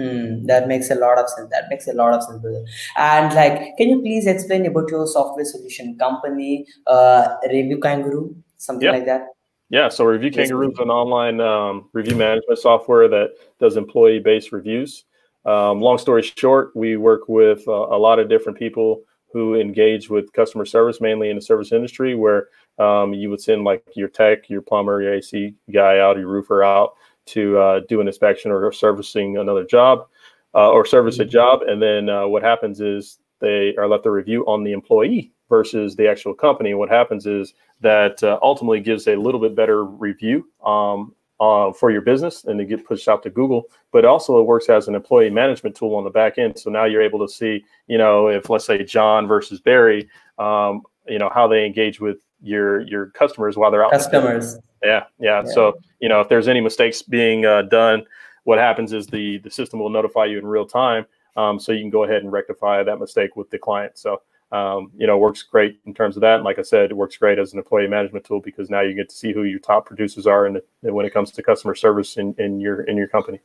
Hmm, 0.00 0.46
that 0.46 0.66
makes 0.66 0.90
a 0.90 0.94
lot 0.94 1.18
of 1.18 1.28
sense. 1.28 1.50
That 1.50 1.64
makes 1.68 1.86
a 1.86 1.92
lot 1.92 2.14
of 2.14 2.22
sense, 2.22 2.40
brother. 2.40 2.64
And 2.96 3.34
like, 3.34 3.76
can 3.76 3.90
you 3.90 4.00
please 4.00 4.26
explain 4.26 4.64
about 4.64 4.88
your 4.90 5.06
software 5.06 5.44
solution 5.44 5.98
company, 5.98 6.66
uh, 6.86 7.36
Review 7.50 7.78
Kangaroo, 7.78 8.34
something 8.56 8.86
yep. 8.86 8.94
like 8.94 9.06
that? 9.06 9.26
Yeah, 9.68 9.88
so 9.88 10.04
Review 10.04 10.30
Kangaroo 10.30 10.72
is 10.72 10.78
an 10.78 10.90
online 10.90 11.40
um, 11.40 11.90
review 11.92 12.16
management 12.16 12.58
software 12.58 13.08
that 13.08 13.34
does 13.60 13.76
employee-based 13.76 14.52
reviews. 14.52 15.04
Um, 15.44 15.80
long 15.80 15.98
story 15.98 16.22
short, 16.22 16.74
we 16.74 16.96
work 16.96 17.28
with 17.28 17.66
uh, 17.68 17.72
a 17.72 17.98
lot 17.98 18.18
of 18.18 18.28
different 18.28 18.58
people 18.58 19.02
who 19.32 19.54
engage 19.54 20.10
with 20.10 20.32
customer 20.32 20.64
service, 20.64 21.00
mainly 21.00 21.30
in 21.30 21.36
the 21.36 21.42
service 21.42 21.72
industry, 21.72 22.14
where 22.14 22.48
um, 22.78 23.12
you 23.14 23.30
would 23.30 23.40
send 23.40 23.64
like 23.64 23.84
your 23.94 24.08
tech, 24.08 24.48
your 24.48 24.62
plumber, 24.62 25.02
your 25.02 25.14
AC 25.14 25.54
guy 25.72 25.98
out, 25.98 26.16
your 26.16 26.26
roofer 26.26 26.64
out 26.64 26.94
to 27.26 27.58
uh, 27.58 27.80
do 27.88 28.00
an 28.00 28.06
inspection 28.06 28.50
or 28.50 28.72
servicing 28.72 29.36
another 29.36 29.64
job 29.64 30.06
uh, 30.54 30.70
or 30.70 30.84
service 30.84 31.18
a 31.18 31.22
mm-hmm. 31.22 31.30
job. 31.30 31.62
And 31.62 31.80
then 31.80 32.08
uh, 32.08 32.26
what 32.26 32.42
happens 32.42 32.80
is 32.80 33.18
they 33.40 33.74
are 33.76 33.88
left 33.88 34.06
a 34.06 34.10
review 34.10 34.44
on 34.46 34.64
the 34.64 34.72
employee 34.72 35.32
versus 35.48 35.96
the 35.96 36.08
actual 36.08 36.34
company. 36.34 36.70
And 36.70 36.78
what 36.78 36.90
happens 36.90 37.26
is 37.26 37.54
that 37.80 38.22
uh, 38.22 38.38
ultimately 38.42 38.80
gives 38.80 39.08
a 39.08 39.16
little 39.16 39.40
bit 39.40 39.54
better 39.54 39.84
review 39.84 40.48
um, 40.64 41.14
uh, 41.40 41.72
for 41.72 41.90
your 41.90 42.02
business 42.02 42.44
and 42.44 42.58
to 42.58 42.64
get 42.64 42.84
pushed 42.84 43.08
out 43.08 43.22
to 43.22 43.30
Google. 43.30 43.64
But 43.92 44.04
also 44.04 44.38
it 44.38 44.44
works 44.44 44.68
as 44.68 44.88
an 44.88 44.94
employee 44.94 45.30
management 45.30 45.74
tool 45.74 45.94
on 45.96 46.04
the 46.04 46.10
back 46.10 46.38
end. 46.38 46.58
So 46.58 46.70
now 46.70 46.84
you're 46.84 47.02
able 47.02 47.26
to 47.26 47.32
see, 47.32 47.64
you 47.86 47.98
know, 47.98 48.28
if 48.28 48.50
let's 48.50 48.66
say 48.66 48.84
John 48.84 49.26
versus 49.26 49.60
Barry, 49.60 50.08
um, 50.38 50.82
you 51.08 51.18
know, 51.18 51.30
how 51.34 51.48
they 51.48 51.64
engage 51.64 52.00
with 52.00 52.18
your 52.42 52.80
your 52.82 53.06
customers 53.06 53.56
while 53.56 53.70
they're 53.70 53.84
out. 53.84 53.92
Customers. 53.92 54.58
Yeah, 54.82 55.04
yeah, 55.18 55.42
yeah. 55.44 55.52
So 55.52 55.78
you 56.00 56.08
know, 56.08 56.20
if 56.20 56.28
there's 56.28 56.48
any 56.48 56.60
mistakes 56.60 57.02
being 57.02 57.44
uh, 57.44 57.62
done, 57.62 58.04
what 58.44 58.58
happens 58.58 58.92
is 58.92 59.06
the 59.06 59.38
the 59.38 59.50
system 59.50 59.78
will 59.78 59.90
notify 59.90 60.26
you 60.26 60.38
in 60.38 60.46
real 60.46 60.66
time, 60.66 61.06
um, 61.36 61.60
so 61.60 61.72
you 61.72 61.80
can 61.80 61.90
go 61.90 62.04
ahead 62.04 62.22
and 62.22 62.32
rectify 62.32 62.82
that 62.82 62.98
mistake 62.98 63.36
with 63.36 63.50
the 63.50 63.58
client. 63.58 63.98
So 63.98 64.22
um, 64.52 64.90
you 64.96 65.06
know, 65.06 65.16
works 65.16 65.42
great 65.42 65.78
in 65.86 65.94
terms 65.94 66.16
of 66.16 66.22
that. 66.22 66.36
And 66.36 66.44
like 66.44 66.58
I 66.58 66.62
said, 66.62 66.90
it 66.90 66.94
works 66.94 67.16
great 67.16 67.38
as 67.38 67.52
an 67.52 67.58
employee 67.58 67.86
management 67.86 68.24
tool 68.24 68.40
because 68.40 68.68
now 68.68 68.80
you 68.80 68.94
get 68.94 69.08
to 69.08 69.14
see 69.14 69.32
who 69.32 69.44
your 69.44 69.60
top 69.60 69.86
producers 69.86 70.26
are, 70.26 70.46
and 70.46 70.60
when 70.82 71.06
it 71.06 71.14
comes 71.14 71.30
to 71.32 71.42
customer 71.42 71.74
service 71.74 72.16
in, 72.16 72.34
in 72.38 72.60
your 72.60 72.82
in 72.82 72.96
your 72.96 73.08
company. 73.08 73.40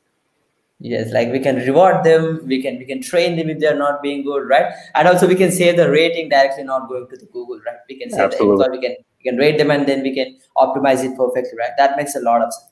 Yes, 0.80 1.14
like 1.14 1.32
we 1.32 1.40
can 1.40 1.56
reward 1.56 2.04
them, 2.04 2.42
we 2.46 2.62
can 2.62 2.78
we 2.78 2.86
can 2.86 3.02
train 3.02 3.38
them 3.38 3.50
if 3.50 3.60
they're 3.60 3.78
not 3.78 4.02
being 4.04 4.24
good, 4.24 4.48
right? 4.50 4.74
And 4.94 5.08
also 5.08 5.28
we 5.28 5.36
can 5.36 5.52
save 5.52 5.78
the 5.78 5.90
rating 5.90 6.30
directly, 6.30 6.64
not 6.64 6.90
going 6.90 7.08
to 7.08 7.16
the 7.18 7.26
Google, 7.28 7.62
right? 7.66 7.78
We 7.88 7.98
can 7.98 8.10
save 8.10 8.34
Absolutely. 8.34 8.66
the 8.66 8.72
we 8.72 8.82
can 8.82 8.96
we 9.18 9.30
can 9.30 9.38
rate 9.38 9.58
them 9.58 9.72
and 9.72 9.88
then 9.88 10.04
we 10.04 10.14
can 10.14 10.38
optimize 10.58 11.04
it 11.04 11.18
perfectly, 11.18 11.58
right? 11.58 11.72
That 11.78 11.96
makes 11.96 12.16
a 12.16 12.20
lot 12.20 12.42
of 12.42 12.54
sense. 12.54 12.72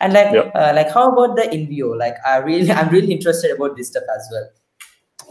And 0.00 0.12
like 0.12 0.32
yep. 0.32 0.52
uh, 0.54 0.72
like 0.74 0.90
how 0.92 1.10
about 1.10 1.36
the 1.36 1.42
Innvio? 1.42 1.96
Like 1.96 2.16
I 2.26 2.36
really 2.38 2.70
I'm 2.78 2.90
really 2.90 3.12
interested 3.12 3.56
about 3.56 3.76
this 3.76 3.88
stuff 3.88 4.04
as 4.14 4.28
well. 4.30 4.48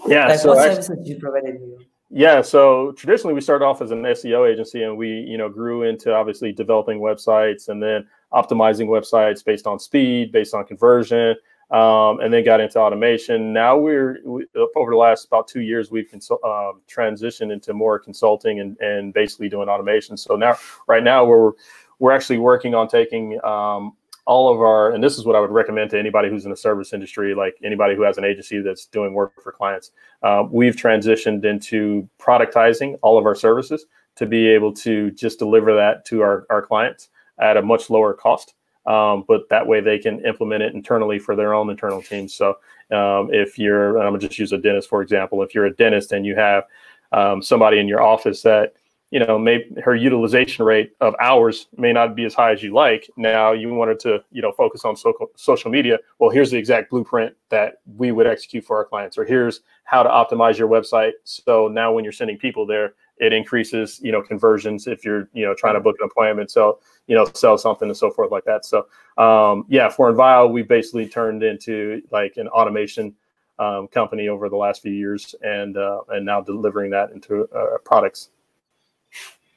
Yeah. 0.07 0.27
Like 0.27 0.39
so 0.39 0.55
what 0.55 0.63
services 0.63 1.07
you 1.07 1.19
provide 1.19 1.43
Innvio? 1.43 1.77
Yeah, 2.09 2.41
so 2.41 2.93
traditionally 2.93 3.33
we 3.33 3.41
started 3.41 3.65
off 3.65 3.81
as 3.81 3.91
an 3.91 4.03
SEO 4.03 4.49
agency 4.49 4.83
and 4.83 4.97
we, 4.97 5.09
you 5.09 5.37
know, 5.37 5.49
grew 5.49 5.83
into 5.83 6.13
obviously 6.13 6.53
developing 6.53 6.99
websites 6.99 7.67
and 7.67 7.83
then 7.83 8.07
optimizing 8.31 8.87
websites 8.87 9.43
based 9.43 9.67
on 9.67 9.77
speed, 9.77 10.31
based 10.31 10.53
on 10.53 10.65
conversion, 10.65 11.35
um, 11.71 12.19
and 12.19 12.33
then 12.33 12.45
got 12.45 12.59
into 12.59 12.79
automation. 12.79 13.53
Now 13.53 13.77
we're 13.77 14.19
we, 14.25 14.45
over 14.75 14.91
the 14.91 14.97
last 14.97 15.25
about 15.25 15.47
two 15.47 15.61
years 15.61 15.91
we've 15.91 16.09
consul- 16.09 16.39
um, 16.43 16.81
transitioned 16.87 17.51
into 17.51 17.73
more 17.73 17.99
consulting 17.99 18.59
and 18.59 18.77
and 18.79 19.13
basically 19.13 19.49
doing 19.49 19.69
automation. 19.69 20.17
So 20.17 20.35
now 20.35 20.55
right 20.87 21.03
now 21.03 21.25
we're 21.25 21.51
we're 21.99 22.11
actually 22.11 22.37
working 22.37 22.75
on 22.75 22.87
taking 22.87 23.43
um, 23.43 23.93
all 24.27 24.53
of 24.53 24.59
our, 24.59 24.91
and 24.91 25.01
this 25.01 25.17
is 25.17 25.25
what 25.25 25.35
I 25.35 25.39
would 25.39 25.51
recommend 25.51 25.89
to 25.91 25.99
anybody 25.99 26.29
who's 26.29 26.43
in 26.43 26.51
the 26.51 26.57
service 26.57 26.91
industry, 26.93 27.33
like 27.33 27.55
anybody 27.63 27.95
who 27.95 28.01
has 28.01 28.17
an 28.17 28.25
agency 28.25 28.59
that's 28.59 28.85
doing 28.85 29.13
work 29.13 29.31
for 29.41 29.53
clients. 29.53 29.91
Uh, 30.21 30.43
we've 30.51 30.75
transitioned 30.75 31.45
into 31.45 32.07
productizing 32.19 32.99
all 33.01 33.17
of 33.17 33.25
our 33.25 33.35
services 33.35 33.85
to 34.15 34.25
be 34.25 34.47
able 34.47 34.73
to 34.73 35.11
just 35.11 35.39
deliver 35.39 35.73
that 35.73 36.03
to 36.05 36.21
our, 36.21 36.45
our 36.49 36.61
clients 36.61 37.09
at 37.39 37.55
a 37.55 37.61
much 37.61 37.89
lower 37.89 38.13
cost. 38.13 38.53
Um, 38.87 39.25
but 39.27 39.49
that 39.49 39.67
way 39.67 39.81
they 39.81 39.99
can 39.99 40.25
implement 40.25 40.63
it 40.63 40.73
internally 40.73 41.19
for 41.19 41.35
their 41.35 41.53
own 41.53 41.69
internal 41.69 42.01
teams. 42.01 42.33
So 42.33 42.57
um, 42.91 43.29
if 43.33 43.59
you're, 43.59 43.97
I'm 43.97 44.13
gonna 44.13 44.19
just 44.19 44.39
use 44.39 44.53
a 44.53 44.57
dentist 44.57 44.89
for 44.89 45.01
example. 45.01 45.43
If 45.43 45.53
you're 45.53 45.65
a 45.65 45.75
dentist 45.75 46.13
and 46.13 46.25
you 46.25 46.35
have 46.35 46.63
um, 47.11 47.41
somebody 47.41 47.79
in 47.79 47.87
your 47.87 48.01
office 48.01 48.41
that 48.43 48.73
you 49.09 49.19
know, 49.25 49.39
maybe 49.39 49.73
her 49.83 49.95
utilization 49.95 50.65
rate 50.65 50.91
of 50.99 51.15
hours 51.21 51.67
may 51.77 51.93
not 51.93 52.13
be 52.13 52.25
as 52.25 52.33
high 52.33 52.51
as 52.51 52.61
you 52.61 52.73
like. 52.73 53.09
Now 53.15 53.53
you 53.53 53.73
wanted 53.73 53.99
to, 54.01 54.21
you 54.31 54.41
know, 54.41 54.51
focus 54.51 54.83
on 54.83 54.95
social 55.35 55.71
media. 55.71 55.99
Well, 56.19 56.29
here's 56.29 56.51
the 56.51 56.57
exact 56.57 56.89
blueprint 56.89 57.33
that 57.49 57.75
we 57.95 58.11
would 58.11 58.27
execute 58.27 58.65
for 58.65 58.75
our 58.75 58.83
clients, 58.83 59.17
or 59.17 59.23
here's 59.23 59.61
how 59.85 60.03
to 60.03 60.09
optimize 60.09 60.57
your 60.57 60.67
website. 60.67 61.13
So 61.23 61.69
now 61.69 61.93
when 61.93 62.03
you're 62.03 62.11
sending 62.11 62.37
people 62.37 62.65
there, 62.65 62.95
it 63.19 63.31
increases, 63.31 63.99
you 64.03 64.11
know, 64.11 64.21
conversions 64.21 64.87
if 64.87 65.05
you're, 65.05 65.29
you 65.33 65.45
know, 65.45 65.55
trying 65.55 65.75
to 65.75 65.79
book 65.79 65.95
an 66.01 66.09
appointment, 66.11 66.51
so 66.51 66.79
you 67.07 67.15
know, 67.15 67.25
sell 67.33 67.57
something 67.57 67.87
and 67.87 67.97
so 67.97 68.11
forth 68.11 68.31
like 68.31 68.45
that. 68.45 68.65
So 68.65 68.87
um, 69.17 69.65
yeah, 69.67 69.89
for 69.89 70.11
Innvio, 70.11 70.51
we 70.51 70.61
basically 70.61 71.07
turned 71.07 71.43
into 71.43 72.01
like 72.11 72.37
an 72.37 72.47
automation 72.49 73.15
um, 73.59 73.87
company 73.87 74.27
over 74.27 74.49
the 74.49 74.55
last 74.55 74.81
few 74.81 74.91
years, 74.91 75.33
and 75.41 75.77
uh, 75.77 76.01
and 76.09 76.25
now 76.25 76.41
delivering 76.41 76.91
that 76.91 77.11
into 77.11 77.47
uh, 77.55 77.77
products. 77.83 78.29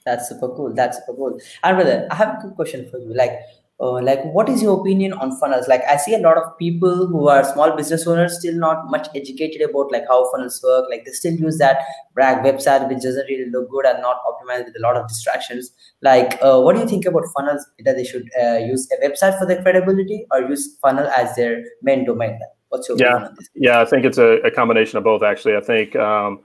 That's 0.06 0.28
super 0.28 0.48
cool. 0.48 0.72
That's 0.72 0.98
super 0.98 1.14
cool. 1.14 1.40
And 1.62 1.76
brother, 1.76 2.08
I 2.10 2.14
have 2.14 2.38
a 2.38 2.40
quick 2.40 2.54
question 2.54 2.88
for 2.88 2.98
you. 2.98 3.12
Like, 3.12 3.38
uh, 3.80 4.02
like 4.02 4.22
what 4.34 4.48
is 4.48 4.62
your 4.62 4.78
opinion 4.78 5.14
on 5.14 5.34
funnels? 5.38 5.66
Like, 5.66 5.82
I 5.88 5.96
see 5.96 6.14
a 6.14 6.18
lot 6.18 6.36
of 6.36 6.58
people 6.58 7.06
who 7.06 7.28
are 7.28 7.42
small 7.44 7.74
business 7.74 8.06
owners 8.06 8.38
still 8.38 8.54
not 8.54 8.90
much 8.90 9.08
educated 9.14 9.62
about 9.62 9.90
like 9.90 10.04
how 10.06 10.30
funnels 10.30 10.60
work. 10.62 10.84
Like, 10.90 11.06
they 11.06 11.12
still 11.12 11.32
use 11.32 11.56
that 11.58 11.78
brag 12.14 12.44
website 12.44 12.86
which 12.88 13.02
doesn't 13.02 13.26
really 13.26 13.50
look 13.50 13.70
good 13.70 13.86
and 13.86 14.02
not 14.02 14.18
optimized 14.28 14.66
with 14.66 14.76
a 14.76 14.80
lot 14.80 14.96
of 14.96 15.08
distractions. 15.08 15.72
Like, 16.02 16.38
uh, 16.42 16.60
what 16.60 16.74
do 16.74 16.82
you 16.82 16.88
think 16.88 17.06
about 17.06 17.24
funnels? 17.34 17.66
That 17.84 17.96
they 17.96 18.04
should 18.04 18.28
uh, 18.42 18.58
use 18.58 18.86
a 18.92 19.08
website 19.08 19.38
for 19.38 19.46
their 19.46 19.62
credibility 19.62 20.26
or 20.30 20.42
use 20.42 20.76
funnel 20.82 21.06
as 21.16 21.34
their 21.36 21.64
main 21.82 22.04
domain? 22.04 22.38
What's 22.68 22.88
your 22.88 22.98
yeah, 22.98 23.28
yeah? 23.54 23.80
I 23.80 23.84
think 23.86 24.04
it's 24.04 24.18
a, 24.18 24.36
a, 24.42 24.50
combination 24.50 24.98
of 24.98 25.04
both. 25.04 25.22
Actually, 25.24 25.56
I 25.56 25.60
think. 25.60 25.96
Um, 25.96 26.40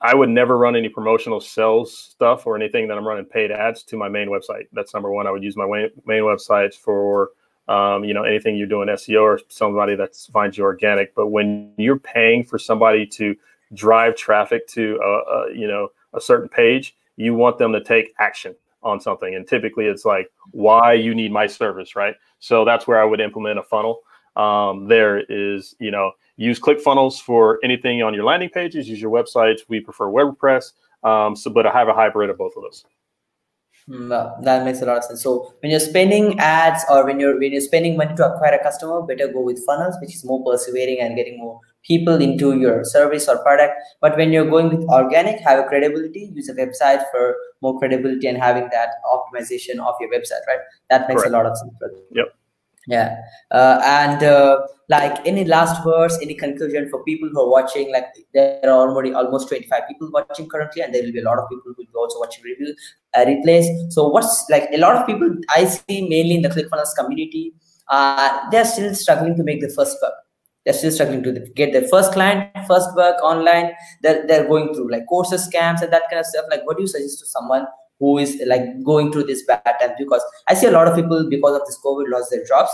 I 0.00 0.14
would 0.14 0.28
never 0.28 0.58
run 0.58 0.76
any 0.76 0.88
promotional 0.88 1.40
sales 1.40 1.96
stuff 1.96 2.46
or 2.46 2.54
anything 2.56 2.86
that 2.88 2.98
I'm 2.98 3.06
running 3.06 3.24
paid 3.24 3.50
ads 3.50 3.82
to 3.84 3.96
my 3.96 4.08
main 4.08 4.28
website. 4.28 4.66
That's 4.72 4.92
number 4.92 5.10
one. 5.10 5.26
I 5.26 5.30
would 5.30 5.42
use 5.42 5.56
my 5.56 5.66
main 5.66 6.22
websites 6.22 6.74
for 6.74 7.30
um, 7.68 8.04
you 8.04 8.14
know 8.14 8.22
anything 8.22 8.56
you're 8.56 8.66
doing 8.66 8.88
SEO 8.88 9.22
or 9.22 9.40
somebody 9.48 9.96
that 9.96 10.14
finds 10.32 10.58
you 10.58 10.64
organic. 10.64 11.14
But 11.14 11.28
when 11.28 11.72
you're 11.78 11.98
paying 11.98 12.44
for 12.44 12.58
somebody 12.58 13.06
to 13.06 13.34
drive 13.74 14.16
traffic 14.16 14.68
to 14.68 15.00
a, 15.02 15.08
a 15.08 15.54
you 15.54 15.66
know 15.66 15.88
a 16.12 16.20
certain 16.20 16.48
page, 16.48 16.94
you 17.16 17.34
want 17.34 17.58
them 17.58 17.72
to 17.72 17.82
take 17.82 18.14
action 18.18 18.54
on 18.82 19.00
something. 19.00 19.34
And 19.34 19.48
typically, 19.48 19.86
it's 19.86 20.04
like 20.04 20.30
why 20.52 20.92
you 20.92 21.14
need 21.14 21.32
my 21.32 21.46
service, 21.46 21.96
right? 21.96 22.14
So 22.38 22.64
that's 22.64 22.86
where 22.86 23.00
I 23.00 23.04
would 23.04 23.20
implement 23.20 23.58
a 23.58 23.62
funnel. 23.62 24.02
Um, 24.36 24.86
there 24.86 25.20
is 25.30 25.74
you 25.78 25.90
know 25.90 26.12
Use 26.36 26.60
ClickFunnels 26.60 27.20
for 27.20 27.58
anything 27.64 28.02
on 28.02 28.12
your 28.12 28.24
landing 28.24 28.50
pages. 28.50 28.88
Use 28.88 29.00
your 29.00 29.10
websites. 29.10 29.60
We 29.68 29.80
prefer 29.80 30.06
WordPress. 30.06 30.72
Um, 31.02 31.34
so, 31.34 31.50
but 31.50 31.66
I 31.66 31.72
have 31.72 31.88
a 31.88 31.94
hybrid 31.94 32.30
of 32.30 32.38
both 32.38 32.52
of 32.56 32.62
those. 32.62 32.84
Hmm, 33.88 34.08
that 34.08 34.64
makes 34.64 34.82
a 34.82 34.86
lot 34.86 34.98
of 34.98 35.04
sense. 35.04 35.22
So 35.22 35.54
when 35.60 35.70
you're 35.70 35.80
spending 35.80 36.38
ads 36.40 36.84
or 36.90 37.06
when 37.06 37.20
you're 37.20 37.38
when 37.38 37.52
you're 37.52 37.60
spending 37.60 37.96
money 37.96 38.16
to 38.16 38.26
acquire 38.26 38.54
a 38.54 38.62
customer, 38.62 39.00
better 39.02 39.28
go 39.28 39.40
with 39.42 39.64
funnels, 39.64 39.96
which 40.00 40.14
is 40.14 40.24
more 40.24 40.44
persevering 40.44 40.98
and 41.00 41.14
getting 41.14 41.38
more 41.38 41.60
people 41.84 42.20
into 42.20 42.58
your 42.58 42.84
service 42.84 43.28
or 43.28 43.38
product. 43.44 43.74
But 44.00 44.16
when 44.16 44.32
you're 44.32 44.50
going 44.50 44.76
with 44.76 44.88
organic, 44.88 45.38
have 45.40 45.60
a 45.60 45.68
credibility, 45.68 46.32
use 46.34 46.48
a 46.48 46.54
website 46.54 47.04
for 47.12 47.36
more 47.62 47.78
credibility 47.78 48.26
and 48.26 48.36
having 48.36 48.68
that 48.72 48.88
optimization 49.06 49.78
of 49.78 49.94
your 50.00 50.10
website, 50.10 50.44
right? 50.48 50.58
That 50.90 51.08
makes 51.08 51.22
Correct. 51.22 51.32
a 51.32 51.36
lot 51.36 51.46
of 51.46 51.56
sense. 51.56 51.72
Yep 52.10 52.35
yeah. 52.86 53.16
Uh, 53.50 53.80
and 53.84 54.22
uh, 54.22 54.60
like 54.88 55.26
any 55.26 55.44
last 55.44 55.84
words 55.84 56.18
any 56.22 56.34
conclusion 56.34 56.88
for 56.88 57.02
people 57.04 57.28
who 57.28 57.40
are 57.40 57.50
watching? 57.50 57.92
Like 57.92 58.06
there 58.32 58.60
are 58.64 58.88
already 58.88 59.12
almost 59.12 59.48
25 59.48 59.82
people 59.88 60.10
watching 60.12 60.48
currently 60.48 60.82
and 60.82 60.94
there 60.94 61.02
will 61.02 61.12
be 61.12 61.20
a 61.20 61.24
lot 61.24 61.38
of 61.38 61.48
people 61.48 61.72
who 61.76 61.84
will 61.92 62.00
also 62.02 62.20
watching 62.20 62.44
review 62.44 62.74
uh, 63.14 63.24
replays. 63.24 63.66
So 63.92 64.08
what's 64.08 64.46
like 64.50 64.68
a 64.72 64.78
lot 64.78 64.96
of 64.96 65.06
people 65.06 65.36
i 65.56 65.64
see 65.64 66.08
mainly 66.08 66.36
in 66.36 66.42
the 66.42 66.48
clickfunnels 66.48 66.94
community 66.98 67.52
uh, 67.88 68.50
they're 68.50 68.64
still 68.64 68.94
struggling 68.94 69.36
to 69.36 69.42
make 69.42 69.60
the 69.60 69.68
first 69.68 69.96
buck 70.00 70.14
they're 70.66 70.74
still 70.74 70.90
struggling 70.90 71.22
to 71.22 71.32
get 71.54 71.72
their 71.72 71.86
first 71.86 72.12
client 72.12 72.50
first 72.66 72.88
work 72.96 73.22
online. 73.22 73.72
They're, 74.02 74.26
they're 74.26 74.48
going 74.48 74.74
through 74.74 74.90
like 74.90 75.06
courses 75.06 75.48
scams 75.48 75.80
and 75.80 75.92
that 75.92 76.10
kind 76.10 76.18
of 76.18 76.26
stuff. 76.26 76.46
Like 76.50 76.66
what 76.66 76.76
do 76.76 76.82
you 76.82 76.88
suggest 76.88 77.20
to 77.20 77.26
someone 77.26 77.66
who 77.98 78.18
is 78.18 78.40
like 78.46 78.62
going 78.84 79.12
through 79.12 79.24
this 79.24 79.44
bad 79.44 79.62
time 79.64 79.92
because 79.98 80.22
I 80.48 80.54
see 80.54 80.66
a 80.66 80.70
lot 80.70 80.88
of 80.88 80.94
people 80.94 81.28
because 81.28 81.60
of 81.60 81.66
this 81.66 81.78
COVID 81.84 82.08
lost 82.08 82.30
their 82.30 82.44
jobs 82.44 82.70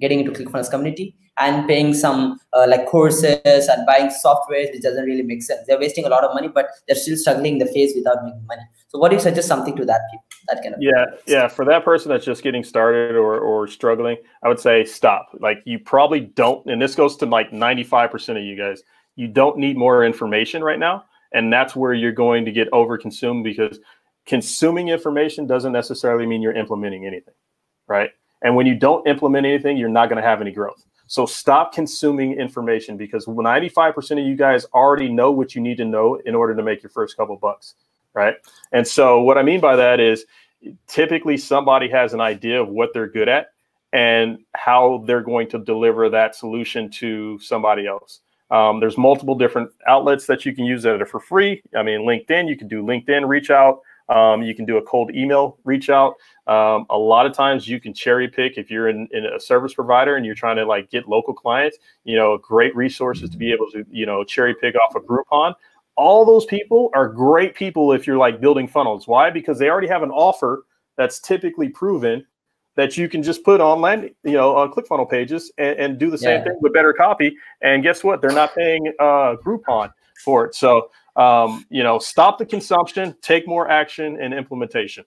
getting 0.00 0.20
into 0.20 0.32
ClickFunnels 0.32 0.70
community 0.70 1.16
and 1.38 1.66
paying 1.66 1.94
some 1.94 2.38
uh, 2.52 2.66
like 2.68 2.86
courses 2.86 3.38
and 3.44 3.86
buying 3.86 4.10
software 4.10 4.66
which 4.72 4.82
doesn't 4.82 5.04
really 5.04 5.22
make 5.22 5.42
sense. 5.42 5.60
They're 5.66 5.78
wasting 5.78 6.04
a 6.04 6.08
lot 6.08 6.24
of 6.24 6.34
money 6.34 6.48
but 6.48 6.68
they're 6.86 6.96
still 6.96 7.16
struggling 7.16 7.54
in 7.54 7.58
the 7.58 7.66
phase 7.66 7.94
without 7.96 8.24
making 8.24 8.44
money. 8.46 8.62
So 8.88 8.98
what 8.98 9.10
do 9.10 9.16
you 9.16 9.22
suggest 9.22 9.48
something 9.48 9.76
to 9.76 9.84
that 9.84 10.00
people 10.10 10.24
that 10.48 10.62
kind 10.62 10.74
of 10.74 10.80
yeah 10.80 11.04
yeah 11.26 11.48
for 11.48 11.64
that 11.64 11.84
person 11.84 12.08
that's 12.08 12.24
just 12.24 12.42
getting 12.42 12.64
started 12.64 13.16
or 13.16 13.38
or 13.38 13.66
struggling 13.66 14.16
i 14.42 14.48
would 14.48 14.60
say 14.60 14.84
stop. 14.84 15.28
Like 15.40 15.58
you 15.64 15.78
probably 15.78 16.20
don't 16.20 16.64
and 16.70 16.80
this 16.80 16.94
goes 16.94 17.16
to 17.16 17.26
like 17.26 17.50
95% 17.50 18.38
of 18.38 18.42
you 18.42 18.56
guys 18.56 18.82
you 19.16 19.26
don't 19.26 19.58
need 19.58 19.76
more 19.76 20.04
information 20.04 20.62
right 20.62 20.78
now 20.78 21.04
and 21.32 21.52
that's 21.52 21.76
where 21.76 21.92
you're 21.92 22.12
going 22.12 22.44
to 22.44 22.52
get 22.52 22.68
over 22.72 22.96
consumed 22.96 23.44
because 23.44 23.78
consuming 24.28 24.88
information 24.88 25.46
doesn't 25.46 25.72
necessarily 25.72 26.26
mean 26.26 26.40
you're 26.40 26.56
implementing 26.56 27.06
anything 27.06 27.34
right 27.88 28.10
and 28.42 28.54
when 28.54 28.66
you 28.66 28.76
don't 28.76 29.06
implement 29.08 29.44
anything 29.44 29.76
you're 29.76 29.88
not 29.88 30.08
going 30.08 30.20
to 30.20 30.28
have 30.28 30.40
any 30.40 30.52
growth 30.52 30.84
so 31.08 31.24
stop 31.24 31.72
consuming 31.72 32.34
information 32.34 32.98
because 32.98 33.24
95% 33.24 34.20
of 34.20 34.26
you 34.26 34.36
guys 34.36 34.66
already 34.74 35.08
know 35.08 35.32
what 35.32 35.54
you 35.54 35.62
need 35.62 35.78
to 35.78 35.86
know 35.86 36.20
in 36.26 36.34
order 36.34 36.54
to 36.54 36.62
make 36.62 36.82
your 36.82 36.90
first 36.90 37.16
couple 37.16 37.34
bucks, 37.36 37.74
right? 38.12 38.34
And 38.72 38.86
so 38.86 39.22
what 39.22 39.38
I 39.38 39.42
mean 39.42 39.58
by 39.58 39.74
that 39.74 40.00
is 40.00 40.26
typically 40.86 41.38
somebody 41.38 41.88
has 41.88 42.12
an 42.12 42.20
idea 42.20 42.60
of 42.60 42.68
what 42.68 42.90
they're 42.92 43.08
good 43.08 43.28
at 43.28 43.52
and 43.94 44.40
how 44.54 45.02
they're 45.06 45.22
going 45.22 45.48
to 45.48 45.58
deliver 45.58 46.10
that 46.10 46.34
solution 46.34 46.90
to 46.90 47.38
somebody 47.38 47.86
else. 47.86 48.20
Um, 48.50 48.78
there's 48.78 48.98
multiple 48.98 49.34
different 49.34 49.70
outlets 49.86 50.26
that 50.26 50.44
you 50.44 50.54
can 50.54 50.66
use 50.66 50.82
that 50.82 51.00
are 51.00 51.06
for 51.06 51.20
free. 51.20 51.62
I 51.74 51.82
mean, 51.82 52.00
LinkedIn, 52.00 52.48
you 52.48 52.56
can 52.56 52.68
do 52.68 52.82
LinkedIn 52.82 53.26
reach 53.26 53.50
out. 53.50 53.80
Um, 54.08 54.42
you 54.42 54.54
can 54.54 54.64
do 54.64 54.78
a 54.78 54.82
cold 54.82 55.14
email 55.14 55.58
reach 55.64 55.90
out. 55.90 56.14
Um, 56.46 56.86
a 56.88 56.96
lot 56.96 57.26
of 57.26 57.34
times 57.34 57.68
you 57.68 57.78
can 57.78 57.92
cherry 57.92 58.26
pick 58.26 58.56
if 58.56 58.70
you're 58.70 58.88
in, 58.88 59.06
in, 59.12 59.26
a 59.26 59.38
service 59.38 59.74
provider 59.74 60.16
and 60.16 60.24
you're 60.24 60.34
trying 60.34 60.56
to 60.56 60.64
like 60.64 60.90
get 60.90 61.08
local 61.08 61.34
clients, 61.34 61.76
you 62.04 62.16
know, 62.16 62.38
great 62.38 62.74
resources 62.74 63.28
to 63.30 63.36
be 63.36 63.52
able 63.52 63.70
to, 63.70 63.84
you 63.90 64.06
know, 64.06 64.24
cherry 64.24 64.54
pick 64.54 64.74
off 64.76 64.94
of 64.94 65.04
Groupon. 65.04 65.54
All 65.96 66.24
those 66.24 66.46
people 66.46 66.90
are 66.94 67.08
great 67.08 67.54
people 67.54 67.92
if 67.92 68.06
you're 68.06 68.16
like 68.16 68.40
building 68.40 68.66
funnels. 68.66 69.06
Why? 69.06 69.30
Because 69.30 69.58
they 69.58 69.68
already 69.68 69.88
have 69.88 70.02
an 70.02 70.10
offer 70.10 70.64
that's 70.96 71.20
typically 71.20 71.68
proven 71.68 72.24
that 72.78 72.96
you 72.96 73.08
can 73.08 73.24
just 73.24 73.42
put 73.42 73.60
on 73.60 73.80
land, 73.80 74.08
you 74.22 74.32
know, 74.32 74.56
on 74.56 74.70
ClickFunnel 74.70 75.10
pages 75.10 75.50
and, 75.58 75.76
and 75.78 75.98
do 75.98 76.10
the 76.10 76.16
same 76.16 76.38
yeah. 76.38 76.44
thing 76.44 76.58
with 76.60 76.72
better 76.72 76.92
copy. 76.92 77.36
And 77.60 77.82
guess 77.82 78.04
what? 78.04 78.22
They're 78.22 78.30
not 78.30 78.54
paying 78.54 78.92
uh, 79.00 79.34
Groupon 79.44 79.92
for 80.24 80.46
it. 80.46 80.54
So, 80.54 80.88
um, 81.18 81.66
you 81.68 81.82
know, 81.82 81.98
stop 81.98 82.38
the 82.38 82.46
consumption, 82.46 83.14
take 83.20 83.46
more 83.46 83.68
action 83.70 84.18
and 84.20 84.32
implementation. 84.32 85.04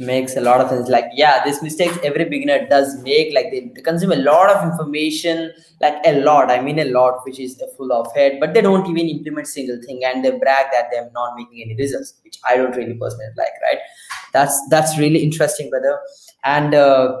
Makes 0.00 0.36
a 0.36 0.40
lot 0.40 0.60
of 0.60 0.68
sense. 0.68 0.88
Like 0.88 1.06
yeah 1.12 1.42
this 1.44 1.60
mistakes 1.60 1.98
every 2.04 2.24
beginner 2.24 2.68
does 2.68 3.02
make 3.02 3.34
like 3.34 3.50
they, 3.50 3.72
they, 3.74 3.82
consume 3.82 4.12
a 4.12 4.16
lot 4.16 4.48
of 4.48 4.62
information 4.70 5.52
like 5.80 5.96
a 6.04 6.20
lot 6.20 6.52
i 6.52 6.60
mean 6.60 6.78
a 6.78 6.84
lot 6.84 7.18
which 7.24 7.40
is 7.40 7.60
a 7.60 7.66
full 7.76 7.92
of 7.92 8.06
head 8.14 8.38
but 8.38 8.54
they 8.54 8.60
don't 8.60 8.86
even 8.86 9.08
implement 9.08 9.48
single 9.48 9.80
thing 9.84 10.04
and 10.04 10.24
they 10.24 10.30
brag 10.30 10.66
that 10.70 10.86
they're 10.92 11.10
not 11.12 11.34
making 11.36 11.62
any 11.64 11.74
results 11.74 12.14
which 12.22 12.38
i 12.48 12.56
don't 12.56 12.76
really 12.76 12.94
personally 12.94 13.26
like 13.36 13.58
right? 13.60 13.80
That's 14.32 14.68
that's 14.68 14.98
really 14.98 15.22
interesting 15.22 15.70
brother. 15.70 15.98
And 16.44 16.74
uh 16.74 17.18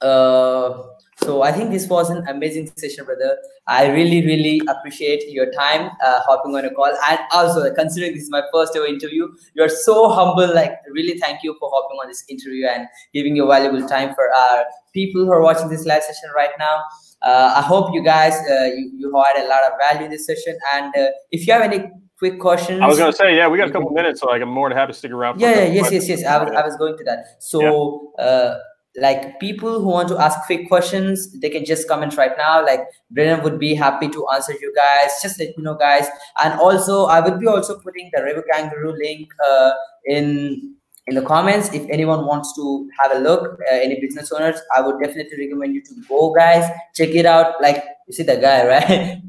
uh 0.00 0.82
so 1.22 1.42
I 1.42 1.52
think 1.52 1.70
this 1.70 1.88
was 1.88 2.10
an 2.10 2.26
amazing 2.28 2.70
session, 2.76 3.04
brother. 3.04 3.36
I 3.66 3.86
really, 3.88 4.24
really 4.26 4.60
appreciate 4.68 5.30
your 5.30 5.50
time 5.52 5.90
uh, 6.04 6.20
hopping 6.20 6.54
on 6.56 6.64
a 6.64 6.70
call. 6.70 6.92
And 7.08 7.18
also, 7.32 7.72
considering 7.74 8.14
this 8.14 8.24
is 8.24 8.30
my 8.30 8.42
first 8.52 8.74
ever 8.76 8.86
interview, 8.86 9.28
you're 9.54 9.68
so 9.68 10.10
humble. 10.10 10.52
Like, 10.54 10.72
really 10.90 11.18
thank 11.18 11.42
you 11.42 11.56
for 11.60 11.70
hopping 11.72 11.98
on 11.98 12.08
this 12.08 12.24
interview 12.28 12.66
and 12.66 12.88
giving 13.12 13.36
your 13.36 13.46
valuable 13.46 13.86
time 13.86 14.14
for 14.14 14.28
our 14.34 14.64
people 14.92 15.24
who 15.24 15.32
are 15.32 15.40
watching 15.40 15.68
this 15.68 15.86
live 15.86 16.02
session 16.02 16.30
right 16.34 16.50
now. 16.58 16.82
Uh, 17.22 17.54
I 17.56 17.62
hope 17.62 17.94
you 17.94 18.02
guys, 18.02 18.34
uh, 18.50 18.64
you, 18.64 18.90
you 18.96 19.24
had 19.34 19.44
a 19.44 19.48
lot 19.48 19.62
of 19.64 19.72
value 19.78 20.06
in 20.06 20.10
this 20.10 20.26
session. 20.26 20.58
And 20.74 20.94
uh, 20.96 21.10
if 21.30 21.46
you 21.46 21.52
have 21.52 21.62
any 21.62 21.90
quick 22.18 22.38
questions. 22.40 22.80
I 22.80 22.86
was 22.86 22.98
going 22.98 23.12
to 23.12 23.16
say, 23.16 23.36
yeah, 23.36 23.48
we 23.48 23.58
got 23.58 23.68
a 23.68 23.72
couple 23.72 23.90
minutes, 23.90 24.20
so 24.20 24.26
like, 24.26 24.42
I'm 24.42 24.48
more 24.48 24.68
than 24.68 24.78
happy 24.78 24.92
to 24.92 24.98
stick 24.98 25.10
around. 25.10 25.40
yeah, 25.40 25.62
yeah 25.62 25.64
yes, 25.64 25.92
yes, 25.92 26.08
yes. 26.08 26.24
I 26.24 26.42
was, 26.42 26.52
I 26.52 26.64
was 26.64 26.76
going 26.76 26.96
to 26.98 27.04
that. 27.04 27.42
So, 27.42 28.12
yeah. 28.18 28.24
uh, 28.24 28.58
like 28.96 29.40
people 29.40 29.80
who 29.80 29.88
want 29.88 30.08
to 30.08 30.18
ask 30.18 30.38
quick 30.46 30.68
questions 30.68 31.32
they 31.40 31.50
can 31.50 31.64
just 31.64 31.88
comment 31.88 32.16
right 32.16 32.32
now. 32.38 32.64
Like 32.64 32.80
Breynan 33.10 33.42
would 33.42 33.58
be 33.58 33.74
happy 33.74 34.08
to 34.08 34.26
answer 34.32 34.52
you 34.60 34.72
guys. 34.74 35.10
Just 35.22 35.38
let 35.40 35.56
me 35.56 35.64
know 35.64 35.74
guys. 35.74 36.06
And 36.42 36.58
also 36.60 37.06
i 37.06 37.20
will 37.20 37.38
be 37.38 37.46
also 37.46 37.78
putting 37.80 38.10
the 38.12 38.20
Revukangaroo 38.20 38.96
link 38.96 39.28
uh, 39.44 39.72
in 40.06 40.76
in 41.06 41.16
the 41.16 41.22
comments. 41.22 41.72
If 41.74 41.88
anyone 41.90 42.26
wants 42.26 42.54
to 42.54 42.88
have 43.00 43.12
a 43.12 43.18
look 43.18 43.58
uh, 43.60 43.74
any 43.74 44.00
business 44.00 44.30
owners 44.32 44.60
i 44.76 44.80
would 44.80 45.00
definitely 45.02 45.38
recommend 45.38 45.74
you 45.74 45.82
to 45.82 45.94
go 46.08 46.32
guys. 46.32 46.70
Check 46.94 47.10
it 47.10 47.26
out. 47.26 47.60
Like 47.60 47.84
you 48.06 48.14
see 48.14 48.22
the 48.22 48.36
guy 48.36 48.66
right? 48.74 49.20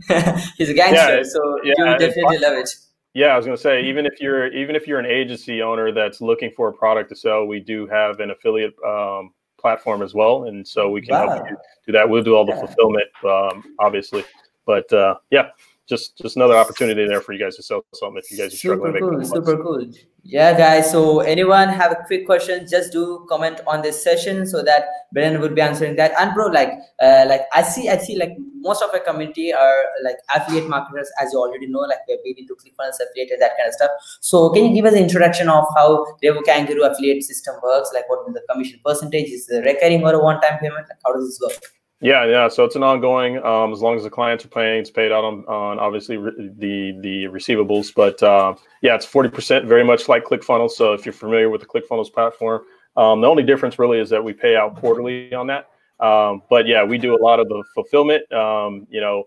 He's 0.58 0.70
a 0.70 0.74
gangster 0.74 1.18
yeah, 1.18 1.24
so 1.24 1.60
yeah, 1.64 1.74
you 1.78 1.98
definitely 1.98 2.38
love 2.38 2.58
it. 2.58 2.70
Yeah, 3.16 3.28
I 3.28 3.38
was 3.38 3.46
going 3.46 3.56
to 3.56 3.64
say 3.64 3.82
even 3.84 4.06
if 4.06 4.20
you're 4.20 4.48
even 4.48 4.76
if 4.76 4.88
you're 4.88 5.00
an 5.00 5.06
agency 5.06 5.62
owner 5.62 5.94
that's 5.94 6.20
looking 6.20 6.52
for 6.52 6.68
a 6.68 6.74
product 6.74 7.10
to 7.10 7.16
sell, 7.16 7.46
we 7.48 7.62
do 7.62 7.88
have 7.88 8.20
an 8.20 8.30
affiliate 8.30 8.76
um, 8.86 9.32
platform 9.66 10.04
as 10.04 10.14
well, 10.14 10.44
and 10.44 10.68
so 10.68 10.92
we 10.92 11.02
can 11.02 11.16
wow. 11.16 11.28
help 11.28 11.50
you 11.50 11.58
do 11.88 11.92
that. 11.94 12.08
We'll 12.08 12.22
do 12.22 12.36
all 12.36 12.46
the 12.46 12.56
fulfillment, 12.56 13.10
um, 13.24 13.64
obviously, 13.80 14.24
but 14.64 14.94
uh, 14.94 15.16
yeah, 15.32 15.50
just 15.88 16.18
just 16.18 16.36
another 16.36 16.56
opportunity 16.56 17.08
there 17.08 17.22
for 17.22 17.34
you 17.34 17.40
guys 17.40 17.56
to 17.56 17.64
sell 17.64 17.86
something 17.94 18.22
if 18.24 18.32
you 18.32 18.38
guys 18.38 18.54
are 18.54 18.58
super 18.58 18.76
struggling. 18.76 19.20
Cool, 19.20 19.26
super 19.26 19.64
cool. 19.64 19.92
Yeah, 20.24 20.58
guys. 20.58 20.90
So 20.92 21.20
anyone 21.20 21.70
have 21.70 21.92
a 21.92 22.04
quick 22.08 22.26
question? 22.26 22.68
Just 22.68 22.92
do 22.92 23.26
comment 23.30 23.62
on 23.68 23.84
this 23.84 24.04
session 24.04 24.48
so 24.48 24.64
that 24.64 24.86
Breynan 25.14 25.40
would 25.42 25.54
be 25.54 25.62
answering 25.62 25.96
that. 25.98 26.14
And 26.20 26.34
bro, 26.34 26.48
like, 26.48 26.72
uh, 27.00 27.26
like 27.28 27.42
I 27.54 27.62
see, 27.62 27.90
I 27.90 27.98
see, 27.98 28.18
like 28.18 28.32
most 28.56 28.82
of 28.82 28.90
our 28.92 29.00
community 29.00 29.54
are 29.54 29.84
like 30.04 30.18
affiliate 30.36 30.68
marketers, 30.68 31.12
as 31.22 31.32
you 31.32 31.40
already 31.40 31.68
know. 31.68 31.82
Like 31.82 32.00
we're 32.08 32.18
big 32.24 32.40
into 32.40 32.56
ClickFunnels 32.56 32.98
affiliate 33.00 33.40
that 33.40 33.56
kind 33.56 33.68
of 33.68 33.76
stuff. 33.76 33.92
So 34.22 34.50
can 34.50 34.66
you 34.66 34.74
give 34.74 34.86
us 34.86 34.94
an 34.94 35.04
introduction 35.04 35.48
of 35.48 35.66
how 35.76 36.18
Revukangaroo 36.24 36.92
affiliate 36.92 37.24
system 37.24 37.56
works? 37.62 37.92
Like 37.94 38.10
what 38.10 38.26
the 38.34 38.42
commission 38.50 38.80
percentage 38.84 39.30
is, 39.30 39.46
the 39.46 39.62
recurring 39.62 40.04
or 40.04 40.14
a 40.14 40.24
one-time 40.24 40.58
payment? 40.58 40.88
Like 40.90 40.98
how 41.06 41.14
does 41.14 41.28
this 41.28 41.40
work? 41.40 41.75
Yeah, 42.02 42.26
yeah. 42.26 42.48
So 42.50 42.66
it's 42.66 42.76
an 42.76 42.84
ongoing. 42.84 43.38
Um, 43.44 43.72
as 43.72 43.82
long 43.82 43.96
as 43.96 44.04
the 44.04 44.10
clients 44.10 44.44
are 44.44 44.50
paying, 44.50 44.82
it's 44.82 44.92
paid 44.92 45.12
out 45.12 45.24
on, 45.24 45.46
on 45.46 45.80
obviously 45.80 46.18
re- 46.18 46.52
the 46.58 47.00
the 47.02 47.24
receivables. 47.26 47.94
But 47.96 48.22
uh, 48.22 48.56
yeah, 48.82 48.96
it's 48.96 49.06
forty 49.06 49.30
percent, 49.30 49.66
very 49.66 49.84
much 49.84 50.10
like 50.10 50.26
ClickFunnels. 50.26 50.72
So 50.72 50.94
if 50.94 51.06
you're 51.06 51.14
familiar 51.14 51.50
with 51.50 51.62
the 51.62 51.68
ClickFunnels 51.68 52.12
platform, 52.12 52.64
um, 52.98 53.22
the 53.22 53.28
only 53.28 53.44
difference 53.44 53.80
really 53.80 54.00
is 54.00 54.10
that 54.10 54.24
we 54.24 54.34
pay 54.34 54.58
out 54.58 54.76
quarterly 54.76 55.34
on 55.34 55.48
that. 55.48 55.70
Um, 56.00 56.44
but 56.50 56.68
yeah, 56.68 56.84
we 56.84 56.98
do 56.98 57.16
a 57.16 57.22
lot 57.22 57.40
of 57.40 57.48
the 57.48 57.64
fulfillment. 57.74 58.30
Um, 58.34 58.86
you 58.90 59.00
know, 59.00 59.24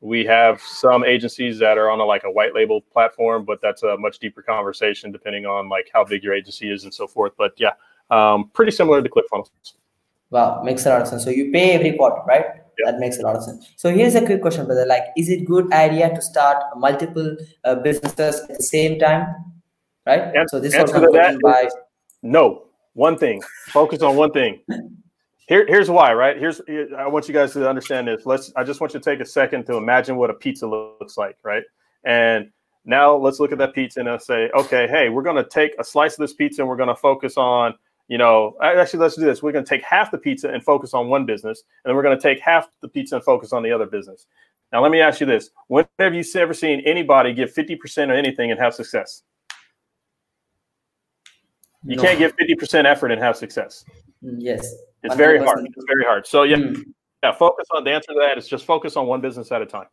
we 0.00 0.24
have 0.24 0.60
some 0.60 1.04
agencies 1.04 1.58
that 1.58 1.76
are 1.76 1.90
on 1.90 1.98
a 1.98 2.04
like 2.04 2.22
a 2.24 2.30
white 2.30 2.54
label 2.54 2.80
platform, 2.80 3.44
but 3.44 3.60
that's 3.60 3.82
a 3.82 3.96
much 3.98 4.20
deeper 4.20 4.42
conversation 4.42 5.10
depending 5.10 5.44
on 5.44 5.68
like 5.68 5.90
how 5.92 6.04
big 6.04 6.22
your 6.22 6.34
agency 6.34 6.70
is 6.72 6.84
and 6.84 6.94
so 6.94 7.08
forth. 7.08 7.32
But 7.36 7.54
yeah, 7.58 7.72
um, 8.10 8.48
pretty 8.54 8.70
similar 8.70 9.02
to 9.02 9.08
ClickFunnels. 9.08 9.48
Wow, 10.32 10.62
makes 10.62 10.86
a 10.86 10.88
lot 10.88 11.02
of 11.02 11.08
sense. 11.08 11.24
So 11.24 11.30
you 11.30 11.52
pay 11.52 11.72
every 11.72 11.92
quarter, 11.92 12.22
right? 12.26 12.46
Yeah. 12.78 12.90
That 12.90 13.00
makes 13.00 13.18
a 13.18 13.22
lot 13.22 13.36
of 13.36 13.44
sense. 13.44 13.70
So 13.76 13.90
here's 13.90 14.14
a 14.14 14.24
quick 14.24 14.40
question, 14.40 14.64
brother. 14.64 14.86
Like, 14.86 15.04
is 15.14 15.28
it 15.28 15.44
good 15.44 15.70
idea 15.74 16.08
to 16.08 16.22
start 16.22 16.64
multiple 16.76 17.36
uh, 17.64 17.74
businesses 17.74 18.40
at 18.40 18.56
the 18.56 18.62
same 18.62 18.98
time? 18.98 19.26
Right. 20.06 20.32
so 20.48 20.58
this 20.58 20.74
was 20.74 20.90
that 20.90 21.38
by 21.42 21.68
no 22.22 22.64
one 22.94 23.18
thing. 23.18 23.42
Focus 23.68 24.00
on 24.00 24.16
one 24.16 24.32
thing. 24.32 24.60
Here, 25.48 25.66
here's 25.66 25.90
why. 25.90 26.14
Right. 26.14 26.38
Here's 26.38 26.62
I 26.96 27.06
want 27.08 27.28
you 27.28 27.34
guys 27.34 27.52
to 27.52 27.68
understand 27.68 28.08
this. 28.08 28.24
Let's. 28.24 28.52
I 28.56 28.64
just 28.64 28.80
want 28.80 28.94
you 28.94 29.00
to 29.00 29.04
take 29.04 29.20
a 29.20 29.26
second 29.26 29.66
to 29.66 29.74
imagine 29.74 30.16
what 30.16 30.30
a 30.30 30.34
pizza 30.34 30.66
looks 30.66 31.18
like. 31.18 31.36
Right. 31.42 31.64
And 32.04 32.50
now 32.84 33.14
let's 33.16 33.38
look 33.38 33.52
at 33.52 33.58
that 33.58 33.74
pizza 33.74 34.00
and 34.00 34.08
i 34.08 34.16
say, 34.18 34.50
okay, 34.56 34.88
hey, 34.88 35.08
we're 35.08 35.22
going 35.22 35.36
to 35.36 35.48
take 35.48 35.72
a 35.78 35.84
slice 35.84 36.14
of 36.14 36.18
this 36.18 36.32
pizza 36.32 36.62
and 36.62 36.68
we're 36.68 36.76
going 36.76 36.88
to 36.88 36.96
focus 36.96 37.36
on 37.36 37.74
you 38.08 38.18
know, 38.18 38.56
actually, 38.62 39.00
let's 39.00 39.16
do 39.16 39.24
this. 39.24 39.42
We're 39.42 39.52
going 39.52 39.64
to 39.64 39.68
take 39.68 39.82
half 39.82 40.10
the 40.10 40.18
pizza 40.18 40.48
and 40.48 40.62
focus 40.62 40.94
on 40.94 41.08
one 41.08 41.24
business, 41.24 41.62
and 41.84 41.90
then 41.90 41.96
we're 41.96 42.02
going 42.02 42.16
to 42.16 42.22
take 42.22 42.40
half 42.40 42.68
the 42.80 42.88
pizza 42.88 43.16
and 43.16 43.24
focus 43.24 43.52
on 43.52 43.62
the 43.62 43.72
other 43.72 43.86
business. 43.86 44.26
Now, 44.72 44.82
let 44.82 44.90
me 44.90 45.00
ask 45.00 45.20
you 45.20 45.26
this: 45.26 45.50
When 45.68 45.86
have 45.98 46.14
you 46.14 46.24
ever 46.36 46.54
seen 46.54 46.80
anybody 46.80 47.32
give 47.32 47.52
fifty 47.52 47.76
percent 47.76 48.10
of 48.10 48.16
anything 48.16 48.50
and 48.50 48.60
have 48.60 48.74
success? 48.74 49.22
You 51.84 51.96
no. 51.96 52.02
can't 52.02 52.18
give 52.18 52.34
fifty 52.38 52.54
percent 52.54 52.86
effort 52.86 53.10
and 53.12 53.20
have 53.20 53.36
success. 53.36 53.84
Yes, 54.20 54.74
it's 55.02 55.16
very 55.16 55.38
hard. 55.38 55.64
It's 55.64 55.84
very 55.86 56.04
hard. 56.04 56.26
So 56.26 56.42
yeah, 56.42 56.56
mm. 56.56 56.82
yeah. 57.22 57.32
Focus 57.32 57.66
on 57.74 57.84
the 57.84 57.90
answer 57.90 58.12
to 58.12 58.18
that 58.20 58.38
is 58.38 58.48
just 58.48 58.64
focus 58.64 58.96
on 58.96 59.06
one 59.06 59.20
business 59.20 59.50
at 59.52 59.62
a 59.62 59.66
time 59.66 59.86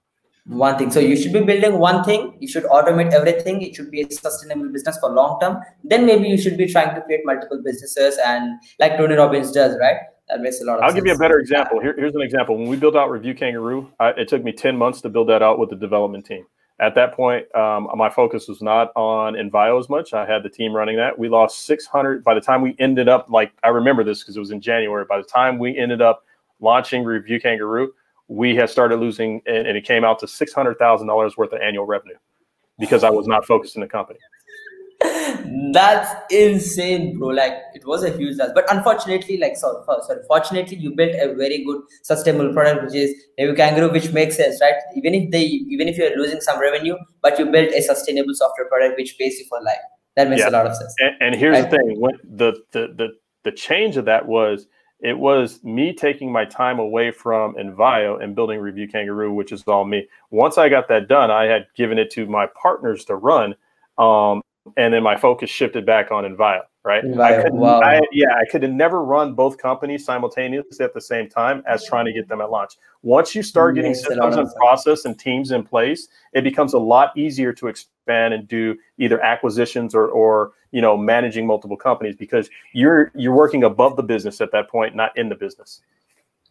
one 0.45 0.77
thing. 0.77 0.91
So 0.91 0.99
you 0.99 1.15
should 1.15 1.33
be 1.33 1.41
building 1.41 1.79
one 1.79 2.03
thing. 2.03 2.35
You 2.39 2.47
should 2.47 2.63
automate 2.63 3.13
everything. 3.13 3.61
It 3.61 3.75
should 3.75 3.91
be 3.91 4.01
a 4.01 4.11
sustainable 4.11 4.69
business 4.71 4.97
for 4.99 5.11
long 5.11 5.39
term. 5.39 5.61
Then 5.83 6.05
maybe 6.05 6.27
you 6.27 6.37
should 6.37 6.57
be 6.57 6.67
trying 6.67 6.95
to 6.95 7.01
create 7.01 7.21
multiple 7.23 7.61
businesses 7.63 8.17
and 8.25 8.59
like 8.79 8.97
tony 8.97 9.15
robbins 9.15 9.51
does 9.51 9.77
right? 9.79 9.97
That 10.27 10.41
makes 10.41 10.61
a 10.61 10.65
lot 10.65 10.77
of 10.77 10.83
i'll 10.83 10.89
sense. 10.89 10.99
give 11.01 11.07
you 11.07 11.13
a 11.13 11.17
better 11.17 11.39
example. 11.39 11.79
Here, 11.79 11.95
here's 11.95 12.15
an 12.15 12.21
example. 12.21 12.57
When 12.57 12.67
we 12.67 12.77
built 12.77 12.95
out 12.95 13.09
Revukangaroo 13.09 13.89
I, 13.99 14.09
it 14.09 14.27
took 14.27 14.43
me 14.43 14.51
10 14.51 14.77
months 14.77 15.01
to 15.01 15.09
build 15.09 15.29
that 15.29 15.41
out 15.41 15.59
with 15.59 15.69
the 15.69 15.75
development 15.75 16.25
team. 16.25 16.45
At 16.79 16.95
that 16.95 17.13
point 17.13 17.53
um, 17.55 17.89
my 17.95 18.09
focus 18.09 18.47
was 18.47 18.61
not 18.61 18.91
on 18.95 19.33
Innvio 19.33 19.79
as 19.79 19.89
much. 19.89 20.13
I 20.13 20.25
had 20.25 20.43
the 20.43 20.49
team 20.49 20.73
running 20.73 20.97
that. 20.97 21.17
We 21.17 21.29
lost 21.29 21.65
600 21.65 22.23
by 22.23 22.33
the 22.33 22.41
time 22.41 22.61
we 22.61 22.75
ended 22.79 23.07
up 23.07 23.29
like 23.29 23.51
i 23.63 23.67
remember 23.67 24.03
this 24.03 24.21
because 24.21 24.35
it 24.35 24.39
was 24.39 24.51
in 24.51 24.61
january. 24.61 25.05
By 25.05 25.17
the 25.17 25.23
time 25.27 25.59
we 25.59 25.77
ended 25.77 26.01
up 26.01 26.25
launching 26.59 27.03
Revukangaroo, 27.03 27.87
we 28.29 28.55
had 28.55 28.69
started 28.69 28.97
losing, 28.97 29.41
and, 29.45 29.67
and 29.67 29.75
it 29.75 29.83
came 29.83 30.05
out 30.05 30.19
to 30.19 30.27
six 30.27 30.53
hundred 30.53 30.77
thousand 30.77 31.07
dollars 31.07 31.35
worth 31.35 31.51
of 31.51 31.59
annual 31.61 31.85
revenue 31.85 32.15
because 32.79 33.03
I 33.03 33.09
was 33.09 33.27
not 33.27 33.45
focused 33.45 33.75
in 33.75 33.81
the 33.81 33.87
company. 33.87 34.19
That's 35.73 36.13
insane, 36.29 37.17
bro. 37.17 37.29
Like 37.29 37.53
it 37.73 37.85
was 37.85 38.03
a 38.03 38.15
huge 38.15 38.37
loss, 38.37 38.49
but 38.53 38.71
unfortunately, 38.71 39.37
like 39.37 39.55
sorry, 39.57 39.83
sorry, 40.05 40.19
fortunately, 40.27 40.77
you 40.77 40.93
built 40.95 41.15
a 41.15 41.33
very 41.33 41.63
good 41.63 41.81
sustainable 42.03 42.53
product, 42.53 42.85
which 42.85 42.95
is 42.95 43.15
Revukangaroo, 43.39 43.91
which 43.91 44.11
makes 44.11 44.37
sense, 44.37 44.59
right? 44.61 44.75
Even 44.95 45.13
if 45.13 45.31
they, 45.31 45.43
even 45.43 45.87
if 45.87 45.97
you're 45.97 46.15
losing 46.17 46.41
some 46.41 46.59
revenue, 46.59 46.95
but 47.21 47.39
you 47.39 47.45
built 47.45 47.71
a 47.71 47.81
sustainable 47.81 48.33
software 48.33 48.67
product 48.67 48.97
which 48.97 49.17
pays 49.17 49.39
you 49.39 49.45
for 49.47 49.61
life. 49.61 49.77
That 50.15 50.29
makes 50.29 50.41
yeah. 50.41 50.49
a 50.49 50.51
lot 50.51 50.67
of 50.67 50.75
sense. 50.75 50.93
And, 50.99 51.15
and 51.21 51.35
here's 51.35 51.59
right? 51.59 51.71
the 51.71 51.77
thing: 51.77 51.99
when 51.99 52.15
the, 52.23 52.53
the 52.71 52.93
the 52.95 53.09
the 53.43 53.51
change 53.51 53.95
of 53.95 54.05
that 54.05 54.27
was 54.27 54.67
it 55.01 55.17
was 55.17 55.63
me 55.63 55.93
taking 55.93 56.31
my 56.31 56.45
time 56.45 56.79
away 56.79 57.11
from 57.11 57.55
Innvio 57.55 58.21
and 58.21 58.35
building 58.35 58.59
Revukangaroo, 58.59 59.33
which 59.33 59.51
is 59.51 59.63
all 59.63 59.85
me. 59.85 60.07
Once 60.29 60.57
I 60.57 60.67
got 60.67 60.87
that 60.89 61.07
done, 61.07 61.31
I 61.31 61.45
had 61.45 61.67
given 61.75 61.97
it 61.97 62.11
to 62.11 62.25
my 62.25 62.47
partners 62.61 63.05
to 63.05 63.15
run. 63.15 63.55
Um, 63.97 64.41
and 64.77 64.93
then 64.93 65.01
my 65.01 65.15
focus 65.15 65.49
shifted 65.49 65.85
back 65.85 66.11
on 66.11 66.25
Innvio, 66.25 66.61
right? 66.83 67.03
I 67.17 67.41
could, 67.41 67.53
wow. 67.53 67.81
I, 67.81 68.01
yeah, 68.11 68.35
I 68.35 68.43
could 68.51 68.69
never 68.71 69.03
run 69.03 69.33
both 69.33 69.57
companies 69.57 70.03
simultaneously 70.03 70.83
at 70.83 70.93
the 70.93 71.01
same 71.01 71.29
time 71.29 71.63
as 71.65 71.85
trying 71.85 72.05
to 72.05 72.13
get 72.13 72.27
them 72.27 72.41
at 72.41 72.51
launch. 72.51 72.73
Once 73.01 73.33
you 73.33 73.41
start 73.41 73.75
getting 73.75 73.93
systems 73.93 74.35
and 74.35 74.53
process 74.55 75.05
and 75.05 75.17
teams 75.17 75.51
in 75.51 75.63
place, 75.63 76.09
it 76.33 76.43
becomes 76.43 76.73
a 76.73 76.79
lot 76.79 77.17
easier 77.17 77.53
to 77.53 77.67
expand 77.67 78.33
and 78.33 78.47
do 78.47 78.75
either 78.97 79.21
acquisitions 79.21 79.95
or, 79.95 80.07
or 80.07 80.51
you 80.71 80.81
know 80.81 80.97
managing 80.97 81.47
multiple 81.47 81.77
companies 81.77 82.15
because 82.15 82.49
you're 82.73 83.11
you're 83.15 83.35
working 83.35 83.63
above 83.63 83.95
the 83.95 84.03
business 84.03 84.41
at 84.41 84.51
that 84.51 84.69
point, 84.69 84.95
not 84.95 85.17
in 85.17 85.29
the 85.29 85.35
business. 85.35 85.81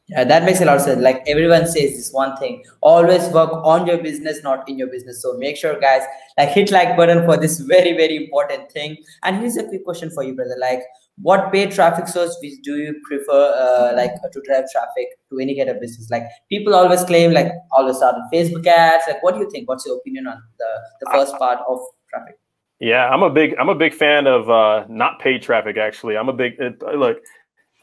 Yeah, 0.09 0.25
that 0.25 0.45
makes 0.45 0.63
a 0.63 0.65
lot 0.65 0.77
of 0.77 0.83
sense. 0.83 1.03
Like 1.03 1.23
everyone 1.27 1.67
says 1.67 1.93
this 1.93 2.11
one 2.13 2.35
thing, 2.39 2.65
always 2.81 3.29
work 3.29 3.51
on 3.53 3.87
your 3.87 3.99
business, 3.99 4.43
not 4.43 4.67
in 4.67 4.79
your 4.79 4.89
business. 4.89 5.21
So 5.21 5.35
make 5.37 5.59
sure 5.59 5.79
guys 5.79 6.01
like 6.39 6.49
hit 6.49 6.71
like 6.71 6.97
button 6.97 7.27
for 7.27 7.37
this 7.37 7.61
very, 7.61 7.93
very 7.93 8.17
important 8.17 8.73
thing. 8.73 8.97
And 9.23 9.37
here's 9.37 9.59
a 9.59 9.65
quick 9.65 9.85
question 9.85 10.09
for 10.11 10.23
you, 10.23 10.35
brother. 10.35 10.57
Like 10.59 10.81
what 11.21 11.53
paid 11.53 11.73
traffic 11.73 12.09
source 12.09 12.35
do 12.41 12.77
you 12.77 12.95
prefer 13.05 13.93
uh, 13.93 13.97
like 13.97 14.13
to 14.33 14.41
drive 14.47 14.65
traffic 14.73 15.09
to 15.29 15.41
any 15.41 15.55
kind 15.55 15.69
of 15.69 15.79
business? 15.79 16.11
Like 16.11 16.23
people 16.49 16.75
always 16.75 17.05
claim 17.05 17.33
like 17.33 17.53
always 17.73 17.99
start 17.99 18.15
on 18.15 18.31
Facebook 18.33 18.67
ads. 18.67 19.05
Like 19.07 19.23
what 19.23 19.35
do 19.35 19.41
you 19.41 19.51
think? 19.51 19.69
What's 19.69 19.85
your 19.85 19.99
opinion 19.99 20.27
on 20.27 20.43
the, 20.59 20.67
the 21.01 21.11
first 21.13 21.37
part 21.37 21.59
of 21.69 21.81
traffic? 22.09 22.39
Yeah, 22.81 23.09
I'm 23.09 23.23
a 23.23 23.31
big 23.31 23.57
I'm 23.59 23.69
a 23.69 23.75
big 23.75 23.93
fan 23.93 24.27
of 24.27 24.49
uh, 24.49 24.85
not 24.89 25.19
paid 25.19 25.43
traffic. 25.43 25.77
Actually, 25.77 26.17
I'm 26.17 26.29
a 26.29 26.33
big 26.33 26.61
look. 26.95 27.19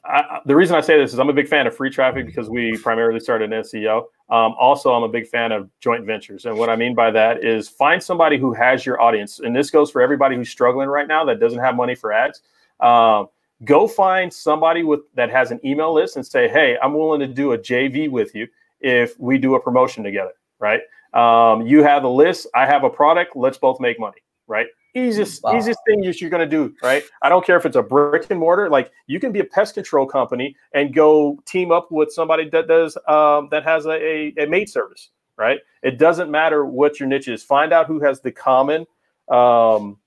I, 0.05 0.39
the 0.45 0.55
reason 0.55 0.75
I 0.75 0.81
say 0.81 0.97
this 0.97 1.13
is 1.13 1.19
I'm 1.19 1.29
a 1.29 1.33
big 1.33 1.47
fan 1.47 1.67
of 1.67 1.75
free 1.75 1.89
traffic 1.89 2.27
because 2.27 2.49
we 2.49 2.77
primarily 2.77 3.19
started 3.19 3.51
an 3.51 3.63
SEO. 3.63 4.03
Um, 4.29 4.53
also, 4.59 4.93
I'm 4.93 5.03
a 5.03 5.09
big 5.09 5.27
fan 5.27 5.51
of 5.51 5.69
joint 5.79 6.05
ventures. 6.05 6.45
And 6.45 6.57
what 6.57 6.69
I 6.69 6.75
mean 6.75 6.93
by 6.93 7.09
that 7.11 7.43
is 7.43 7.67
find 7.67 8.01
somebody 8.01 8.37
who 8.37 8.53
has 8.53 8.85
your 8.85 9.01
audience. 9.01 9.39
And 9.39 9.55
this 9.55 9.71
goes 9.71 9.89
for 9.89 10.01
everybody 10.01 10.35
who's 10.35 10.49
struggling 10.49 10.89
right 10.89 11.07
now 11.07 11.25
that 11.25 11.39
doesn't 11.39 11.59
have 11.59 11.75
money 11.75 11.95
for 11.95 12.13
ads. 12.13 12.41
Um, 12.79 13.29
go 13.63 13.87
find 13.87 14.31
somebody 14.31 14.83
with 14.83 15.01
that 15.15 15.29
has 15.31 15.51
an 15.51 15.59
email 15.65 15.93
list 15.93 16.17
and 16.17 16.25
say, 16.25 16.47
hey, 16.47 16.77
I'm 16.81 16.93
willing 16.93 17.19
to 17.21 17.27
do 17.27 17.53
a 17.53 17.57
JV 17.57 18.09
with 18.09 18.35
you 18.35 18.47
if 18.81 19.19
we 19.19 19.37
do 19.37 19.55
a 19.55 19.59
promotion 19.59 20.03
together, 20.03 20.33
right? 20.59 20.81
Um, 21.13 21.65
you 21.65 21.81
have 21.81 22.03
a 22.03 22.09
list, 22.09 22.47
I 22.53 22.65
have 22.65 22.83
a 22.83 22.89
product, 22.89 23.35
let's 23.35 23.57
both 23.57 23.79
make 23.79 23.99
money, 23.99 24.21
right? 24.47 24.67
Easiest 24.95 25.43
wow. 25.43 25.57
easiest 25.57 25.79
thing 25.87 26.03
you're 26.03 26.29
going 26.29 26.47
to 26.49 26.57
do 26.57 26.73
right? 26.81 27.03
I 27.21 27.29
don't 27.29 27.45
care 27.45 27.57
if 27.57 27.65
it's 27.65 27.75
a 27.75 27.83
brick 27.83 28.27
and 28.29 28.39
mortar 28.39 28.69
like 28.69 28.91
you 29.07 29.19
can 29.19 29.31
be 29.31 29.39
a 29.39 29.43
pest 29.43 29.75
control 29.75 30.05
company 30.05 30.55
and 30.73 30.93
go 30.93 31.37
team 31.45 31.71
up 31.71 31.91
with 31.91 32.11
somebody 32.11 32.49
that 32.49 32.67
does 32.67 32.97
um, 33.07 33.49
that 33.51 33.63
has 33.63 33.85
a, 33.85 33.91
a, 33.91 34.33
a 34.39 34.47
maid 34.47 34.69
service 34.69 35.11
right? 35.37 35.59
It 35.83 35.97
doesn't 35.97 36.31
matter 36.31 36.65
what 36.65 36.99
your 36.99 37.09
niche 37.09 37.27
is. 37.27 37.43
Find 37.43 37.73
out 37.73 37.87
who 37.87 37.99
has 37.99 38.21
the 38.21 38.31
common 38.31 38.85
um, 39.29 39.97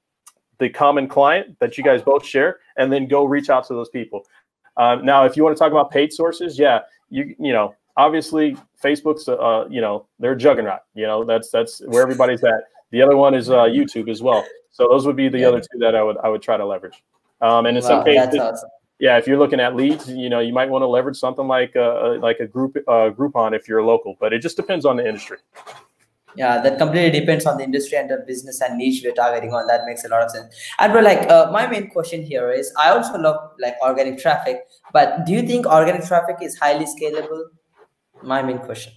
the 0.59 0.69
common 0.69 1.09
client 1.09 1.57
that 1.61 1.79
you 1.79 1.85
guys 1.85 2.03
both 2.03 2.25
share 2.25 2.59
and 2.77 2.93
then 2.93 3.07
go 3.07 3.25
reach 3.25 3.51
out 3.51 3.67
to 3.67 3.75
those 3.75 3.89
people. 3.89 4.25
Um, 4.77 5.05
now 5.05 5.25
if 5.25 5.37
you 5.37 5.45
want 5.45 5.57
to 5.57 5.59
talk 5.59 5.73
about 5.73 5.91
paid 5.91 6.13
sources 6.13 6.57
yeah 6.59 6.81
you 7.11 7.35
you 7.39 7.53
know 7.53 7.75
obviously 7.97 8.57
facebook's 8.83 9.29
uh, 9.29 9.67
you 9.69 9.81
know 9.81 10.07
they're 10.21 10.33
a 10.33 10.39
juggernaut 10.39 10.81
you 10.95 11.05
know 11.05 11.25
that's 11.25 11.51
that's 11.51 11.81
where 11.87 12.01
everybody's 12.03 12.45
at. 12.45 12.61
The 12.93 13.03
other 13.03 13.17
one 13.17 13.35
is 13.35 13.51
uh, 13.51 13.65
youtube 13.65 14.09
as 14.09 14.23
well 14.23 14.47
so 14.79 14.87
those 14.89 15.05
would 15.07 15.17
be 15.17 15.29
the 15.29 15.41
yeah. 15.41 15.49
other 15.49 15.61
two 15.61 15.79
that 15.81 15.97
I 15.97 16.03
would 16.05 16.17
I 16.23 16.29
would 16.29 16.41
try 16.41 16.57
to 16.57 16.65
leverage. 16.65 17.03
Um, 17.41 17.67
and 17.67 17.77
in 17.77 17.83
wow, 17.83 17.89
some 17.89 18.05
cases, 18.05 18.39
awesome. 18.39 18.69
yeah, 19.01 19.19
if 19.19 19.27
you're 19.27 19.39
looking 19.39 19.59
at 19.59 19.75
leads, 19.75 20.09
you 20.09 20.29
know, 20.29 20.39
you 20.39 20.53
might 20.53 20.71
want 20.71 20.83
to 20.83 20.87
leverage 20.87 21.17
something 21.17 21.49
like 21.49 21.75
a, 21.75 22.19
like 22.23 22.39
a 22.39 22.47
group 22.47 22.77
uh, 22.87 23.11
Groupon 23.11 23.57
if 23.57 23.67
you're 23.69 23.83
local. 23.83 24.17
But 24.21 24.33
it 24.33 24.39
just 24.39 24.57
depends 24.57 24.85
on 24.85 24.97
the 24.97 25.07
industry. 25.07 25.39
Yeah, 26.37 26.61
that 26.61 26.79
completely 26.79 27.19
depends 27.19 27.45
on 27.45 27.57
the 27.57 27.65
industry 27.65 27.99
and 27.99 28.09
the 28.09 28.19
business 28.25 28.61
and 28.61 28.79
niche 28.79 29.03
we're 29.05 29.15
targeting 29.15 29.53
on. 29.53 29.67
That 29.67 29.81
makes 29.85 30.05
a 30.05 30.09
lot 30.09 30.23
of 30.23 30.31
sense. 30.31 30.55
And 30.79 30.93
but 30.93 31.03
like 31.03 31.29
uh, 31.29 31.51
my 31.51 31.67
main 31.67 31.91
question 31.91 32.23
here 32.23 32.53
is, 32.53 32.73
I 32.79 32.91
also 32.91 33.19
love 33.19 33.51
like 33.59 33.75
organic 33.83 34.21
traffic, 34.21 34.61
but 34.93 35.27
do 35.27 35.33
you 35.33 35.43
think 35.43 35.67
organic 35.67 36.07
traffic 36.07 36.37
is 36.41 36.57
highly 36.57 36.85
scalable? 36.85 37.47
My 38.23 38.43
main 38.43 38.59
question. 38.59 38.93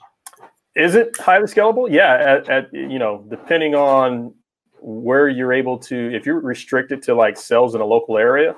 Is 0.76 0.94
it 0.94 1.18
highly 1.18 1.48
scalable? 1.48 1.90
Yeah, 1.90 2.14
at, 2.14 2.50
at 2.50 2.72
you 2.72 3.00
know, 3.00 3.26
depending 3.30 3.74
on 3.74 4.36
where 4.82 5.30
you're 5.30 5.54
able 5.54 5.78
to, 5.78 6.14
if 6.14 6.26
you're 6.26 6.40
restricted 6.40 7.02
to 7.04 7.16
like 7.16 7.38
sales 7.38 7.76
in 7.76 7.82
a 7.82 7.86
local 7.86 8.18
area, 8.18 8.56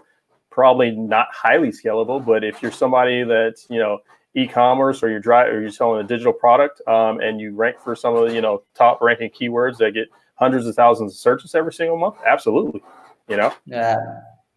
probably 0.50 0.92
not 0.92 1.28
highly 1.32 1.70
scalable. 1.70 2.26
But 2.26 2.44
if 2.44 2.62
you're 2.62 2.72
somebody 2.72 3.24
that's, 3.24 3.68
you 3.70 3.80
know, 3.80 4.00
e-commerce 4.36 5.04
or 5.04 5.10
you're 5.10 5.20
dry 5.20 5.46
or 5.46 5.62
you're 5.62 5.70
selling 5.70 6.04
a 6.04 6.08
digital 6.08 6.34
product 6.34 6.82
um, 6.88 7.20
and 7.20 7.40
you 7.40 7.54
rank 7.54 7.80
for 7.80 7.96
some 7.96 8.16
of 8.16 8.28
the, 8.28 8.34
you 8.34 8.42
know, 8.42 8.64
top 8.74 9.02
ranking 9.02 9.30
keywords 9.30 9.78
that 9.78 9.94
get 9.94 10.08
hundreds 10.36 10.66
of 10.66 10.76
thousands 10.76 11.14
of 11.14 11.18
searches 11.18 11.54
every 11.54 11.74
single 11.74 11.98
month, 11.98 12.16
absolutely. 12.26 12.82
You 13.28 13.38
know? 13.38 13.54
Yeah. 13.66 13.98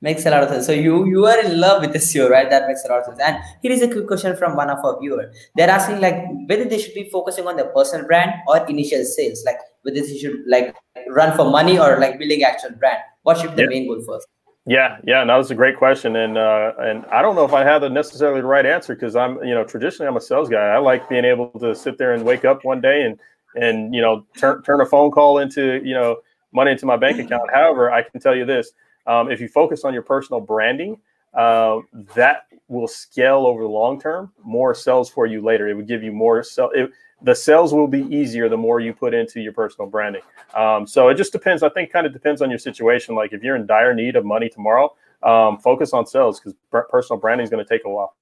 Makes 0.02 0.26
a 0.26 0.30
lot 0.30 0.42
of 0.42 0.50
sense. 0.50 0.66
So 0.66 0.72
you 0.72 1.06
you 1.06 1.24
are 1.24 1.40
in 1.42 1.58
love 1.58 1.80
with 1.80 1.94
the 1.94 1.98
SEO, 1.98 2.28
right? 2.28 2.50
That 2.50 2.68
makes 2.68 2.84
a 2.84 2.88
lot 2.88 3.00
of 3.00 3.06
sense. 3.06 3.18
And 3.18 3.38
here 3.62 3.72
is 3.72 3.80
a 3.80 3.88
quick 3.88 4.06
question 4.06 4.36
from 4.36 4.54
one 4.54 4.68
of 4.68 4.78
our 4.84 5.00
viewers. 5.00 5.34
They're 5.56 5.70
asking 5.70 6.02
like 6.02 6.22
whether 6.46 6.66
they 6.66 6.78
should 6.78 6.92
be 6.92 7.08
focusing 7.10 7.46
on 7.46 7.56
their 7.56 7.70
personal 7.70 8.06
brand 8.06 8.32
or 8.46 8.58
initial 8.68 9.02
sales, 9.04 9.42
like 9.46 9.56
whether 9.86 10.00
they 10.00 10.18
should 10.18 10.42
like 10.46 10.74
run 11.08 11.34
for 11.36 11.48
money 11.48 11.78
or 11.78 11.98
like 12.00 12.18
building 12.18 12.42
actual 12.42 12.72
brand. 12.72 12.98
What 13.22 13.38
should 13.38 13.54
be 13.54 13.62
the 13.62 13.68
main 13.68 13.86
goal 13.86 14.02
first? 14.02 14.26
Yeah, 14.66 14.98
yeah, 15.04 15.20
and 15.20 15.30
that 15.30 15.36
was 15.36 15.52
a 15.52 15.54
great 15.54 15.76
question, 15.76 16.16
and 16.16 16.36
uh, 16.36 16.72
and 16.78 17.06
I 17.06 17.22
don't 17.22 17.36
know 17.36 17.44
if 17.44 17.52
I 17.52 17.62
have 17.62 17.82
the 17.82 17.88
necessarily 17.88 18.40
the 18.40 18.48
right 18.48 18.66
answer 18.66 18.96
because 18.96 19.14
I'm 19.14 19.42
you 19.44 19.54
know 19.54 19.62
traditionally 19.62 20.08
I'm 20.08 20.16
a 20.16 20.20
sales 20.20 20.48
guy. 20.48 20.66
I 20.66 20.78
like 20.78 21.08
being 21.08 21.24
able 21.24 21.50
to 21.60 21.72
sit 21.72 21.98
there 21.98 22.12
and 22.12 22.24
wake 22.24 22.44
up 22.44 22.64
one 22.64 22.80
day 22.80 23.02
and 23.02 23.18
and 23.54 23.94
you 23.94 24.02
know 24.02 24.26
turn 24.36 24.62
turn 24.64 24.80
a 24.80 24.86
phone 24.86 25.12
call 25.12 25.38
into 25.38 25.80
you 25.84 25.94
know 25.94 26.16
money 26.52 26.72
into 26.72 26.84
my 26.84 26.96
bank 26.96 27.20
account. 27.20 27.48
However, 27.54 27.92
I 27.92 28.02
can 28.02 28.20
tell 28.20 28.34
you 28.34 28.44
this 28.44 28.72
um, 29.06 29.30
if 29.30 29.40
you 29.40 29.46
focus 29.46 29.84
on 29.84 29.94
your 29.94 30.02
personal 30.02 30.40
branding, 30.40 30.98
uh, 31.34 31.78
that 32.16 32.46
will 32.66 32.88
scale 32.88 33.46
over 33.46 33.62
the 33.62 33.68
long 33.68 34.00
term. 34.00 34.32
More 34.42 34.74
sales 34.74 35.08
for 35.08 35.26
you 35.26 35.42
later. 35.42 35.68
It 35.68 35.74
would 35.74 35.86
give 35.86 36.02
you 36.02 36.10
more 36.10 36.42
sell. 36.42 36.70
It, 36.74 36.90
the 37.26 37.34
sales 37.34 37.74
will 37.74 37.88
be 37.88 38.02
easier 38.02 38.48
the 38.48 38.56
more 38.56 38.78
you 38.78 38.94
put 38.94 39.12
into 39.12 39.40
your 39.40 39.52
personal 39.52 39.90
branding. 39.90 40.22
Um, 40.54 40.86
so 40.86 41.08
it 41.08 41.16
just 41.16 41.32
depends. 41.32 41.64
I 41.64 41.68
think 41.68 41.90
kind 41.90 42.06
of 42.06 42.12
depends 42.12 42.40
on 42.40 42.50
your 42.50 42.58
situation. 42.58 43.16
Like 43.16 43.32
if 43.32 43.42
you're 43.42 43.56
in 43.56 43.66
dire 43.66 43.92
need 43.92 44.14
of 44.14 44.24
money 44.24 44.48
tomorrow, 44.48 44.94
um, 45.24 45.58
focus 45.58 45.92
on 45.92 46.06
sales 46.06 46.38
because 46.38 46.54
personal 46.88 47.18
branding 47.18 47.42
is 47.42 47.50
going 47.50 47.64
to 47.64 47.68
take 47.68 47.84
a 47.84 47.90
while. 47.90 48.14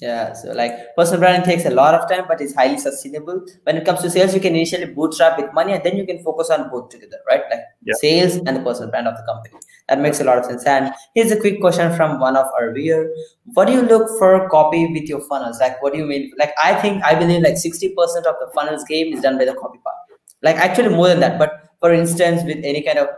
Yeah, 0.00 0.32
so 0.32 0.52
like 0.52 0.72
personal 0.96 1.20
branding 1.20 1.44
takes 1.44 1.66
a 1.66 1.70
lot 1.70 1.94
of 1.94 2.08
time, 2.08 2.24
but 2.26 2.40
it's 2.40 2.54
highly 2.54 2.78
sustainable. 2.78 3.44
When 3.64 3.76
it 3.76 3.84
comes 3.84 4.00
to 4.00 4.10
sales, 4.10 4.34
you 4.34 4.40
can 4.40 4.54
initially 4.54 4.86
bootstrap 4.86 5.38
with 5.38 5.52
money 5.52 5.74
and 5.74 5.84
then 5.84 5.98
you 5.98 6.06
can 6.06 6.22
focus 6.22 6.48
on 6.48 6.70
both 6.70 6.88
together, 6.88 7.18
right? 7.28 7.42
Like 7.50 7.60
yeah. 7.84 7.94
sales 8.00 8.36
and 8.36 8.56
the 8.56 8.60
personal 8.60 8.90
brand 8.90 9.08
of 9.08 9.16
the 9.18 9.24
company. 9.24 9.56
That 9.88 10.00
makes 10.00 10.18
a 10.20 10.24
lot 10.24 10.38
of 10.38 10.46
sense. 10.46 10.64
And 10.64 10.94
here's 11.14 11.30
a 11.30 11.38
quick 11.38 11.60
question 11.60 11.94
from 11.96 12.18
one 12.18 12.34
of 12.34 12.46
our 12.58 12.72
viewers: 12.72 13.10
What 13.52 13.66
do 13.66 13.74
you 13.74 13.82
look 13.82 14.08
for 14.18 14.48
copy 14.48 14.86
with 14.86 15.06
your 15.06 15.20
funnels? 15.28 15.60
Like, 15.60 15.82
what 15.82 15.92
do 15.92 15.98
you 15.98 16.06
mean? 16.06 16.32
Like, 16.38 16.54
I 16.64 16.74
think, 16.80 17.04
I 17.04 17.14
believe 17.14 17.42
like 17.42 17.56
60% 17.56 17.90
of 17.90 18.36
the 18.40 18.50
funnels 18.54 18.84
game 18.84 19.12
is 19.12 19.20
done 19.20 19.36
by 19.36 19.44
the 19.44 19.54
copy 19.54 19.80
part. 19.84 19.96
Like 20.42 20.56
actually 20.56 20.88
more 20.88 21.08
than 21.08 21.20
that. 21.20 21.38
But 21.38 21.74
for 21.78 21.92
instance, 21.92 22.42
with 22.44 22.64
any 22.64 22.82
kind 22.82 22.98
of 22.98 23.08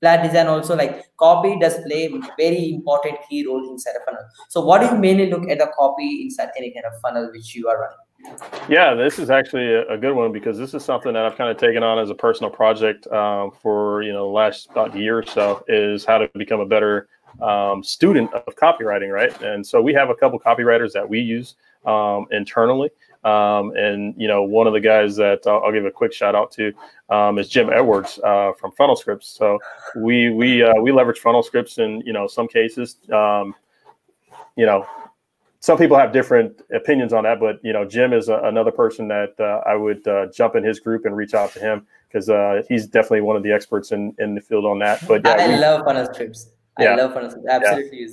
flat 0.00 0.22
design 0.22 0.46
also 0.46 0.74
like 0.74 1.04
copy 1.18 1.58
does 1.58 1.78
play 1.86 2.12
very 2.38 2.70
important 2.70 3.18
key 3.28 3.46
role 3.46 3.70
inside 3.70 3.94
a 4.00 4.04
funnel. 4.04 4.22
So 4.48 4.60
what 4.60 4.80
do 4.80 4.86
you 4.86 4.98
mainly 4.98 5.30
look 5.30 5.48
at 5.48 5.58
the 5.58 5.70
copy 5.76 6.22
inside 6.22 6.48
any 6.56 6.72
kind 6.72 6.86
of 6.86 7.00
funnel 7.00 7.30
which 7.32 7.54
you 7.54 7.68
are 7.68 7.78
running? 7.80 7.98
Yeah 8.68 8.92
this 8.94 9.18
is 9.18 9.30
actually 9.30 9.72
a, 9.72 9.96
good 9.96 10.14
one 10.14 10.30
because 10.30 10.58
this 10.58 10.74
is 10.74 10.84
something 10.84 11.14
that 11.14 11.24
i've 11.24 11.38
kind 11.38 11.50
of 11.50 11.56
taken 11.56 11.82
on 11.82 11.98
as 11.98 12.10
a 12.10 12.14
personal 12.14 12.50
project 12.50 13.06
um, 13.06 13.50
for 13.50 14.02
you 14.02 14.12
know 14.12 14.26
the 14.26 14.32
last 14.32 14.68
about 14.70 14.94
year 14.94 15.16
or 15.18 15.24
so 15.24 15.64
is 15.68 16.04
how 16.04 16.18
to 16.18 16.28
become 16.34 16.60
a 16.60 16.66
better 16.66 17.08
um, 17.40 17.82
student 17.82 18.32
of 18.34 18.54
copywriting 18.56 19.12
right? 19.12 19.40
And 19.42 19.66
so 19.66 19.80
we 19.80 19.94
have 19.94 20.10
a 20.10 20.14
couple 20.14 20.38
copywriters 20.38 20.92
that 20.92 21.08
we 21.08 21.20
use 21.20 21.54
um, 21.86 22.26
internally 22.30 22.90
um, 23.24 23.72
and 23.76 24.14
you 24.16 24.28
know, 24.28 24.42
one 24.42 24.66
of 24.66 24.72
the 24.72 24.80
guys 24.80 25.16
that 25.16 25.46
I'll, 25.46 25.64
I'll 25.64 25.72
give 25.72 25.84
a 25.84 25.90
quick 25.90 26.12
shout 26.12 26.34
out 26.34 26.50
to 26.52 26.72
um, 27.08 27.38
is 27.38 27.48
Jim 27.48 27.70
Edwards 27.70 28.18
uh, 28.24 28.52
from 28.58 28.72
Funnel 28.72 28.96
Scripts. 28.96 29.28
So 29.28 29.58
we 29.96 30.30
we 30.30 30.62
uh, 30.62 30.74
we 30.80 30.92
leverage 30.92 31.18
Funnel 31.18 31.42
Scripts 31.42 31.78
in 31.78 32.00
you 32.06 32.12
know 32.12 32.26
some 32.26 32.48
cases. 32.48 32.96
Um, 33.12 33.54
you 34.56 34.66
know, 34.66 34.86
some 35.60 35.76
people 35.76 35.96
have 35.96 36.12
different 36.12 36.62
opinions 36.74 37.12
on 37.12 37.24
that, 37.24 37.38
but 37.38 37.60
you 37.62 37.72
know, 37.72 37.84
Jim 37.84 38.12
is 38.12 38.28
a, 38.28 38.38
another 38.44 38.70
person 38.70 39.08
that 39.08 39.34
uh, 39.38 39.62
I 39.68 39.76
would 39.76 40.06
uh, 40.08 40.26
jump 40.34 40.56
in 40.56 40.64
his 40.64 40.80
group 40.80 41.04
and 41.04 41.14
reach 41.14 41.34
out 41.34 41.52
to 41.52 41.60
him 41.60 41.86
because 42.08 42.30
uh, 42.30 42.62
he's 42.68 42.86
definitely 42.86 43.20
one 43.20 43.36
of 43.36 43.42
the 43.42 43.52
experts 43.52 43.92
in, 43.92 44.14
in 44.18 44.34
the 44.34 44.40
field 44.40 44.64
on 44.64 44.78
that. 44.78 45.06
But 45.06 45.22
yeah, 45.24 45.32
I 45.32 45.48
we, 45.48 45.56
love 45.56 45.84
funnel 45.84 46.06
Scripts. 46.12 46.50
I 46.78 46.84
yeah, 46.84 46.94
love 46.96 47.12
Funnel 47.12 47.30
Scripts. 47.30 47.48
Absolutely. 47.50 48.00
Yeah. 48.00 48.06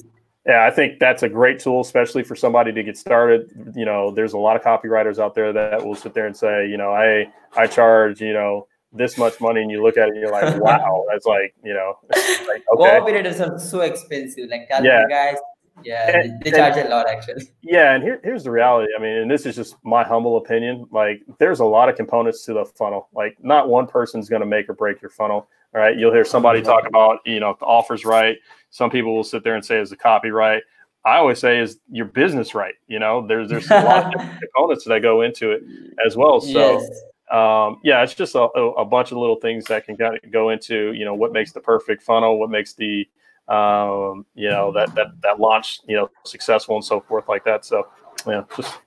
Yeah, 0.48 0.66
I 0.66 0.72
think 0.72 1.00
that's 1.00 1.24
a 1.24 1.30
great 1.30 1.60
tool, 1.60 1.82
especially 1.82 2.24
for 2.24 2.36
somebody 2.36 2.72
to 2.72 2.82
get 2.82 2.98
started. 2.98 3.52
You 3.76 3.84
know, 3.84 4.12
there's 4.12 4.34
a 4.34 4.38
lot 4.38 4.56
of 4.56 4.62
copywriters 4.62 5.20
out 5.20 5.36
there 5.36 5.52
that 5.52 5.86
will 5.86 5.96
sit 5.96 6.14
there 6.14 6.26
and 6.26 6.36
say, 6.36 6.68
you 6.70 6.78
know, 6.78 6.92
I 6.92 7.32
I 7.56 7.68
charge, 7.68 8.22
you 8.22 8.32
know, 8.32 8.68
this 8.94 9.18
much 9.18 9.42
money, 9.42 9.62
and 9.62 9.70
you 9.70 9.84
look 9.84 9.98
at 9.98 10.08
it, 10.08 10.12
and 10.12 10.22
you're 10.22 10.32
like, 10.32 10.58
wow, 10.62 11.06
that's 11.12 11.26
like, 11.26 11.54
you 11.64 11.74
know, 11.74 11.98
like, 12.48 12.64
okay. 12.74 13.00
Cooperators 13.00 13.46
are 13.46 13.60
so 13.60 13.82
expensive. 13.82 14.50
Like, 14.50 14.70
tell 14.70 14.86
yeah. 14.86 15.04
guys, 15.10 15.36
yeah, 15.84 16.18
and, 16.18 16.42
they 16.42 16.52
charge 16.52 16.78
and, 16.78 16.88
a 16.88 16.92
lot 16.92 17.10
actually. 17.10 17.52
Yeah, 17.62 17.94
and 17.94 18.02
here, 18.02 18.22
here's 18.24 18.46
the 18.46 18.52
reality. 18.52 18.92
I 18.98 19.02
mean, 19.02 19.18
and 19.18 19.30
this 19.30 19.46
is 19.46 19.56
just 19.56 19.76
my 19.84 20.04
humble 20.04 20.38
opinion. 20.38 20.88
Like, 20.92 21.24
there's 21.40 21.60
a 21.60 21.66
lot 21.66 21.90
of 21.90 21.96
components 21.96 22.46
to 22.46 22.54
the 22.54 22.66
funnel. 22.66 23.10
Like, 23.14 23.38
not 23.42 23.68
one 23.68 23.86
person's 23.86 24.30
going 24.30 24.42
to 24.42 24.48
make 24.48 24.70
or 24.70 24.74
break 24.74 25.02
your 25.02 25.12
funnel. 25.12 25.50
All 25.76 25.82
right, 25.82 25.98
you'll 25.98 26.14
hear 26.14 26.24
somebody 26.24 26.62
talk 26.62 26.88
about, 26.88 27.20
you 27.26 27.42
know, 27.42 27.50
if 27.50 27.60
the 27.60 27.66
offer's 27.66 28.06
right. 28.06 28.38
Some 28.70 28.90
people 28.90 29.16
will 29.16 29.24
sit 29.24 29.44
there 29.44 29.56
and 29.56 29.64
say, 29.64 29.80
"Is 29.80 29.90
the 29.90 29.96
copyright. 29.96 30.64
I 31.06 31.18
always 31.18 31.40
say, 31.40 31.60
"Is 31.60 31.80
your 31.92 32.06
business 32.06 32.54
right?" 32.54 32.76
You 32.88 33.00
know, 33.00 33.26
there's 33.26 33.50
there's 33.50 33.70
a 33.72 33.82
lot 33.82 34.16
of 34.16 34.22
components 34.40 34.86
that 34.86 35.02
go 35.02 35.22
into 35.22 35.52
it 35.52 35.64
as 36.06 36.16
well. 36.16 36.42
So. 36.42 36.80
Yes. 36.80 36.90
Um, 37.30 37.82
yeah, 37.84 38.02
it's 38.04 38.14
just 38.14 38.36
a, 38.36 38.40
a, 38.40 38.86
bunch 38.86 39.12
of 39.12 39.18
little 39.18 39.36
things 39.36 39.66
that 39.66 39.86
can 39.86 39.98
kind 39.98 40.16
of 40.16 40.32
go 40.32 40.50
into, 40.50 40.94
you 40.94 41.04
know, 41.04 41.14
what 41.14 41.34
makes 41.34 41.52
the 41.52 41.60
perfect 41.60 42.02
funnel, 42.02 42.40
what 42.40 42.50
makes 42.50 42.74
the 42.74 43.06
um, 43.48 44.26
you 44.36 44.50
know, 44.50 44.72
that 44.74 44.94
that 44.96 45.08
that 45.24 45.40
launch, 45.40 45.80
you 45.88 45.96
know, 45.96 46.10
successful 46.26 46.76
and 46.76 46.84
so 46.84 47.00
forth 47.00 47.28
like 47.28 47.46
that. 47.46 47.66
So 47.66 47.88
yeah, 48.26 48.44
just 48.56 48.80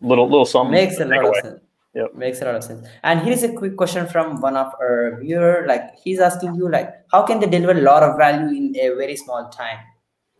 little 0.00 0.28
little 0.28 0.44
something. 0.44 0.72
Makes 0.72 0.98
a 0.98 1.04
lot 1.04 1.24
away. 1.24 1.38
of 1.38 1.44
sense. 1.44 1.60
Yep. 1.98 2.14
Makes 2.14 2.40
a 2.42 2.44
lot 2.44 2.54
of 2.54 2.62
sense. 2.62 2.86
And 3.02 3.20
here's 3.22 3.42
a 3.42 3.52
quick 3.52 3.76
question 3.76 4.06
from 4.06 4.40
one 4.40 4.56
of 4.56 4.72
our 4.80 5.18
viewer. 5.20 5.64
Like 5.66 5.98
he's 5.98 6.20
asking 6.20 6.54
you, 6.54 6.70
like, 6.70 6.94
how 7.10 7.24
can 7.24 7.40
they 7.40 7.48
deliver 7.48 7.76
a 7.76 7.82
lot 7.82 8.04
of 8.04 8.16
value 8.16 8.56
in 8.56 8.76
a 8.76 8.94
very 8.94 9.16
small 9.16 9.48
time? 9.48 9.78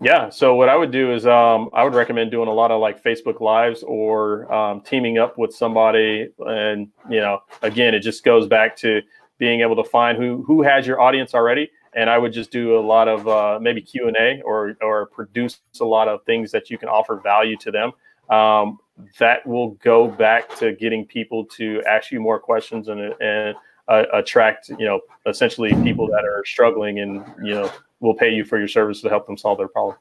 Yeah. 0.01 0.29
So 0.29 0.55
what 0.55 0.69
I 0.69 0.77
would 0.77 0.93
do 0.93 1.13
is 1.13 1.27
um, 1.27 1.71
I 1.73 1.83
would 1.83 1.95
recommend 1.95 2.31
doing 2.31 2.47
a 2.47 2.53
lot 2.53 2.71
of 2.71 2.81
like 2.81 3.03
Facebook 3.03 3.41
lives 3.41 3.83
or 3.83 4.51
um, 4.55 4.83
teaming 4.83 5.19
up 5.19 5.37
with 5.37 5.53
somebody. 5.53 6.29
And, 6.39 6.91
you 7.11 7.21
know, 7.21 7.41
again, 7.63 7.93
it 7.93 8.01
just 8.01 8.23
goes 8.23 8.47
back 8.47 8.77
to 8.77 9.03
being 9.39 9.61
able 9.61 9.75
to 9.83 9.85
find 9.85 10.17
who, 10.17 10.45
who 10.47 10.63
has 10.63 10.87
your 10.87 11.01
audience 11.01 11.35
already 11.35 11.69
and 11.95 12.09
I 12.11 12.19
would 12.19 12.33
just 12.33 12.53
do 12.53 12.79
a 12.79 12.85
lot 12.85 13.09
of 13.09 13.27
uh, 13.27 13.59
maybe 13.61 13.81
Q 13.81 14.07
and 14.07 14.17
A 14.21 14.43
or 14.43 14.77
or 14.83 15.07
produce 15.07 15.59
a 15.81 15.85
lot 15.85 16.07
of 16.07 16.23
things 16.25 16.53
that 16.53 16.71
you 16.71 16.79
can 16.79 16.89
offer 16.89 17.21
value 17.25 17.57
to 17.57 17.71
them. 17.71 17.93
Um, 18.31 18.79
that 19.19 19.47
will 19.47 19.71
go 19.83 20.09
back 20.09 20.55
to 20.59 20.73
getting 20.73 21.05
people 21.05 21.45
to 21.45 21.83
ask 21.89 22.11
you 22.11 22.21
more 22.21 22.39
questions 22.39 22.89
and 22.89 23.01
and 23.21 23.57
uh, 23.89 24.05
attract 24.13 24.69
you 24.71 24.85
know 24.85 25.01
essentially 25.27 25.71
people 25.83 26.07
that 26.07 26.25
are 26.25 26.45
struggling 26.45 27.01
and 27.01 27.25
you 27.43 27.55
know 27.55 27.71
will 28.01 28.15
pay 28.15 28.31
you 28.31 28.45
for 28.45 28.59
your 28.59 28.69
service 28.69 29.01
to 29.01 29.09
help 29.09 29.27
them 29.27 29.37
solve 29.37 29.59
their 29.59 29.69
problem. 29.69 29.97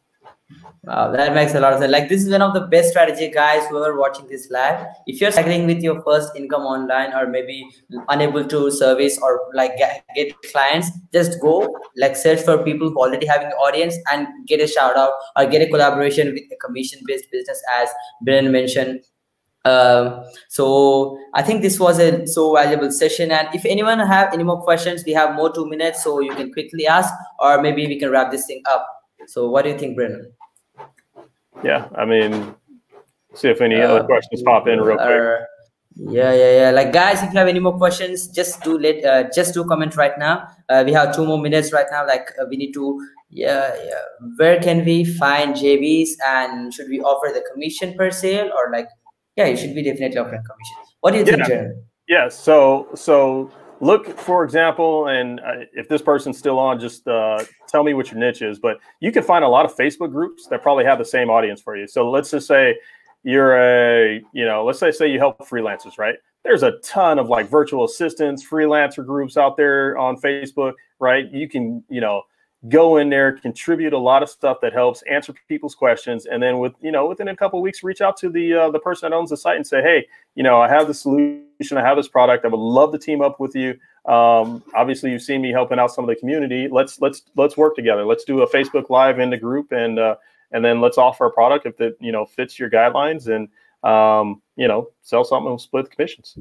Wow, 0.83 1.11
that 1.11 1.33
makes 1.33 1.53
a 1.53 1.59
lot 1.59 1.73
of 1.73 1.79
sense. 1.79 1.91
Like 1.91 2.07
this 2.07 2.23
is 2.23 2.31
one 2.31 2.41
of 2.41 2.53
the 2.53 2.61
best 2.61 2.89
strategy, 2.91 3.29
guys. 3.29 3.67
Who 3.67 3.77
are 3.83 3.97
watching 3.99 4.27
this 4.27 4.49
live, 4.49 4.85
if 5.05 5.19
you're 5.19 5.31
struggling 5.31 5.65
with 5.65 5.81
your 5.81 6.01
first 6.03 6.33
income 6.37 6.61
online, 6.61 7.13
or 7.13 7.27
maybe 7.27 7.67
unable 8.07 8.45
to 8.45 8.71
service 8.71 9.19
or 9.21 9.41
like 9.53 9.75
get, 9.77 10.05
get 10.15 10.33
clients, 10.43 10.89
just 11.11 11.41
go 11.41 11.75
like 11.97 12.15
search 12.15 12.39
for 12.41 12.63
people 12.63 12.89
who 12.89 12.97
already 12.97 13.25
having 13.25 13.49
audience 13.49 13.97
and 14.13 14.27
get 14.47 14.61
a 14.61 14.67
shout 14.67 14.95
out 14.95 15.11
or 15.35 15.45
get 15.45 15.61
a 15.61 15.67
collaboration 15.69 16.33
with 16.33 16.43
a 16.51 16.55
commission 16.65 17.01
based 17.05 17.29
business, 17.29 17.61
as 17.77 17.89
Breynan 18.21 18.53
mentioned. 18.53 19.01
Um, 19.65 20.23
so 20.47 21.19
I 21.33 21.41
think 21.41 21.61
this 21.61 21.77
was 21.77 21.99
a 21.99 22.25
so 22.25 22.55
valuable 22.55 22.91
session. 22.91 23.31
And 23.31 23.49
if 23.53 23.65
anyone 23.65 23.99
have 23.99 24.33
any 24.33 24.43
more 24.43 24.61
questions, 24.61 25.03
we 25.05 25.11
have 25.11 25.35
more 25.35 25.53
two 25.53 25.67
minutes, 25.67 26.05
so 26.05 26.21
you 26.21 26.33
can 26.33 26.53
quickly 26.53 26.87
ask, 26.87 27.13
or 27.39 27.61
maybe 27.61 27.85
we 27.85 27.99
can 27.99 28.09
wrap 28.09 28.31
this 28.31 28.45
thing 28.45 28.61
up. 28.69 28.87
So 29.27 29.49
what 29.49 29.63
do 29.63 29.71
you 29.71 29.77
think, 29.77 29.97
Breynan? 29.97 30.31
Yeah, 31.63 31.87
I 31.95 32.05
mean, 32.05 32.55
see 33.33 33.49
if 33.49 33.61
any 33.61 33.81
uh, 33.81 33.87
other 33.87 34.05
questions 34.05 34.41
pop 34.43 34.67
in 34.67 34.79
real 34.79 34.97
quick. 34.97 35.07
Uh, 35.07 35.37
yeah, 35.95 36.33
yeah, 36.33 36.57
yeah. 36.59 36.71
Like 36.71 36.93
guys, 36.93 37.23
if 37.23 37.33
you 37.33 37.39
have 37.39 37.47
any 37.47 37.59
more 37.59 37.77
questions, 37.77 38.27
just 38.27 38.61
do 38.63 38.77
let 38.77 39.03
uh, 39.03 39.29
just 39.33 39.53
do 39.53 39.65
comment 39.65 39.95
right 39.95 40.17
now. 40.17 40.47
Uh, 40.69 40.83
we 40.85 40.93
have 40.93 41.15
two 41.15 41.25
more 41.25 41.39
minutes 41.39 41.73
right 41.73 41.87
now. 41.89 42.05
Like 42.05 42.31
uh, 42.39 42.45
we 42.49 42.57
need 42.57 42.73
to. 42.73 42.99
Yeah, 43.29 43.75
yeah. 43.83 44.29
Where 44.37 44.59
can 44.61 44.85
we 44.85 45.03
find 45.03 45.53
JVs 45.53 46.11
and 46.25 46.73
should 46.73 46.87
we 46.87 47.01
offer 47.01 47.33
the 47.33 47.43
commission 47.51 47.93
per 47.97 48.11
sale 48.11 48.49
or 48.55 48.71
like? 48.71 48.87
Yeah, 49.35 49.47
you 49.47 49.57
should 49.57 49.75
be 49.75 49.83
definitely 49.83 50.17
offering 50.17 50.41
commission. 50.41 50.77
What 51.01 51.11
do 51.11 51.19
you 51.19 51.25
think, 51.25 51.47
yeah. 51.47 51.67
Yeah. 52.07 52.29
So 52.29 52.87
so 52.95 53.51
look 53.79 54.17
for 54.17 54.43
example 54.43 55.07
and 55.07 55.39
uh, 55.41 55.65
if 55.73 55.87
this 55.87 56.01
person's 56.01 56.37
still 56.37 56.57
on 56.57 56.79
just 56.79 57.07
uh, 57.07 57.43
tell 57.67 57.83
me 57.83 57.93
what 57.93 58.09
your 58.11 58.19
niche 58.19 58.41
is 58.41 58.59
but 58.59 58.77
you 58.99 59.11
can 59.11 59.23
find 59.23 59.43
a 59.43 59.47
lot 59.47 59.65
of 59.65 59.75
facebook 59.75 60.11
groups 60.11 60.47
that 60.47 60.61
probably 60.61 60.83
have 60.83 60.97
the 60.97 61.05
same 61.05 61.29
audience 61.29 61.61
for 61.61 61.75
you. 61.75 61.87
So 61.87 62.09
let's 62.09 62.31
just 62.31 62.47
say 62.47 62.77
you're 63.23 63.57
a 63.57 64.21
you 64.33 64.45
know 64.45 64.63
let's 64.63 64.79
say 64.79 64.91
say 64.91 65.11
you 65.11 65.19
help 65.19 65.39
freelancers 65.39 65.97
right? 65.97 66.15
There's 66.43 66.63
a 66.63 66.73
ton 66.79 67.19
of 67.19 67.29
like 67.29 67.49
virtual 67.49 67.83
assistants 67.83 68.45
freelancer 68.47 69.05
groups 69.05 69.37
out 69.37 69.57
there 69.57 69.97
on 69.97 70.17
facebook 70.17 70.73
right? 70.99 71.31
You 71.31 71.47
can 71.47 71.83
you 71.89 72.01
know 72.01 72.23
go 72.69 72.97
in 72.97 73.09
there, 73.09 73.33
contribute 73.33 73.93
a 73.93 73.97
lot 73.97 74.23
of 74.23 74.29
stuff 74.29 74.57
that 74.61 74.73
helps 74.73 75.03
answer 75.03 75.33
people's 75.47 75.75
questions, 75.75 76.25
and 76.25 76.41
then 76.41 76.59
with 76.59 76.73
you 76.81 76.91
know 76.91 77.07
within 77.07 77.27
a 77.27 77.35
couple 77.35 77.61
weeks, 77.61 77.83
reach 77.83 78.01
out 78.01 78.17
to 78.17 78.29
the 78.29 78.53
uh, 78.53 78.71
the 78.71 78.79
person 78.79 79.09
that 79.09 79.15
owns 79.15 79.29
the 79.29 79.37
site 79.37 79.57
and 79.57 79.65
say, 79.65 79.81
hey, 79.81 80.07
you 80.35 80.43
know, 80.43 80.59
I 80.59 80.67
have 80.67 80.87
the 80.87 80.93
solution, 80.93 81.77
I 81.77 81.81
have 81.81 81.97
this 81.97 82.07
product, 82.07 82.45
I 82.45 82.47
would 82.47 82.59
love 82.59 82.91
to 82.91 82.97
team 82.97 83.21
up 83.21 83.39
with 83.39 83.55
you. 83.55 83.71
Um, 84.05 84.63
obviously, 84.73 85.11
you've 85.11 85.21
seen 85.21 85.41
me 85.41 85.51
helping 85.51 85.79
out 85.79 85.91
some 85.91 86.03
of 86.03 86.09
the 86.09 86.15
community. 86.15 86.67
Let's 86.71 86.99
let's 87.01 87.23
let's 87.35 87.57
work 87.57 87.75
together. 87.75 88.05
Let's 88.05 88.23
do 88.23 88.41
a 88.41 88.49
Facebook 88.49 88.89
Live 88.89 89.19
in 89.19 89.29
the 89.29 89.37
group, 89.37 89.71
and 89.71 89.99
uh, 89.99 90.15
and 90.51 90.63
then 90.63 90.81
let's 90.81 90.97
offer 90.97 91.25
a 91.25 91.31
product 91.31 91.65
if 91.65 91.79
it 91.81 91.97
you 91.99 92.11
know 92.11 92.25
fits 92.25 92.57
your 92.57 92.69
guidelines, 92.69 93.27
and 93.27 93.49
um, 93.83 94.41
you 94.55 94.67
know, 94.67 94.89
sell 95.01 95.23
something 95.23 95.51
and 95.51 95.61
split 95.61 95.85
the 95.85 95.95
commissions. 95.95 96.37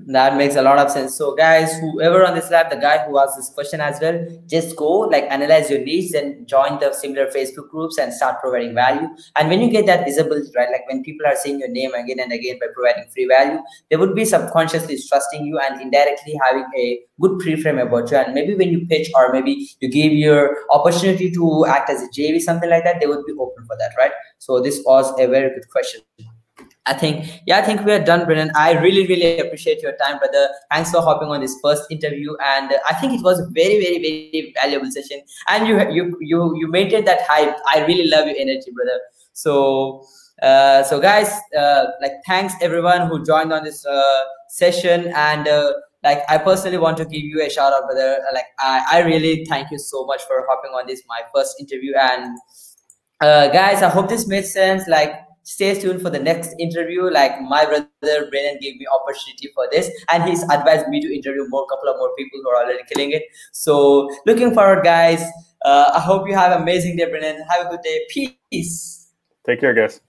That 0.00 0.36
makes 0.36 0.56
a 0.56 0.62
lot 0.62 0.78
of 0.78 0.90
sense. 0.90 1.16
So, 1.16 1.34
guys, 1.34 1.72
whoever 1.78 2.22
on 2.22 2.34
this 2.34 2.50
lab, 2.50 2.68
the 2.68 2.76
guy 2.76 3.06
who 3.06 3.18
asked 3.18 3.38
this 3.38 3.48
question 3.48 3.80
as 3.80 3.98
well, 3.98 4.26
just 4.46 4.76
go 4.76 4.90
like 5.00 5.24
analyze 5.30 5.70
your 5.70 5.80
needs 5.80 6.12
and 6.12 6.46
join 6.46 6.78
the 6.80 6.92
similar 6.92 7.28
Facebook 7.28 7.70
groups 7.70 7.96
and 7.96 8.12
start 8.12 8.38
providing 8.42 8.74
value. 8.74 9.08
And 9.36 9.48
when 9.48 9.62
you 9.62 9.70
get 9.70 9.86
that 9.86 10.04
visibility, 10.04 10.50
right, 10.54 10.68
like 10.70 10.86
when 10.86 11.02
people 11.02 11.26
are 11.26 11.34
seeing 11.34 11.60
your 11.60 11.70
name 11.70 11.94
again 11.94 12.20
and 12.20 12.30
again 12.30 12.58
by 12.60 12.66
providing 12.74 13.08
free 13.08 13.26
value, 13.26 13.58
they 13.90 13.96
would 13.96 14.14
be 14.14 14.26
subconsciously 14.26 14.98
trusting 15.08 15.46
you 15.46 15.58
and 15.58 15.80
indirectly 15.80 16.38
having 16.44 16.66
a 16.76 17.00
good 17.18 17.38
pre-frame 17.38 17.78
about 17.78 18.10
you. 18.10 18.18
And 18.18 18.34
maybe 18.34 18.54
when 18.54 18.68
you 18.68 18.86
pitch 18.86 19.10
or 19.14 19.32
maybe 19.32 19.66
you 19.80 19.88
give 19.88 20.12
your 20.12 20.58
opportunity 20.72 21.30
to 21.30 21.64
act 21.66 21.88
as 21.88 22.02
a 22.02 22.08
JV, 22.08 22.38
something 22.40 22.68
like 22.68 22.84
that, 22.84 23.00
they 23.00 23.06
would 23.06 23.24
be 23.24 23.32
open 23.32 23.64
for 23.64 23.78
that, 23.78 23.92
right? 23.96 24.12
So 24.40 24.60
this 24.60 24.82
was 24.84 25.10
a 25.18 25.26
very 25.26 25.48
good 25.54 25.70
question. 25.70 26.02
I 26.88 26.94
think, 26.94 27.42
yeah, 27.46 27.58
I 27.58 27.62
think 27.62 27.84
we 27.84 27.92
are 27.92 28.02
done, 28.02 28.26
Breynan. 28.26 28.52
I 28.54 28.72
really, 28.72 29.06
really 29.08 29.40
appreciate 29.40 29.82
your 29.82 29.96
time, 29.96 30.18
brother. 30.18 30.48
Thanks 30.70 30.92
for 30.92 31.02
hopping 31.02 31.28
on 31.28 31.40
this 31.40 31.58
first 31.60 31.82
interview, 31.90 32.36
and 32.46 32.72
uh, 32.72 32.78
I 32.88 32.94
think 32.94 33.12
it 33.12 33.24
was 33.24 33.40
a 33.40 33.46
very, 33.46 33.80
very, 33.80 33.98
very 33.98 34.54
valuable 34.54 34.90
session. 34.92 35.20
And 35.48 35.66
you, 35.66 35.80
you, 35.90 36.16
you, 36.20 36.56
you 36.56 36.68
maintained 36.68 37.08
that 37.08 37.22
hype. 37.28 37.56
I 37.66 37.84
really 37.86 38.08
love 38.08 38.26
your 38.26 38.36
energy, 38.38 38.70
brother. 38.70 39.00
So, 39.32 40.06
uh, 40.42 40.84
so 40.84 41.00
guys, 41.00 41.28
uh, 41.58 41.86
like, 42.00 42.12
thanks 42.24 42.54
everyone 42.60 43.08
who 43.08 43.24
joined 43.24 43.52
on 43.52 43.64
this 43.64 43.84
uh, 43.84 44.20
session, 44.48 45.12
and 45.14 45.48
uh, 45.48 45.72
like, 46.04 46.22
I 46.28 46.38
personally 46.38 46.78
want 46.78 46.98
to 46.98 47.04
give 47.04 47.22
you 47.22 47.42
a 47.42 47.50
shout 47.50 47.72
out, 47.72 47.86
brother. 47.86 48.18
Like, 48.32 48.46
I, 48.60 48.86
I 48.92 48.98
really 49.00 49.44
thank 49.46 49.72
you 49.72 49.78
so 49.78 50.06
much 50.06 50.22
for 50.22 50.46
hopping 50.48 50.70
on 50.70 50.86
this 50.86 51.02
my 51.08 51.22
first 51.34 51.58
interview, 51.58 51.94
and 51.96 52.38
uh, 53.20 53.48
guys, 53.48 53.82
I 53.82 53.88
hope 53.88 54.08
this 54.08 54.28
made 54.28 54.44
sense. 54.44 54.86
Like 54.86 55.25
stay 55.46 55.78
tuned 55.80 56.02
for 56.02 56.10
the 56.10 56.18
next 56.18 56.54
interview. 56.58 57.08
Like 57.10 57.40
my 57.40 57.64
brother 57.64 58.28
Breynan 58.30 58.58
gave 58.60 58.76
me 58.76 58.86
opportunity 58.94 59.50
for 59.54 59.68
this, 59.70 59.90
and 60.12 60.24
he's 60.24 60.42
advised 60.44 60.88
me 60.88 61.00
to 61.00 61.14
interview 61.14 61.46
more 61.48 61.66
couple 61.66 61.88
of 61.88 61.96
more 61.98 62.10
people 62.18 62.40
who 62.42 62.50
are 62.50 62.64
already 62.64 62.82
killing 62.92 63.12
it. 63.12 63.22
So 63.52 64.10
looking 64.26 64.52
forward, 64.52 64.84
guys. 64.84 65.22
Uh, 65.64 65.90
I 65.94 66.00
hope 66.00 66.28
you 66.28 66.34
have 66.34 66.60
amazing 66.60 66.96
day, 66.96 67.08
Breynan. 67.10 67.42
Have 67.48 67.66
a 67.66 67.70
good 67.70 67.82
day. 67.82 68.06
Peace. 68.10 69.12
Take 69.46 69.60
care, 69.60 69.74
guys. 69.74 70.00